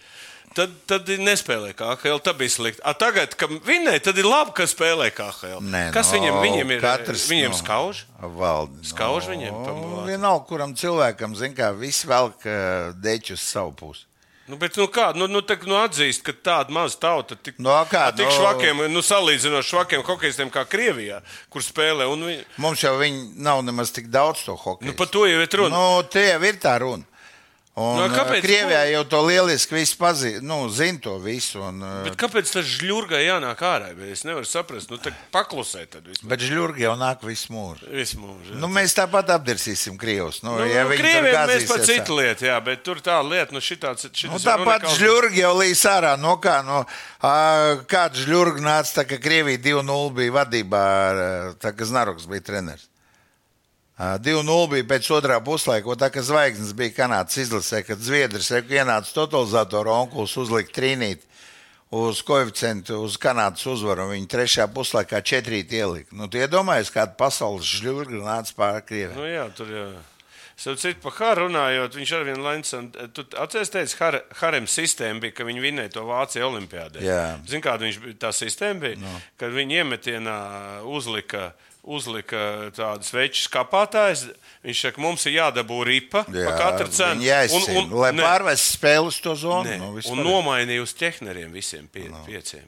Tad, 0.56 0.72
tad 0.88 1.10
nespēlēja 1.20 1.76
KHL, 1.76 2.20
tā 2.24 2.32
bija 2.32 2.48
slikti. 2.54 2.80
A, 2.88 2.94
tagad, 2.96 3.34
kad 3.36 3.50
vinnēja, 3.66 4.06
tad 4.08 4.16
ir 4.22 4.24
labi, 4.24 4.54
ka 4.56 4.64
spēlē 4.64 5.10
KHL. 5.12 5.60
Nē, 5.60 5.82
Kas 5.92 6.08
no, 6.10 6.16
viņam, 6.16 6.38
viņam 6.40 6.72
ir? 6.72 6.80
katrs, 6.80 7.26
viņam 7.28 7.52
no, 7.52 7.58
skauž? 7.60 8.00
Valdi, 8.38 8.80
Skauž 8.88 9.28
viņiem 9.28 9.52
pa 9.52 9.74
No, 9.74 9.82
balāti? 9.82 10.06
vienalga, 10.14 10.46
kuram 10.48 10.72
cilvēkam, 10.80 11.36
zin 11.36 11.52
kā, 11.58 11.68
visi 11.76 12.08
velk 12.08 12.46
deķus 13.04 13.36
uz 13.36 13.44
savu 13.52 13.74
pusi. 13.76 14.06
Nu, 14.46 14.56
bet, 14.56 14.76
nu, 14.78 14.84
kā, 14.86 15.08
nu, 15.18 15.26
nu, 15.26 15.40
tā, 15.42 15.56
nu, 15.66 15.74
atzīst, 15.74 16.22
ka 16.22 16.32
tāda 16.32 16.70
maza 16.70 16.96
tauta 17.02 17.34
tik, 17.34 17.56
Nu, 17.58 17.70
a 17.74 17.80
kā, 17.90 18.12
tik 18.14 18.28
nu- 18.28 18.34
švakiem, 18.36 18.84
nu, 18.92 19.00
salīdzinot 19.02 19.66
švakiem 19.66 20.04
hokeistiem 20.06 20.50
kā 20.54 20.62
Krievijā, 20.70 21.18
kur 21.50 21.62
spēlē. 21.66 22.06
Un, 22.12 22.22
vi- 22.28 22.44
Mums 22.62 22.80
jau 22.84 22.92
viņi 23.00 23.34
nav 23.42 23.64
nemaz 23.66 23.90
tik 23.90 24.06
daudz 24.06 24.44
to 24.46 24.54
hokeju. 24.54 24.86
nu, 24.86 24.92
par 24.94 25.06
to 25.08 25.26
jau 25.26 25.40
ir 25.42 25.48
runa. 25.58 25.74
Nu, 25.76 26.02
tie 26.08 26.28
jau 26.30 26.42
ir 26.44 26.54
tā 26.62 26.78
runa. 26.78 27.02
Un, 27.76 27.98
Nu, 28.00 28.06
nu, 28.08 28.14
kāpēc- 28.16 28.40
Krievijā 28.40 28.84
jau 28.88 29.02
to 29.04 29.18
lieliski 29.20 29.82
pazīst, 30.00 30.40
nu, 30.40 30.62
zina 30.72 30.96
to 30.98 31.18
visu. 31.20 31.60
Un, 31.60 31.82
Bet 32.06 32.14
kāpēc 32.16 32.48
tas 32.48 32.64
žļurgai 32.64 33.20
jānāk 33.26 33.60
ārā? 33.60 33.90
Es 34.10 34.22
nevaru 34.24 34.48
saprast. 34.48 34.88
Nu, 34.88 34.96
paklusē 35.30 35.84
tad 35.86 36.08
vispār. 36.08 36.24
bet 36.30 36.40
žļurgi 36.40 36.86
jau 36.86 36.94
nāk 36.96 37.20
visu 37.20 37.52
mūžu. 37.52 37.84
Visu 37.92 38.16
mūžu. 38.16 38.56
Nu, 38.56 38.66
mēs 38.72 38.96
tāpat 38.96 39.28
apdirsīsim 39.28 39.98
Krievus. 40.00 40.40
Nu, 40.42 40.56
Nu, 40.56 40.64
ja 40.64 40.84
nu, 40.84 40.96
Krieviem 40.96 41.36
mēs 41.36 41.68
gāzīsies, 41.68 41.84
citu 41.84 42.16
lietu, 42.16 42.46
jā, 42.48 42.56
bet 42.64 42.82
tur 42.82 42.96
tā 42.96 43.20
lieta, 43.20 43.52
nu, 43.52 43.60
šitāds, 43.60 44.08
šitas 44.08 44.32
Nu, 44.32 44.38
tāpat 44.40 44.80
unikāls. 44.80 44.96
žļurgi 44.96 45.44
jau 45.44 45.52
līdz 45.60 45.84
ārā. 45.92 46.16
No 46.18 46.38
kā, 46.40 46.64
no, 46.64 46.86
ā, 47.20 47.84
kāds 47.84 48.24
žļurgi 48.24 48.64
nāca, 48.64 49.02
tā, 49.02 49.04
ka 49.06 49.18
Krievija 49.20 49.58
2-0 49.60 50.14
bija 50.16 50.32
vadībā, 50.32 50.84
tā 51.60 51.76
kā 51.76 51.84
Znaroks 51.84 52.24
bija 52.24 52.40
treneris. 52.40 52.88
Ā, 53.96 54.16
2-0 54.20 54.66
bija 54.74 54.84
pēc 54.90 55.06
otrā 55.16 55.38
puslaika, 55.40 55.94
tā 55.96 56.10
kā 56.12 56.20
zvaigznes 56.20 56.74
bija 56.76 56.92
Kanādas 56.98 57.38
izlasē, 57.40 57.80
kad 57.86 58.02
Zviedrs 58.04 58.50
reku 58.52 58.76
ienāca 58.76 59.14
totalizatoru 59.16 59.94
onkulis 59.94 60.34
uzlikt 60.36 60.74
trīnīt 60.76 61.24
uz 61.96 62.20
koeficientu, 62.26 62.98
uz 63.06 63.16
Kanādas 63.20 63.64
uzvaru, 63.72 64.10
viņi 64.12 64.28
trešajā 64.28 64.66
puslaikā 64.74 65.22
četrīt 65.24 65.72
ielika. 65.72 66.12
Nu, 66.12 66.28
tu 66.28 66.42
iedomājies, 66.42 66.92
kāda 66.92 67.16
pasaules 67.16 67.64
žļurga 67.78 68.20
nāca 68.20 68.58
pār 68.58 68.82
Krieviju. 68.84 69.16
Nu, 69.16 69.30
jā, 69.30 69.48
tur 69.56 69.72
jā. 69.72 69.88
Starp 70.56 70.80
citu, 70.80 71.00
par 71.02 71.12
Haru 71.18 71.46
runājot, 71.46 71.96
viņš 71.98 72.12
ar 72.16 72.22
vienu 72.24 72.44
Lensonu, 72.44 73.08
tu 73.12 73.24
atceries, 73.36 73.68
teici, 73.72 73.96
Har, 74.00 74.22
Harem 74.40 74.64
sistēma 74.68 75.20
bija, 75.20 75.34
ka 75.36 75.44
viņi 75.44 75.60
vinēja 75.60 75.92
to 75.98 76.04
Vāciju 76.08 76.46
olimpiādē. 76.48 77.02
Jā. 77.04 77.36
Zini, 77.44 77.60
kāda 77.64 77.84
viņš 77.84 77.98
tā 78.20 78.30
sistēma 78.32 78.80
bija? 78.86 79.00
No. 79.02 79.12
Kad 79.36 79.52
viņi 79.52 79.82
iemetienā 79.82 80.38
uzlika, 80.88 81.50
uzlika 81.86 82.70
tādas 82.76 83.12
veču 83.14 83.44
skapātājas, 83.46 84.26
viņš 84.66 84.84
saka, 84.88 85.02
mums 85.02 85.26
ir 85.30 85.38
jādabū 85.38 85.80
ripa 85.86 86.24
Jā, 86.26 86.48
par 86.50 86.58
katru 86.60 86.90
cenu. 86.90 87.20
viņi 87.20 87.28
jāizcīna, 87.30 87.84
lai 88.02 88.12
ne, 88.16 88.24
pārvest 88.26 88.72
spēli 88.76 89.12
uz 89.12 89.20
to 89.22 89.36
zonu. 89.38 89.68
ne, 89.70 89.78
nu, 89.80 89.92
un 89.92 90.00
vispār. 90.00 90.24
nomainīja 90.26 90.86
uz 90.86 90.96
tehneriem 90.98 91.54
visiem 91.54 91.86
pie, 91.88 92.08
no. 92.10 92.24
pieciem. 92.26 92.66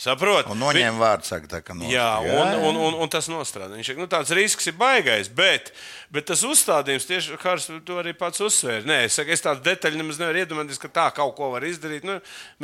Saprot? 0.00 0.46
Un 0.48 0.56
noņēma 0.62 0.96
vārdu, 0.96 1.26
saka, 1.28 1.48
tā 1.50 1.58
kā 1.60 1.74
no. 1.76 1.84
Jā, 1.92 2.06
un, 2.24 2.54
un, 2.70 2.76
un, 2.86 2.94
un 3.04 3.10
tas 3.12 3.26
nostrādā. 3.28 3.74
Viņš 3.76 3.90
saka, 3.90 4.00
nu, 4.00 4.06
tāds 4.08 4.30
risks 4.32 4.70
ir 4.70 4.76
baigais, 4.80 5.28
bet, 5.28 5.66
bet 6.08 6.24
tas 6.30 6.40
uzstādījums 6.46 7.04
tieši 7.04 7.36
Kārs 7.42 7.66
to 7.84 7.98
arī 8.00 8.14
pats 8.16 8.40
uzsvēra. 8.40 8.86
Nē, 8.88 8.96
es, 9.10 9.18
saku, 9.18 9.34
es 9.34 9.44
tādu 9.44 9.60
detaļu 9.66 9.98
nemaz 10.00 10.16
nevaru 10.22 10.40
iedomāties, 10.40 10.78
ka 10.80 10.88
tā 10.88 11.04
kaut 11.18 11.34
ko 11.36 11.50
var 11.52 11.66
izdarīt. 11.68 12.06
Nu, 12.08 12.14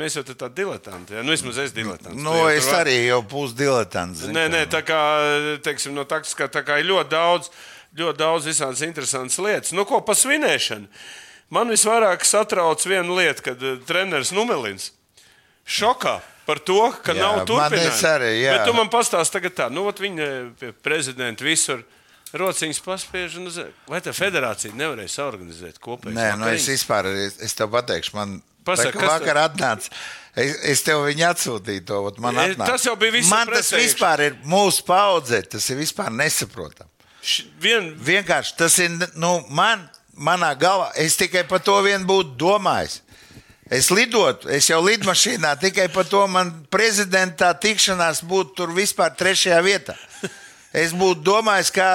mēs 0.01 0.17
jau 0.17 0.23
tādi 0.25 0.63
diletanti. 0.63 1.13
Jā. 1.13 1.21
Nu, 1.21 1.35
vismaz 1.35 1.59
es 1.61 1.75
diletants. 1.75 2.17
Nu, 2.17 2.33
jau 2.39 2.47
es 2.55 2.65
var- 2.71 2.79
arī 2.87 2.95
jau 3.05 3.19
pusdiletants. 3.29 4.23
zini, 4.23 4.33
Nē, 4.33 4.47
kā. 4.47 4.53
nē, 4.55 4.61
tā 4.73 4.81
kā, 4.87 5.01
teiksim, 5.67 5.93
no 5.93 6.05
taktiskā 6.09 6.47
tā 6.49 6.63
kā 6.65 6.79
ir 6.81 6.89
ļoti 6.89 7.11
daudz, 7.13 7.51
ļoti 8.01 8.17
daudz 8.17 8.47
visādas 8.49 8.81
interesantas 8.81 9.37
lietas. 9.37 9.75
Nu, 9.77 9.85
ko 9.85 10.01
par 10.01 10.17
svinēšanu? 10.17 10.89
Man 11.53 11.69
visvairāk 11.69 12.25
satrauc 12.25 12.81
viena 12.89 13.13
lieta, 13.13 13.45
kad 13.45 13.61
uh, 13.61 13.77
treneris 13.85 14.33
Numelins 14.33 14.89
šokā 15.67 16.17
par 16.47 16.59
to, 16.63 16.79
ka 17.03 17.13
Jā, 17.13 17.21
nav 17.21 17.43
es 17.75 18.01
arī, 18.07 18.31
jā. 18.41 18.55
Bet 18.57 18.65
tu 18.69 18.73
man 18.77 18.89
pastāsti 18.89 19.35
tagad 19.37 19.55
tā, 19.59 19.67
nu, 19.73 19.83
ot 19.91 19.99
viņa 20.01 20.27
pie 20.59 20.71
prezidenta 20.83 21.43
visur. 21.45 21.83
Rociņas 22.35 22.79
paspiež, 22.83 23.37
uz- 23.47 23.61
vai 23.87 24.01
tā 24.03 24.11
federācija 24.11 24.73
nevarēja 24.75 25.13
saorganizēt 25.13 25.77
kopēju? 25.79 26.11
Nē, 26.17 26.33
nu 26.39 26.49
es 26.51 26.65
vispār, 26.67 27.07
es, 27.07 27.37
es 27.39 27.53
tev 27.55 27.69
pateikšu, 27.71 28.15
man 28.17 28.41
Pasaka, 28.67 28.99
tā, 28.99 29.07
vakar 29.13 29.37
atnāca. 29.45 29.87
Es, 30.35 30.57
es 30.73 30.81
tev 30.83 31.05
viņu 31.07 31.23
atsūtīju, 31.29 31.85
to 31.87 32.01
man 32.19 32.35
E, 32.35 32.49
atnāca. 32.51 32.67
tas 32.73 32.83
jau 32.83 32.97
bija 32.99 33.15
visu 33.15 33.31
Man 33.31 33.47
tas 33.47 33.55
presē 33.61 33.77
iekšā. 33.79 33.85
vispār 33.85 34.23
ir 34.25 34.35
mūsu 34.43 34.83
paudzē, 34.83 35.39
tas 35.55 35.69
ir 35.71 35.79
vispār 35.79 36.11
nesaprotami. 36.11 36.89
Vien, 37.63 37.93
Vienkārši 37.95 38.57
tas 38.59 38.75
ir, 38.83 38.91
nu, 39.15 39.31
man, 39.49 39.87
manā 40.19 40.51
galvā, 40.59 40.91
es 40.99 41.15
tikai 41.15 41.45
par 41.47 41.59
to 41.63 41.79
vien 41.87 42.03
būtu 42.07 42.35
domājis. 42.43 42.99
Es 43.69 43.89
lidotu, 43.91 44.47
es 44.53 44.69
jau 44.69 44.79
lidmašīnā 44.85 45.55
tikai 45.59 45.89
par 45.91 46.05
to 46.07 46.21
man 46.31 46.53
prezidentā 46.71 47.49
tikšanās 47.59 48.21
būtu 48.23 48.55
tur 48.55 48.71
vispār 48.75 49.11
trešajā 49.19 49.57
vietā. 49.65 49.95
Es 50.71 50.93
būtu 50.95 51.19
domājis, 51.25 51.71
kā, 51.75 51.89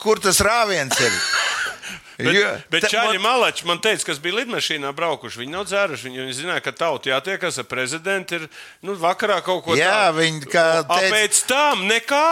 kur 0.00 0.20
tas 0.22 0.40
rāviens 0.44 0.96
ir. 1.00 1.12
Bet, 2.18 2.34
Jo, 2.34 2.48
bet 2.66 2.82
ta- 2.82 2.88
Čāļi 2.90 3.20
Malači 3.22 3.62
man 3.68 3.78
teica, 3.78 4.02
kas 4.08 4.18
bija 4.18 4.40
lidmašīnā 4.40 4.88
braukuši. 4.90 5.38
Viņi 5.38 5.52
nav 5.54 5.68
dzēruši. 5.70 6.08
Viņi, 6.08 6.18
viņi 6.24 6.32
zināja, 6.34 6.62
ka 6.64 6.72
tauta 6.74 7.12
jātiekas 7.12 7.60
ar 7.62 7.66
prezidentu. 7.70 8.40
Ir 8.40 8.48
nu, 8.82 8.96
vakarā 8.98 9.36
kaut 9.46 9.62
ko 9.62 9.76
Jā, 9.78 10.08
tādu. 10.10 10.24
viņi 10.24 10.48
kā 10.50 10.64
teica- 10.82 11.12
Pēc 11.14 11.38
tam 11.46 11.84
nekā. 11.86 12.24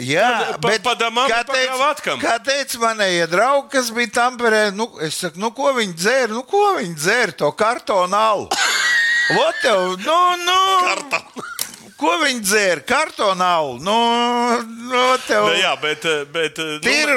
Jā, 0.00 0.56
Pa- 0.56 0.70
bet 0.70 0.80
pa 0.82 0.94
damām, 0.96 1.28
kā 1.28 1.42
teica, 1.44 2.16
kā 2.22 2.38
teica 2.40 2.78
manējie 2.80 3.26
draugi, 3.28 3.68
kas 3.74 3.90
bija 3.92 4.08
Tamperē, 4.16 4.62
nu, 4.72 4.86
es 5.04 5.18
saku, 5.20 5.36
nu, 5.42 5.50
ko 5.52 5.74
viņi 5.76 5.92
dzēra, 5.98 6.32
nu, 6.32 6.42
ko 6.48 6.62
viņi 6.78 6.96
dzēra, 6.96 7.34
to 7.36 7.50
kartonu 7.52 8.16
alu. 8.16 8.46
Vot 9.36 9.60
tev, 9.62 9.92
nu, 10.00 10.18
nu. 10.46 11.51
Ko 12.02 12.16
viņi 12.18 12.42
dzēra? 12.42 12.82
Kartonu 12.86 13.44
alu. 13.46 13.76
Nu, 13.82 13.96
nu, 14.90 15.02
tev. 15.26 15.46
Nu, 15.46 15.54
jā, 15.60 15.72
bet, 15.82 16.04
eh, 16.08 16.24
bet, 16.34 16.58
eh, 16.58 16.80
Tir 16.82 17.12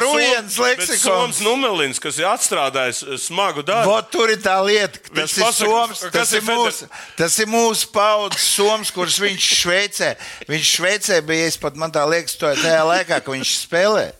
Rujens 0.00 0.56
leksikons. 0.56 1.04
Soms 1.04 1.42
Numelins, 1.44 2.00
kas 2.00 2.16
ir 2.20 2.28
atstrādājis 2.30 3.02
eh, 3.04 3.20
smagu 3.20 3.62
darbu. 3.66 3.92
Vot 3.92 4.10
tur 4.12 4.32
ir 4.32 4.40
tā 4.40 4.56
lieta, 4.64 5.02
ka 5.02 5.12
tas 5.12 5.36
Viņš 5.36 5.36
ir 5.36 5.44
pasaka, 5.44 5.68
Soms, 5.68 6.02
tas 6.14 6.32
ir 6.32 6.42
ir, 6.42 6.48
mūsu, 6.48 6.90
tas 7.20 7.38
ir 7.38 7.52
mūsu 7.52 7.92
paudzes 7.92 8.48
Soms, 8.56 8.92
kurš 8.94 9.20
viņš 9.26 9.52
Šveicē. 9.60 10.10
Viņš 10.48 10.74
Šveicē 10.78 11.22
bija, 11.28 11.52
es 11.52 11.60
pat 11.60 11.76
man 11.76 11.92
tā 11.92 12.08
liekas, 12.08 12.38
to 12.40 12.50
tajā 12.62 12.84
laikā, 12.88 13.20
kad 13.20 13.32
viņš 13.34 13.54
spēlē. 13.68 14.10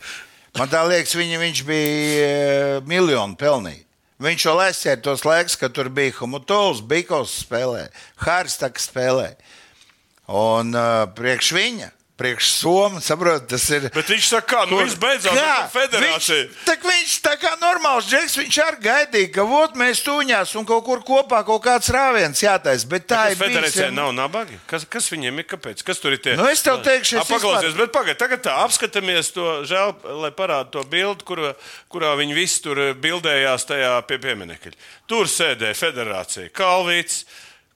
Man 0.59 0.70
tā 0.72 0.80
liekas, 0.89 1.14
viņa, 1.14 1.39
viņš 1.39 1.61
bija 1.68 2.24
e, 2.24 2.80
miljonu 2.89 3.39
pelnījis. 3.39 3.84
Viņš 4.18 4.45
jau 4.49 4.57
aizsēja 4.59 4.99
tos 4.99 5.22
laikus, 5.22 5.55
kad 5.55 5.70
tur 5.70 5.86
bija 5.95 6.11
Humutovs, 6.16 6.80
Bikovs 6.82 7.36
spēlē, 7.45 7.84
Hārstaks 8.24 8.89
spēlē. 8.91 9.28
Un 10.29 10.74
uh, 10.76 11.07
priekš 11.16 11.53
viņa, 11.57 11.87
priekš 12.18 12.49
Somijas, 12.59 13.07
saprot, 13.09 13.45
tas 13.49 13.62
ir. 13.72 13.87
Bet 13.95 14.09
viņš 14.11 14.26
saka, 14.29 14.47
kā, 14.51 14.62
nu 14.68 14.81
viss 14.83 14.97
beidzās 15.01 15.39
ar 15.39 15.68
federāciju. 15.72 16.49
Viņš, 16.66 16.83
viņš 16.85 17.14
tā 17.24 17.33
kā 17.41 17.53
normāls 17.62 18.09
džeks, 18.11 18.35
viņš 18.41 18.59
arī 18.64 18.81
gaidīja, 18.89 19.31
ka 19.39 19.47
vot, 19.49 19.79
mēs 19.79 20.03
tuņās 20.05 20.53
un 20.59 20.66
kaut 20.68 20.85
kur 20.85 21.01
kopā 21.07 21.41
kaut 21.47 21.62
kāds 21.64 21.89
rāviens 21.95 22.43
jātais. 22.45 22.85
Bet 22.91 23.07
tā 23.09 23.22
Tas 23.31 23.37
ir 23.37 23.41
federācijā 23.45 23.89
nav 23.95 24.11
nabagi. 24.18 24.59
Kas, 24.68 24.85
kas 24.85 25.09
viņiem 25.14 25.41
ir? 25.41 25.49
Kāpēc? 25.55 25.87
Kas 25.87 26.03
tur 26.03 26.18
ir 26.18 26.20
tie? 26.26 26.35
Nu, 26.37 26.51
es 26.51 26.61
tev 26.66 26.83
teikšu, 26.85 27.22
es 27.22 27.31
Paklausies, 27.31 27.70
vispār- 27.70 27.87
bet 27.87 27.97
pagaid, 27.97 28.20
tagad 28.20 28.45
tā 28.51 28.59
apskatāmies 28.66 29.33
to, 29.33 29.49
žēl, 29.70 29.95
lai 30.26 30.35
parāda 30.35 30.74
to 30.74 30.85
bildi, 30.91 31.24
kur, 31.24 31.47
kurā 31.89 32.12
viņi 32.20 32.37
visi 32.37 32.61
tur 32.66 32.83
bildējās 32.99 33.64
tajā 33.70 33.95
pie 34.11 34.18
pieminekļa. 34.26 34.76
Tur 35.09 35.31
sēdēja 35.31 35.79
federācija 35.87 36.51
Kalvīts. 36.53 37.22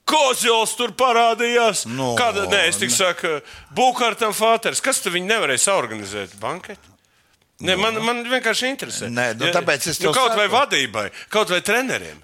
Kozils 0.09 0.75
tur 0.77 0.93
parādījās. 0.99 1.85
No, 1.91 2.13
Kāda, 2.19 2.49
nē, 2.51 2.65
es 2.71 2.81
tikai 2.81 2.97
saku, 2.97 3.35
Bukārtam 3.77 4.35
Fāters. 4.37 4.83
Kas 4.83 5.01
tur 5.03 5.15
viņi 5.15 5.31
nevarēja 5.31 5.63
saorganizēt? 5.69 6.35
Banketi? 6.43 6.91
Nē, 7.63 7.77
man, 7.79 8.01
man 8.03 8.25
vienkārši 8.27 8.73
interesē. 8.73 9.11
Nē, 9.13 9.33
nu, 9.39 9.47
tāpēc 9.55 9.87
es 9.93 10.01
nu, 10.01 10.09
tev 10.09 10.17
kaut 10.19 10.35
vai 10.35 10.49
saku. 10.49 10.57
vadībai, 10.57 11.07
kaut 11.31 11.53
vai 11.55 11.61
treneriem. 11.63 12.19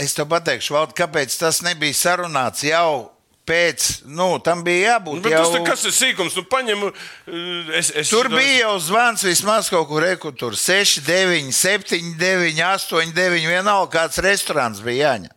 Es 0.00 0.12
tev 0.16 0.28
pateikšu, 0.28 0.76
Vald, 0.76 0.92
kāpēc 0.96 1.32
tas 1.40 1.62
nebija 1.64 1.96
sarunāts 1.96 2.64
jau 2.68 3.08
pēc, 3.48 3.88
nu, 4.12 4.28
tam 4.44 4.60
bija 4.64 4.94
jābūt. 4.94 5.18
Nu, 5.18 5.24
bet 5.24 5.34
jau... 5.34 5.46
tas, 5.48 5.64
kas 5.66 5.88
ir 5.88 5.96
sīkums, 5.96 6.36
nu, 6.38 6.44
paņem. 6.52 6.84
uh, 6.86 7.74
Es, 7.76 7.90
es, 7.96 8.12
Tur 8.12 8.28
bija 8.32 8.66
jau 8.66 8.76
zvans 8.84 9.24
vismaz 9.26 9.72
kaut 9.72 9.88
kur, 9.88 10.04
reku, 10.04 10.32
tur 10.36 10.56
6, 10.58 11.00
9, 11.08 11.50
7, 11.56 12.14
9, 12.20 12.62
8, 12.68 13.14
9. 13.16 13.48
Vienalga, 13.50 13.90
kāds 13.96 14.20
restorāns 14.24 14.84
bija 14.84 15.08
jāņem. 15.08 15.34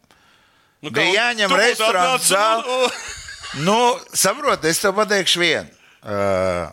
Nu, 0.84 0.92
Bija 0.92 1.08
kā- 1.08 1.18
jāņem 1.18 1.48
tu 1.50 1.56
būtu 1.56 1.66
restorāns, 1.66 2.30
zāle. 2.30 2.64
nu, 2.68 2.90
Nu, 3.64 4.00
saproti, 4.18 4.68
es 4.68 4.80
tev 4.82 4.96
pateikšu 4.98 5.40
vienu. 5.40 5.70
Uh, 6.04 6.72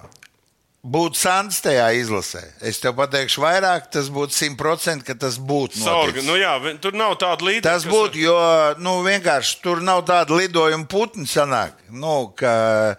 Būtu 0.80 1.18
Sants 1.20 1.58
tajā 1.60 1.90
izlasē. 1.92 2.40
Es 2.64 2.78
tev 2.80 2.94
pateikšu 2.96 3.42
vairāk, 3.44 3.90
tas 3.92 4.06
būtu 4.08 4.32
100%, 4.32 5.04
ka 5.04 5.12
tas 5.12 5.36
būtu. 5.36 5.76
Noticis. 5.84 6.24
nu 6.24 6.38
jā, 6.40 6.54
tur 6.80 6.96
nav 6.96 7.18
tāda 7.20 7.44
līnija. 7.44 7.66
Tas 7.66 7.84
būtu, 7.84 8.16
jo 8.16 8.36
nu, 8.80 9.02
vienkārši 9.04 9.58
tur 9.60 9.82
nav 9.84 10.06
tāda 10.08 10.32
lidojuma 10.32 10.88
putna 10.88 11.28
sanāk. 11.28 11.76
Nu, 11.92 12.32
ka 12.32 12.96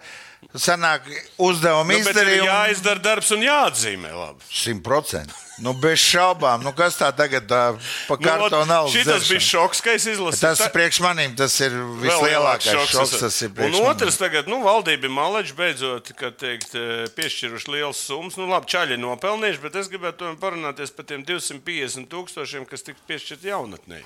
sanāk 0.54 1.10
uzdevuma 1.42 1.90
nu, 1.90 1.98
izdarījuma 1.98 2.46
jāizdara 2.52 3.02
darbs 3.02 3.32
un 3.34 3.42
jāatzīmē. 3.42 4.14
Labi. 4.14 4.46
100%. 4.46 5.34
Nu, 5.62 5.72
bez 5.78 6.00
šaubām. 6.02 6.64
Nu, 6.66 6.72
kas 6.74 6.96
tā 6.98 7.12
tagad 7.14 7.46
tā, 7.46 7.60
pa 8.08 8.16
kartonu 8.18 8.64
Nu, 8.64 8.68
nav? 8.68 8.88
Šis 8.90 9.28
bija 9.30 9.44
šoks, 9.46 9.82
ka 9.84 9.94
es 9.94 10.08
izlasīju. 10.10 10.42
Tas 10.42 10.58
Tā- 10.58 10.70
priekš 10.74 10.98
manīm 11.04 11.36
tas 11.38 11.54
ir 11.62 11.76
vislielākais 12.02 12.90
šoks. 12.90 13.14
Tas 13.22 13.38
ir 13.46 13.54
priekš 13.54 13.78
un 13.78 13.86
otrs, 13.86 14.18
tagad, 14.18 14.50
nu, 14.50 14.58
valdība 14.66 15.06
ir 15.06 15.14
maleģi 15.14 15.56
beidzot, 15.58 16.12
ka 16.18 16.32
teikt, 16.34 16.74
piešķiruši 17.14 17.72
lielas 17.76 18.02
summas. 18.02 18.36
Nu, 18.40 18.50
labi, 18.50 18.66
čaļi 18.74 18.98
nopelnījuši, 18.98 19.62
bet 19.62 19.78
es 19.78 19.90
gribētu 19.92 20.34
parunāties 20.42 20.90
par 20.96 21.06
tiem 21.06 21.22
250 21.24 22.10
tūkstošiem, 22.10 22.66
kas 22.66 22.82
tika 22.82 22.98
piešķirti 23.08 23.52
jaunatnē. 23.54 24.02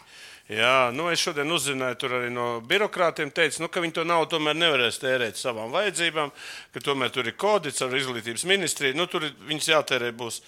Jā, 0.47 0.93
nu 0.95 1.09
es 1.11 1.19
šodien 1.19 1.51
uzzināju 1.51 1.97
tur 1.99 2.13
arī 2.21 2.29
no 2.31 2.61
birokrātiem, 2.63 3.33
teica, 3.35 3.59
nu, 3.65 3.67
ka 3.67 3.83
viņi 3.83 3.97
to 3.97 4.05
naudu 4.07 4.37
tomēr 4.37 4.55
nevarēs 4.55 5.01
tērēt 5.03 5.41
savām 5.41 5.73
vajadzībām, 5.75 6.31
ka 6.71 6.83
tomēr 6.87 7.11
tur 7.11 7.27
ir 7.27 7.35
kodits 7.35 7.83
ar 7.83 7.91
izglītības 7.99 8.45
ministriju. 8.47 8.95
Nu, 8.95 9.09
tur 9.11 9.27
viņas 9.49 9.73
jātērē 9.73 10.13
būs, 10.15 10.39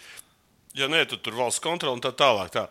ja 0.78 0.88
nē, 0.90 1.04
tad 1.10 1.24
tur 1.24 1.36
valsts 1.38 1.62
kontrola 1.64 1.96
un 1.96 2.04
tā 2.04 2.12
tālāk. 2.16 2.52
Tā. 2.54 2.66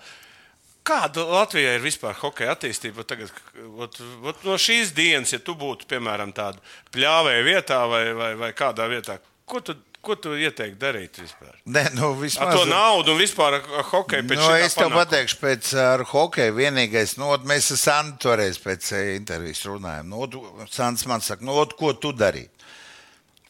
Kāda 0.87 1.25
Latvijai 1.27 1.75
ir 1.75 1.83
vispār 1.83 2.15
hokeja 2.21 2.53
attīstība? 2.55 3.03
Tagad, 3.07 3.31
ot, 3.75 3.99
ot, 4.23 4.45
no 4.47 4.55
šīs 4.61 4.93
dienas, 4.95 5.33
ja 5.35 5.41
tu 5.43 5.57
būtu 5.59 5.89
piemēram 5.89 6.31
tādā 6.35 6.63
pļāvēja 6.95 7.43
vietā 7.43 7.81
vai, 7.91 8.05
vai, 8.15 8.31
vai 8.39 8.53
kādā 8.55 8.87
vietā, 8.87 9.17
ko 9.47 9.59
tu, 9.59 9.75
ko 10.07 10.15
tu 10.15 10.31
ieteiktu 10.39 10.79
darīt 10.79 11.19
vispār? 11.19 11.57
Nē, 11.65 11.89
nu, 11.97 12.13
Ar 12.13 12.21
vismaz, 12.21 12.55
to 12.55 12.65
naudu 12.71 13.15
un 13.15 13.19
vispār 13.19 13.59
ar, 13.59 13.67
ar 13.81 13.87
hokeju 13.91 14.29
pēc 14.29 14.39
Nu, 14.39 14.49
es 14.63 14.77
tev 14.79 14.95
pateikšu, 14.95 15.39
pēc 15.43 15.73
ar 15.83 16.05
hokeju 16.07 16.55
vienīgais, 16.55 17.17
nu, 17.19 17.33
mēs 17.49 17.73
ar 17.75 17.81
Santu 17.83 18.29
toreiz 18.29 18.61
pēc 18.63 18.93
eh, 18.95 19.09
intervijas 19.17 19.65
runājām. 19.67 20.13
Nu, 20.13 20.23
ot, 20.23 20.71
Sants 20.71 21.03
man 21.09 21.25
saka, 21.25 21.43
nu, 21.43 21.59
ko 21.75 21.91
tu 21.99 22.15
darīji? 22.15 22.47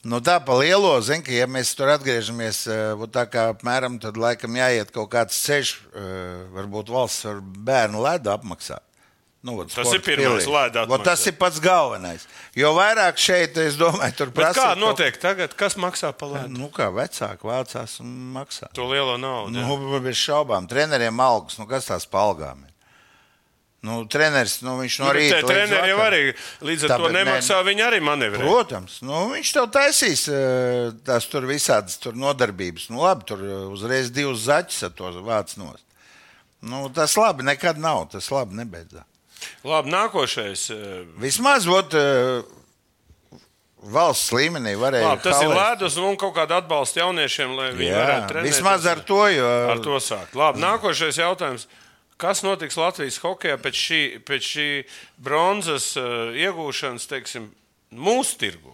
Nu, 0.07 0.21
tā 0.23 0.37
pa 0.39 0.55
lielo, 0.55 0.93
zin, 1.03 1.19
ka, 1.19 1.33
ja 1.35 1.47
mēs 1.51 1.73
tur 1.75 1.89
atgriežamies, 1.91 2.61
eh, 2.71 2.93
ot 2.95 3.11
tā 3.11 3.25
kā 3.27 3.49
apmēram, 3.51 3.97
tad 3.99 4.15
laikam 4.15 4.55
jāiet 4.55 4.93
kaut 4.95 5.09
kāds 5.11 5.35
ceļš, 5.43 5.71
eh, 5.75 6.45
varbūt 6.55 6.91
valsts 6.95 7.25
ar 7.27 7.41
bērnu 7.43 7.99
ledu 8.05 8.31
apmaksāt. 8.31 8.85
Nu, 9.43 9.55
vot 9.59 9.69
Tas 9.71 9.91
ir 9.93 10.01
pirmais, 10.01 10.47
Vot 10.87 11.03
Tas 11.03 11.25
ir 11.27 11.33
pats 11.33 11.59
galvenais. 11.59 12.25
Jo 12.55 12.73
vairāk 12.73 13.19
šeit, 13.21 13.57
es 13.57 13.77
domāju, 13.77 14.15
tur 14.17 14.31
prasa. 14.31 14.73
kā 14.73 14.79
notiek 14.79 15.19
tagad? 15.21 15.55
Kas 15.55 15.75
maksā 15.75 16.11
par 16.17 16.29
lēnu? 16.29 16.57
Nu, 16.57 16.69
kā 16.69 16.89
vecāki 16.91 17.43
vācās 17.43 17.99
un 17.99 18.33
maksā. 18.33 18.71
To 18.73 18.87
lielo 18.89 19.17
naudu. 19.17 19.51
Nu, 19.53 19.99
bez 20.03 20.15
šaubām, 20.15 20.67
treneriem 20.67 21.19
algas, 21.19 21.59
nu 21.59 21.67
kas 21.67 21.85
tās 21.85 22.07
palgām 22.09 22.65
ir? 22.65 22.73
Nu, 23.85 23.99
treneris, 24.09 24.55
nu, 24.65 24.73
viņš 24.81 24.95
no 24.99 25.05
Nu, 25.05 25.11
rīta. 25.13 25.35
te 25.37 25.45
līdz 25.45 25.51
Treneri 25.53 25.89
jau 25.91 25.99
arī 26.01 26.21
līdz 26.65 26.83
ar 26.83 26.89
to 26.89 26.95
Tāpēc, 26.97 27.11
nē, 27.13 27.19
nemaksā, 27.21 27.57
viņi 27.67 27.83
arī 27.85 27.99
manevrē. 28.01 28.39
Protams, 28.41 28.95
nu, 29.05 29.19
viņš 29.35 29.51
tev 29.53 29.67
taisīs 29.75 30.23
eh, 30.33 30.89
tās 31.05 31.27
tur 31.29 31.45
visādas 31.45 31.99
tur 32.01 32.17
nodarbības. 32.17 32.89
Nu, 32.89 33.03
labi, 33.05 33.23
tur 33.29 33.43
eh, 33.45 33.53
uzreiz 33.69 34.09
divus 34.11 34.47
zaķus 34.49 34.81
ar 34.89 34.95
to 34.97 35.11
vāc 35.21 35.53
nost. 35.61 35.85
Nu, 36.65 36.89
tas 36.89 37.13
labi 37.21 37.45
nekad 37.45 37.77
nav, 37.77 38.07
tas 38.11 38.31
labi 38.33 38.57
nebeidzās. 38.57 39.05
Labi, 39.63 39.93
nākošais. 39.93 40.69
eh, 40.73 41.05
Vismaz 41.21 41.67
ot, 41.69 41.93
eh, 41.93 42.41
valsts 43.93 44.31
līmenī 44.33 44.73
varēja. 44.79 45.05
Labi, 45.13 45.21
tas 45.23 45.41
ir 45.43 45.51
halēt. 45.51 45.59
ledus 45.77 45.97
un 46.01 46.17
kaut 46.17 46.33
kāda 46.35 46.57
atbalsta 46.63 47.03
jauniešiem, 47.05 47.53
lai 47.55 47.69
viņi 47.77 47.91
Jā, 47.93 47.99
varētu 48.01 48.31
trenēties. 48.33 48.55
vismaz 48.57 48.85
ar 48.89 48.99
to, 49.05 49.21
jo 49.31 49.51
Ar 49.69 49.79
to 49.85 49.99
sākt. 50.01 50.33
Labi, 50.33 50.59
nākošais 50.65 51.21
jautājums. 51.21 51.67
Kas 52.17 52.41
notiks 52.41 52.77
Latvijas 52.79 53.19
hokeja 53.21 53.57
pēc 53.61 53.77
šī, 53.77 54.01
pēc 54.25 54.47
šī 54.53 54.69
bronzas 55.21 55.91
uh, 56.01 56.31
iegūšanas, 56.33 57.05
teiksim, 57.11 57.51
mūsu 57.93 58.39
tirgu? 58.41 58.73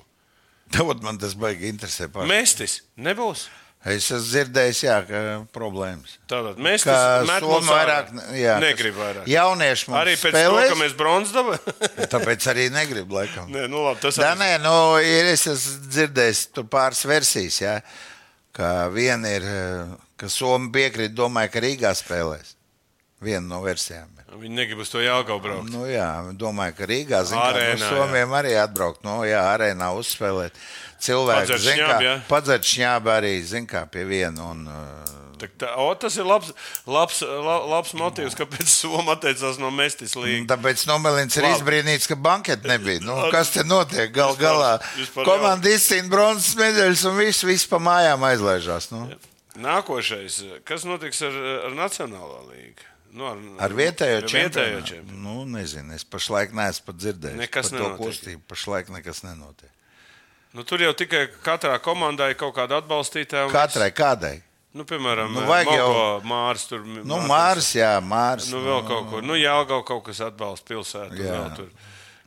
Tagad 0.74 1.04
man 1.04 1.20
tas 1.22 1.36
baigi 1.38 1.68
interesē. 1.70 2.08
paši. 2.14 2.30
Mēstis 2.32 2.78
nebūs. 2.98 3.50
Es 3.84 4.06
esmu 4.08 4.22
dzirdējis, 4.24 4.80
jā, 4.86 4.94
ka 5.04 5.22
problēmas. 5.52 6.14
Tātad 6.32 6.56
mēs 6.64 6.86
tam 6.88 7.28
Somi 7.44 7.68
vairāk, 7.68 8.14
jā, 8.40 8.54
negrib 8.64 8.96
kas- 8.96 9.02
vairāk. 9.02 9.26
Jaunieši 9.28 9.90
mums 9.92 10.00
Arī 10.00 10.14
pēc 10.22 10.32
spēlēs, 10.38 10.70
tam, 10.70 10.78
ka 10.78 10.80
mēs 10.86 10.96
bronzas 11.02 11.36
dabūjām. 11.36 12.08
Tāpēc 12.16 12.48
arī 12.54 12.70
negribu, 12.72 13.18
laikam. 13.20 13.52
Nē, 13.52 13.66
nu 13.68 13.84
labi, 13.84 14.00
tas 14.06 14.22
Tā 14.24 14.30
arī- 14.32 14.40
nē, 14.40 14.50
nu, 14.64 14.76
ir, 15.04 15.28
es 15.34 15.44
esmu 15.52 15.92
dzirdējis 15.98 16.46
pāris 16.72 17.04
versijas. 17.12 17.60
Jā, 17.60 17.76
ka 18.56 18.72
viena 18.96 19.36
ir, 19.36 19.50
eh, 19.52 19.94
ka 20.16 20.32
Somija 20.32 20.72
piekrīt, 20.80 21.12
domāju, 21.20 21.52
ka 21.58 21.66
Rīgā 21.68 21.92
spēlēs. 22.00 22.56
Viena 23.24 23.46
no 23.48 23.62
versijām. 23.64 24.12
Viņi 24.34 24.56
negrib 24.58 24.82
uz 24.82 24.90
to 24.90 25.02
jāgau 25.04 25.38
braukt. 25.42 25.70
Nu, 25.70 25.84
jā, 25.86 26.10
domāju, 26.40 26.74
ka 26.80 26.88
Rīgā 26.90 27.22
zin, 27.30 27.38
kā, 27.38 27.50
Arēnā, 27.52 27.76
nu, 27.78 27.86
jā. 27.86 27.90
Somijam 27.92 28.38
arī 28.40 28.54
atbraukt. 28.58 29.04
Nu, 29.06 29.20
jā, 29.28 29.44
arēnā 29.54 29.92
uzspēlēt. 30.00 30.58
Cilvēki 31.04 31.52
Padzert 32.30 32.66
šņābi, 32.66 33.12
jā? 33.12 33.18
arī, 33.20 33.34
zin 33.46 33.68
kā, 33.70 33.86
pie 33.92 34.08
viena. 34.10 34.50
Un, 34.54 34.66
Tā, 35.44 35.50
tā, 35.60 35.70
o, 35.82 35.90
tas 36.00 36.16
ir 36.16 36.28
labs, 36.28 36.54
labs, 36.88 37.18
la, 37.26 37.58
labs 37.74 37.92
motīvs, 38.00 38.36
kāpēc 38.38 38.70
Somija 38.70 39.18
atteicās 39.18 39.58
no 39.60 39.72
Mestis 39.76 40.14
līnijas. 40.16 40.48
Tāpēc 40.54 40.86
Nomelins 40.88 41.36
ir 41.40 41.48
izbrīnīts, 41.50 42.08
ka 42.08 42.16
banketa 42.16 42.70
nebija. 42.70 43.02
Nu, 43.04 43.18
kas 43.34 43.52
te 43.56 43.66
notiek? 43.68 44.14
Gal 44.16 44.38
galā 44.40 44.78
izcīna 45.74 46.08
bronzas 46.12 46.54
medaļas 46.60 47.04
un 47.10 47.20
viss, 47.20 47.44
viss 47.48 47.68
pa 47.68 47.82
mājām 47.84 48.24
aizlaižās. 48.30 48.88
Nu. 48.94 49.10
Nākošais, 49.60 50.40
kas 50.66 50.88
notiks 50.88 51.20
ar, 51.28 51.36
ar 51.68 51.76
Nacionālo 51.78 52.46
līgu? 52.48 52.93
Nu, 53.14 53.28
ar, 53.30 53.38
Ar 53.68 53.74
vietējo 53.78 54.24
čempionu. 54.26 55.04
Nu, 55.22 55.44
nezinu, 55.46 55.94
es 55.94 56.04
pašlaik 56.04 56.54
neesmu 56.58 56.88
pat 56.88 56.96
dzirdējis. 56.98 57.38
Nekas 57.44 57.70
par 57.70 57.78
to 57.80 57.84
nenotiek. 57.84 58.00
kustību. 58.08 58.42
Pašlaik 58.50 58.90
nekas 58.90 59.22
nenotiek. 59.24 59.70
Nu, 60.54 60.64
tur 60.66 60.82
jau 60.82 60.94
tikai 60.98 61.28
katrā 61.46 61.78
komandā 61.82 62.30
ir 62.30 62.36
kaut 62.38 62.56
kāda 62.58 62.82
atbalstītāja. 62.82 63.46
un 63.48 63.54
Katrai 63.54 63.92
kādai. 63.92 64.42
Nu, 64.74 64.84
piemēram, 64.90 65.30
Nu, 65.34 65.42
nu, 65.42 65.46
vajag 65.48 65.68
jau- 65.70 66.22
Mārs 66.26 66.68
tur. 66.68 66.80
Nu, 66.86 67.20
Mārs, 67.30 67.76
jā, 67.78 67.94
Mārs. 68.02 68.50
Nu, 68.50 68.58
vēl 68.66 68.88
kaut 68.88 69.10
ko. 69.12 69.22
Nu, 69.22 69.34
Jāgau 69.38 69.84
kaut 69.86 70.04
kas 70.06 70.20
atbalsta 70.20 70.66
pilsētu. 70.74 71.14
Jā. 71.22 71.34
vēl 71.38 71.56
tur. 71.56 71.70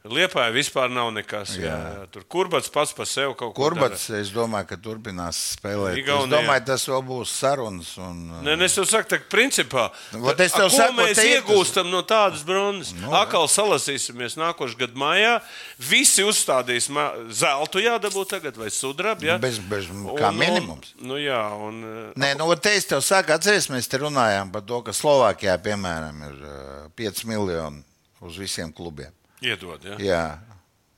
Liepāja 0.06 0.52
vispār 0.54 0.90
nav 0.92 1.10
nekas. 1.14 1.56
Jā. 1.58 1.72
Jā. 1.74 2.04
Tur 2.14 2.24
kurbats 2.30 2.70
pats 2.72 2.92
par 2.96 3.08
sevi 3.10 3.34
kaut 3.34 3.54
ko 3.54 3.64
Kurbats, 3.66 4.04
es 4.14 4.30
domāju, 4.34 4.68
ka 4.70 4.76
turpinās 4.80 5.38
spēlēt. 5.56 5.96
Es 5.96 6.02
Igaunijā. 6.04 6.30
domāju, 6.36 6.64
tas 6.68 6.84
vēl 6.90 7.02
būs 7.08 7.32
sarunas. 7.40 7.90
Un, 8.02 8.20
Nē, 8.46 8.54
es 8.66 8.76
tev 8.78 8.86
saku, 8.90 9.08
tā 9.10 9.18
principā. 9.32 9.88
Vot 10.12 10.40
es 10.44 10.54
a, 10.54 10.60
tev 10.62 10.70
saku, 10.74 10.94
mēs 11.00 11.18
te 11.18 11.26
iegūstam 11.32 11.90
no 11.90 12.02
tādas 12.06 12.44
bronzas. 12.46 12.92
Nu, 13.00 13.10
Atkal 13.16 13.48
salasīsimies 13.50 14.38
nākošais 14.38 14.78
gada 14.78 14.98
maijā. 15.00 15.34
Visi 15.78 16.22
uzstādīs 16.26 16.88
ma- 16.92 17.12
zeltu 17.30 17.82
jādabū 17.82 18.26
tagad 18.28 18.56
vai 18.56 18.70
sudrabu. 18.70 19.26
Ja? 19.26 19.38
Bez- 19.42 19.58
bez- 19.58 19.90
kā 19.90 20.30
Un- 20.30 20.38
minimums. 20.38 20.94
Un, 21.00 21.08
nu, 21.08 21.18
jā, 21.20 21.42
un, 21.56 21.82
Nē, 22.16 22.36
nu, 22.38 22.54
te 22.56 22.76
es 22.76 22.86
tev 22.86 23.02
saku, 23.02 23.32
atceries, 23.32 23.68
mēs 23.72 23.88
te 23.88 23.98
runājām 23.98 24.52
par 24.52 24.62
to, 24.62 24.82
ka 24.82 24.92
Slovākijā, 24.92 25.58
piemēram, 25.62 26.22
ir 26.30 26.36
uh, 26.44 26.88
5 26.96 27.24
miljoni 27.24 27.82
uz 28.20 28.36
visiem 28.40 28.72
klubiem. 28.72 29.12
Iedod. 29.44 29.84
Ja? 29.84 29.98
Jā, 30.00 30.22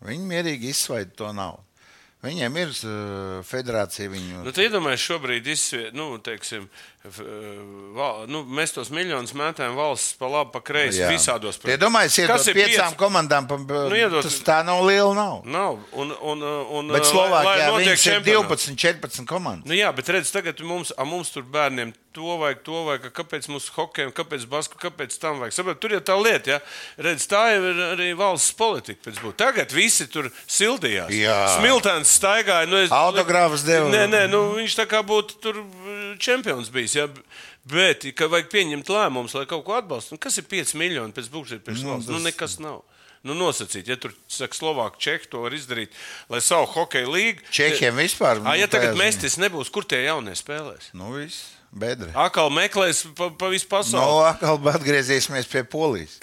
viņi 0.07 0.29
mierīgi 0.31 0.71
izsvaida 0.75 1.15
to 1.19 1.33
naudu. 1.37 1.65
Viņiem 2.19 2.57
ir 2.59 2.73
uh, 2.75 3.35
federācija. 3.47 4.11
Viņu... 4.11 4.41
Nu, 4.43 4.51
Iedomājieties, 4.51 5.05
šobrīd 5.07 5.51
izsvie, 5.53 5.85
nu, 5.95 6.09
teiksim, 6.19 6.67
val, 7.95 8.25
nu, 8.31 8.43
mēs 8.59 8.73
tos 8.75 8.91
miljonus 8.95 9.33
mētājam 9.39 9.77
valsts 9.79 10.17
pa 10.19 10.29
labi, 10.31 10.51
pa 10.55 10.61
kreisi, 10.65 11.01
Jā. 11.03 11.11
visādos 11.13 11.59
Tie 11.63 11.77
domājas, 11.81 12.17
Kas 12.27 12.49
ir 12.51 12.59
piecām 12.59 12.91
pieci? 12.93 12.99
komandām, 13.01 13.47
pa, 13.49 13.57
Nu, 13.59 13.95
iedot- 13.97 14.23
tas 14.27 14.41
tā 14.45 14.65
nav 14.67 14.83
liela 14.85 15.15
nauda. 15.15 15.49
Nav. 15.49 15.79
Un, 15.93 16.13
un, 16.21 16.43
un, 16.43 16.89
Bet 16.93 17.03
lai- 17.03 17.13
Slovākijā 17.13 17.71
notiek 17.71 17.87
viņas 17.87 18.07
ir 18.07 18.13
čempionāts. 18.13 18.67
12, 18.67 18.77
14 18.77 19.27
komandas. 19.27 19.67
Nu, 19.69 19.75
jā, 19.75 19.95
bet 19.95 20.07
redziet, 20.09 20.33
tagad 20.33 20.61
mums, 20.67 20.93
mums 21.07 21.31
tur 21.31 21.43
bērniem 21.43 21.95
to 22.13 22.23
vajag, 22.41 22.63
to 22.65 22.73
vajag. 22.85 23.13
Kāpēc 23.15 23.49
mums 23.49 23.69
hokejam, 23.71 24.11
kāpēc 24.13 24.47
basku, 24.51 24.75
kāpēc 24.81 25.19
tam 25.21 25.39
vajag? 25.41 25.53
Saprot, 25.55 25.79
tur 25.81 25.91
jau 25.95 26.01
tā 26.01 26.17
lieta, 26.19 26.51
ja? 26.57 26.61
Redz, 26.99 27.27
tā 27.31 27.55
jau 27.55 27.63
ir 27.71 27.83
arī 27.95 28.09
valsts 28.19 28.53
politika. 28.59 29.13
Tagad 29.39 29.71
visi 29.71 30.09
tur 30.11 30.31
sildījās. 30.49 31.09
Jā. 31.15 31.39
Smiltēns 31.61 32.11
staigāja. 32.19 32.67
Nu, 32.69 32.77
es, 32.83 32.91
Autogrāfus 32.91 33.63
deva. 33.63 33.89
Nē, 33.93 34.09
nē, 34.11 34.25
nu, 34.31 34.55
viņš 34.59 34.75
tā 34.83 34.87
kā 34.91 35.03
būtu 35.07 35.39
tur 35.41 35.63
čempions 36.17 36.71
bijis. 36.73 36.95
Ja? 36.97 37.09
Bet, 37.69 38.07
ka 38.17 38.27
vajag 38.33 38.49
pieņemt 38.53 38.89
lēmumus, 38.89 39.35
lai 39.37 39.45
kaut 39.51 39.65
ko 39.67 39.77
atbalstītu. 39.77 40.17
Nu, 40.17 40.23
kas 40.25 40.39
ir 40.41 40.47
5 40.49 40.75
miljoni 40.81 41.13
pēc 41.13 41.29
būtības 41.33 41.65
priekš 41.67 41.83
Nu, 41.85 41.91
valsts? 41.93 42.09
Nu, 42.09 42.17
tas- 42.21 42.25
nekas 42.31 42.59
nav. 42.65 42.81
Nu, 43.27 43.35
nosacīt, 43.35 43.89
ja 43.91 43.97
tur 43.99 44.13
saka, 44.31 44.55
Slovāki, 44.55 45.01
Čehi 45.03 45.27
to 45.29 45.41
var 45.43 45.51
izdarīt, 45.53 45.91
lai 46.31 46.39
savu 46.41 46.67
hokeja 46.71 47.09
līgu. 47.11 47.43
Čehiem 47.51 47.97
vispār. 47.99 48.39
Ah, 48.47 48.55
ja 48.55 48.69
nu, 48.69 48.71
tagad 48.73 48.95
ziņā. 48.95 48.99
mestis 49.03 49.37
nebūs, 49.43 49.73
kur 49.75 49.83
tie 49.85 50.05
jaunie 50.05 50.37
spēlēs? 50.39 50.93
Nu, 50.95 51.11
viss, 51.17 51.57
bedre. 51.75 52.13
Akal 52.15 52.49
meklēs 52.55 53.03
pa, 53.19 53.29
pa 53.35 53.51
visu 53.51 53.67
No, 53.67 53.75
pasauli. 53.75 54.23
atkal 54.31 54.59
atgriezīsimies 54.71 55.51
pie 55.51 55.65
polijas. 55.67 56.21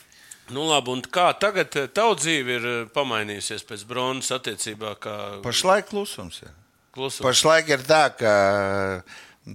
Nu, 0.50 0.64
labi, 0.70 0.90
un 0.96 1.02
kā 1.02 1.34
tagad 1.38 1.76
eh, 1.76 1.88
tava 1.92 2.16
dzīve 2.16 2.56
ir 2.62 2.66
eh, 2.72 2.86
pamainījusies 2.96 3.66
pēc 3.68 3.84
bronzas 3.86 4.32
attiecībā, 4.40 4.96
kā 4.96 5.42
Pašlaik 5.44 5.90
klusums 5.92 6.42
ir. 6.48 6.50
klusums? 6.96 7.26
Pašlaik 7.28 7.68
ir 7.76 7.84
tā, 7.84 8.04
ka 8.16 9.04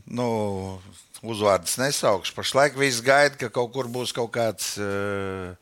nu, 0.06 0.28
uzvārds 1.22 1.78
nesaukšu. 1.80 2.34
Pašlaik 2.36 2.78
viss 2.78 3.02
gaida, 3.04 3.36
ka 3.40 3.50
kaut 3.52 3.72
kur 3.74 3.90
būs 3.90 4.14
kaut 4.16 4.32
kāds. 4.36 4.74
Uh, 4.80 5.54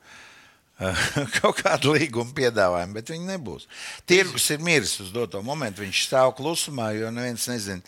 kaut 1.40 1.58
kāda 1.58 1.90
līguma 1.90 2.30
piedāvājuma, 2.36 2.94
bet 3.00 3.10
viņi 3.10 3.26
nebūs. 3.32 3.66
Tirgus 4.06 4.46
ir 4.54 4.62
miris 4.62 4.94
uz 5.02 5.10
doto 5.14 5.42
momentu. 5.42 5.82
Viņš 5.82 6.04
stāv 6.06 6.36
klusumā, 6.38 6.92
jo 6.94 7.10
neviens 7.14 7.48
nezina, 7.50 7.82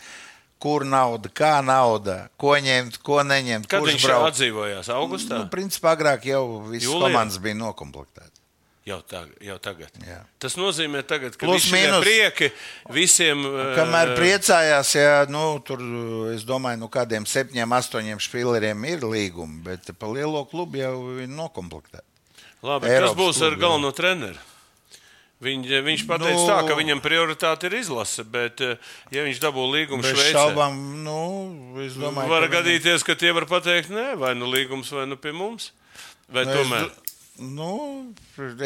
kur 0.61 0.85
nauda, 0.85 1.31
kā 1.33 1.53
nauda, 1.65 2.25
ko 2.41 2.57
ņemt, 2.59 2.99
ko 3.07 3.23
neņemt. 3.27 3.71
Kad 3.71 3.87
viņš 3.87 4.09
brauc. 4.09 4.27
atdzīvojās? 4.33 4.91
Augustā? 4.97 5.39
Nu, 5.45 5.49
principā 5.53 5.95
agrāk 5.95 6.27
jau 6.33 6.43
viss 6.67 6.89
Jūlijā? 6.89 7.07
komandas 7.07 7.39
bija 7.43 7.61
nokomplektēts. 7.63 8.40
Jau, 8.89 8.97
tag, 9.05 9.29
jau 9.45 9.59
tagad. 9.61 9.93
Jā. 10.09 10.23
Tas 10.41 10.55
nozīmē, 10.57 11.03
tagad, 11.07 11.35
ka 11.37 11.45
Plus, 11.47 11.67
visi 11.69 12.01
prieki 12.01 12.47
visiem. 12.91 13.43
eh, 13.45 13.75
Kamēr 13.77 14.15
priecājās, 14.17 14.95
ja 14.97 15.27
nu, 15.29 15.61
tur, 15.61 15.79
es 16.33 16.47
domāju, 16.49 16.81
nu, 16.81 16.89
kādiem 16.89 17.27
septiņiem, 17.29 17.75
astoņiem 17.77 18.19
spēlēriem 18.25 18.87
ir 18.89 19.05
līgumi, 19.05 19.61
bet 19.63 19.91
pa 20.01 20.07
lielo 20.09 20.45
klubu 20.49 20.81
jau 20.81 20.95
ir 21.21 21.29
nokomplektēti. 21.29 22.07
Labi, 22.63 22.87
kas 22.89 22.97
Eiropas 22.97 23.17
būs 23.21 23.37
ar 23.43 23.53
klubi, 23.53 23.61
jā. 23.61 23.61
galveno 23.67 23.93
treneru? 23.93 24.41
Viņ, 25.41 25.63
viņš 25.85 26.03
pateica, 26.09 26.35
Nu- 26.37 26.41
nu, 26.43 26.49
tā, 26.49 26.59
ka 26.69 26.75
viņam 26.77 27.01
prioritāte 27.01 27.65
ir 27.71 27.77
izlase, 27.79 28.25
bet, 28.25 28.61
eh, 28.61 28.77
ja 29.13 29.23
viņš 29.25 29.39
dabū 29.41 29.63
līgumu 29.73 30.03
Šveicē, 30.05 30.33
šaubām, 30.35 31.05
nu, 31.05 31.21
es 31.85 31.95
domāju, 32.01 32.29
var 32.29 32.49
ka 32.49 32.57
gadīties, 32.61 33.05
ka 33.05 33.15
tie 33.15 33.33
var 33.33 33.45
pateikt, 33.49 33.89
nē, 33.93 34.17
vai 34.19 34.35
nu 34.35 34.49
līgums, 34.53 34.91
vai 34.93 35.07
nu 35.07 35.17
pie 35.17 35.33
mums. 35.33 35.71
Vai 36.29 36.45
Nu, 36.45 36.51
es 36.53 36.57
tomēr? 36.67 36.89
do- 36.89 37.10
Nu, 37.41 38.13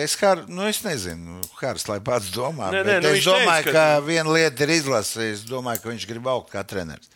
es, 0.03 0.17
kā, 0.19 0.35
nu, 0.51 0.65
es 0.67 0.81
nezinu, 0.83 1.39
kāds 1.61 1.87
lai 1.87 2.01
pats 2.03 2.33
domā. 2.35 2.73
Nē, 2.75 2.83
nē, 2.83 2.97
nu, 3.05 3.13
es 3.15 3.23
domāju, 3.27 3.69
teica, 3.69 3.73
ka... 3.73 3.87
ka- 3.95 4.05
viena 4.07 4.35
lieta 4.35 4.67
ir 4.67 4.73
izlase. 4.81 5.31
Es 5.31 5.45
domāju, 5.47 5.83
ka 5.85 5.93
viņš 5.93 6.07
grib 6.11 6.27
augt 6.33 6.51
kā 6.51 6.65
treneris. 6.67 7.07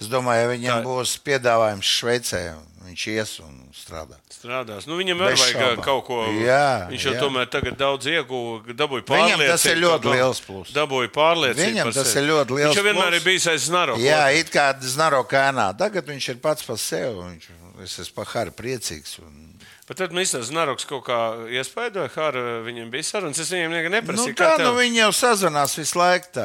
Es 0.00 0.08
domāju, 0.08 0.46
ja 0.46 0.50
viņam 0.54 0.78
Tā- 0.78 0.84
būs 0.86 1.10
piedāvājums 1.26 1.88
Šveicē, 1.98 2.38
viņš 2.86 3.02
ies 3.12 3.32
un 3.44 3.58
strādās. 3.76 4.22
Strādās. 4.32 4.86
Nu, 4.88 4.96
viņam 4.96 5.20
arī 5.26 5.34
vajag 5.36 5.58
šaubām. 5.58 5.82
kaut 5.84 6.06
ko. 6.06 6.20
Jā, 6.40 6.86
viņš 6.88 7.04
jau 7.10 7.12
jā. 7.12 7.20
tomēr 7.20 7.50
tagad 7.52 7.76
daudz 7.82 8.06
ieguva, 8.08 8.62
dabūja 8.72 9.04
Viņam 9.04 9.10
pārliecību. 9.34 9.50
tas 9.50 9.66
ir 9.68 9.82
ļoti 9.82 10.14
liels 10.14 10.40
pluss. 10.46 10.72
Dabūja 10.78 11.12
pārliecību. 11.18 11.66
Viņam 11.74 11.92
tas 11.98 12.14
ir 12.16 12.24
ļoti 12.30 12.56
liels 12.56 12.70
Viņš 12.72 12.80
jau 12.80 12.86
vienmēr 12.86 13.10
pluss. 13.10 13.20
ir 13.20 13.28
bijis 13.28 13.50
aiz 13.52 13.66
Znaro. 13.68 13.98
Jā, 14.00 14.22
it 14.40 14.48
kā 14.54 14.70
Znaro 14.80 15.20
kēnā. 15.28 15.68
Tagad 15.76 16.08
viņš 16.08 16.30
ir 16.32 16.40
pats 16.40 16.64
par 16.64 16.78
sevi. 16.80 17.12
Viņš, 17.20 17.50
es 17.84 17.98
esmu 18.06 18.14
par 18.22 18.32
Haru 18.32 18.56
priecīgs. 18.56 19.18
Un... 19.20 19.49
Bet 19.90 19.98
tad 19.98 20.12
Mr. 20.14 20.44
Znaroks 20.46 20.84
kaut 20.86 21.02
kā 21.08 21.16
iespaidoja, 21.50 22.06
kā 22.14 22.28
ar 22.30 22.36
viņiem 22.62 22.92
bija 22.92 23.08
sarunas. 23.08 23.40
Es 23.42 23.48
viņiem 23.50 23.72
nekad 23.74 23.90
Nu, 23.90 23.96
neprasīju, 23.96 24.36
tā, 24.38 24.44
kā 24.44 24.50
nu, 24.60 24.68
tev- 24.68 24.76
viņi 24.78 25.00
jau 25.00 25.08
sazvanās 25.18 25.74
visu 25.80 25.98
laiku. 25.98 26.28
Tā, 26.36 26.44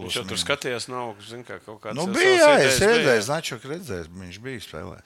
Viņš 0.00 0.16
jau 0.16 0.22
tur 0.30 0.40
skatījās, 0.40 0.86
nav 0.88 1.10
zin, 1.28 1.42
kā 1.44 1.58
kaut 1.60 1.82
kāds. 1.84 1.98
Nu, 1.98 2.06
bija, 2.14 2.38
jā, 2.40 2.54
es 2.70 2.80
redzēju, 2.80 3.26
Značuk 3.28 3.66
redzēju, 3.68 4.08
viņš 4.16 4.38
bija 4.46 4.62
spēlē. 4.64 4.96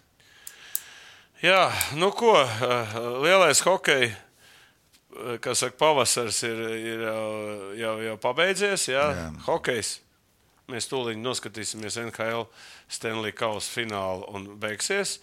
Jā, 1.43 1.65
nu 1.99 2.13
ko, 2.15 2.37
eh, 2.45 2.95
lielais 3.27 3.63
hokejs, 3.65 4.15
kā 5.43 5.55
saka, 5.59 5.75
pavasaris 5.81 6.43
ir, 6.47 6.59
ir 6.79 7.05
jau, 7.09 7.27
jau, 7.81 7.95
jau 8.07 8.17
pabeidzies. 8.23 8.87
Jā, 8.93 9.07
jā. 9.19 9.27
Hokejs. 9.49 9.97
Mēs 10.71 10.87
tūlīt 10.87 11.19
noskatīsimies 11.19 11.97
NHL 12.07 12.45
Stanley 12.87 13.33
Kausa 13.35 13.73
finālu 13.75 14.29
un 14.31 14.45
beigsies. 14.63 15.17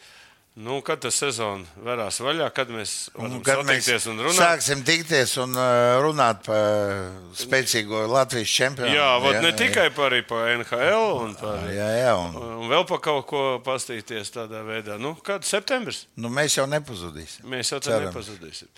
Nu, 0.57 0.79
kad 0.81 0.97
tas 1.03 1.13
sezona 1.21 1.61
varās 1.85 2.15
vaļā, 2.17 2.47
kad 2.49 2.71
mēs 2.73 2.91
Nu, 3.13 3.37
satikties 3.45 4.07
un 4.09 4.17
runāt? 4.25 4.39
sāksim 4.39 4.79
tikties 4.81 5.35
un 5.43 5.51
uh, 5.53 5.99
runāt 6.01 6.39
par 6.47 7.11
spēcīgo 7.37 7.99
Latvijas 8.09 8.49
čempionu. 8.55 8.89
Jā, 8.89 9.09
vot 9.21 9.37
ne 9.43 9.51
tikai 9.53 9.91
par, 9.93 10.15
par 10.25 10.47
NHL, 10.55 11.03
un, 11.27 11.35
par, 11.37 11.59
Jā, 11.69 11.89
jā, 11.99 12.15
un, 12.17 12.39
un 12.63 12.71
vēl 12.71 12.87
par 12.89 13.03
kaut 13.05 13.27
ko 13.29 13.41
pastīties 13.61 14.33
tādā 14.33 14.63
veidā. 14.65 14.95
Nu, 14.97 15.11
kad 15.21 15.45
septembris? 15.45 16.07
nu, 16.17 16.31
mēs 16.33 16.57
jau 16.57 16.65
nepazudīsim. 16.71 17.45
Mēs 17.53 17.69
jau 17.75 17.77
tā 17.77 17.91
Ceram. 17.91 18.07
nepazudīsim. 18.09 18.71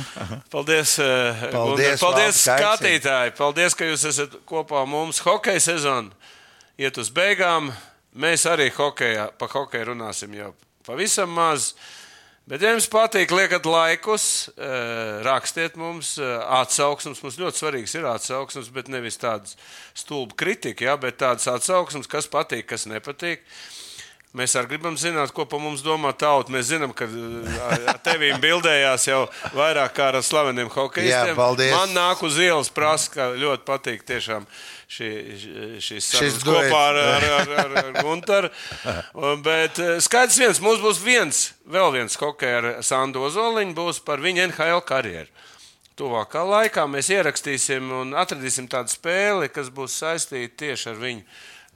Paldies, 0.54 0.92
eh, 1.02 1.48
Paldies. 1.50 1.98
Paldies 2.04 2.44
ka 2.46 2.60
skatītāji. 2.60 3.34
Paldies, 3.40 3.74
ka 3.74 3.88
jūs 3.90 4.06
esat 4.12 4.38
kopā 4.46 4.84
mums. 4.86 5.18
Hokeja 5.26 5.58
sezona 5.66 6.14
iet 6.78 6.94
uz 7.02 7.10
beigām. 7.10 7.72
Mēs 8.14 8.46
arī 8.46 8.70
hokejā, 8.70 9.32
pa 9.34 9.50
hokeju 9.50 9.90
runāsim 9.90 10.38
jau 10.38 10.52
pavisam 10.86 11.30
maz. 11.34 11.72
Bet, 12.44 12.60
ja 12.60 12.74
jums 12.74 12.90
patīk, 12.92 13.30
liekat 13.32 13.64
laikus, 13.64 14.50
eh, 14.52 15.22
rakstiet 15.24 15.78
mums 15.80 16.18
eh, 16.20 16.32
atsauksmes. 16.58 17.22
Mums 17.24 17.38
ļoti 17.40 17.62
svarīgs 17.62 17.94
ir 17.96 18.04
atsauksmes, 18.10 18.68
bet 18.74 18.90
nevis 18.92 19.16
tādas 19.20 19.56
stulba 19.96 20.36
kritika, 20.36 20.90
ja, 20.90 20.98
bet 21.00 21.16
tādas 21.22 21.48
atsauksmes, 21.48 22.10
kas 22.10 22.28
patīk, 22.28 22.66
kas 22.68 22.84
nepatīk. 22.90 23.40
Mēs 24.34 24.56
arī 24.58 24.72
gribam 24.72 24.96
zināt, 24.98 25.30
ko 25.30 25.44
par 25.46 25.60
mums 25.62 25.82
domā 25.86 26.10
tauta. 26.18 26.50
Mēs 26.50 26.66
zinām, 26.72 26.90
ka 26.96 27.06
uh, 27.06 27.58
ar 27.94 28.00
tevīm 28.02 28.40
bildējās 28.42 29.06
jau 29.06 29.20
vairāk 29.54 29.94
kā 29.94 30.08
ar 30.10 30.18
slaveniem 30.26 30.72
hokeistiem. 30.74 31.30
Jā, 31.30 31.36
paldies. 31.38 31.70
Man 31.70 31.94
nāk 31.94 32.24
uz 32.26 32.40
ielas 32.42 32.72
prasa, 32.74 33.12
ka 33.14 33.28
ļoti 33.38 33.62
patīk 33.68 34.02
tiešām 34.10 34.48
šī, 34.94 35.10
šīs 35.82 36.10
sarunas 36.10 36.44
kopā 36.46 36.82
ar, 36.90 36.98
ar, 37.00 37.26
ar, 37.38 37.54
ar, 37.62 37.74
ar 37.80 37.96
Gunteru. 38.04 38.50
Bet 39.44 39.80
uh, 39.82 39.96
skaidrs 40.04 40.38
viens, 40.40 40.60
mums 40.64 40.82
būs 40.84 41.00
viens, 41.04 41.46
vēl 41.70 41.94
viens 41.96 42.18
hokeja 42.20 42.60
ar 42.60 42.70
Sandu 42.86 43.24
Ozoliņu, 43.28 43.74
būs 43.76 44.02
par 44.06 44.22
viņa 44.24 44.48
NHL 44.50 44.84
karjeru. 44.86 45.30
Tuvākā 45.94 46.42
laikā 46.42 46.88
mēs 46.90 47.12
ierakstīsim 47.14 47.90
un 47.94 48.16
atradīsim 48.18 48.66
tādu 48.70 48.90
spēli, 48.90 49.50
kas 49.54 49.70
būs 49.74 49.94
saistīta 50.00 50.64
tieši 50.64 50.88
ar 50.90 50.96
viņu 50.98 51.22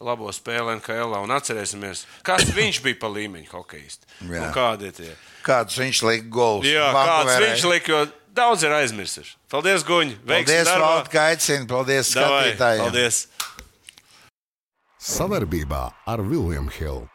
labo 0.03 0.33
spēli 0.35 0.75
NHL. 0.79 1.15
Un 1.23 1.35
atcerēsimies, 1.37 2.05
kas 2.27 2.51
viņš 2.59 2.83
bija 2.87 2.99
pa 3.03 3.11
līmeņa 3.15 3.53
hokeists. 3.53 4.09
Jā. 4.27 4.43
Un 4.43 4.55
kādi 4.55 4.91
tie? 4.97 5.13
Kādus 5.47 5.79
viņš 5.81 6.03
lika 6.09 6.31
golus? 6.35 6.67
Jā, 6.67 6.91
kāds 6.95 7.39
viņš 7.45 7.69
lika, 7.71 7.95
jo 7.95 8.01
daudz 8.39 8.65
ir 8.67 8.75
aizmirsuši. 8.79 9.37
Paldies, 9.53 9.85
Guņ! 9.89 10.15
Paldies, 10.29 10.71
Valdis, 10.71 11.13
ka 11.13 11.29
aicini. 11.33 11.69
Paldies, 11.71 12.15
Davai, 12.15 12.55
skatītājiem. 12.55 12.87
Paldies! 12.87 13.21
Savarbībā 15.09 15.85
ar 16.11 16.23
William 16.27 16.69
Hill. 16.79 17.07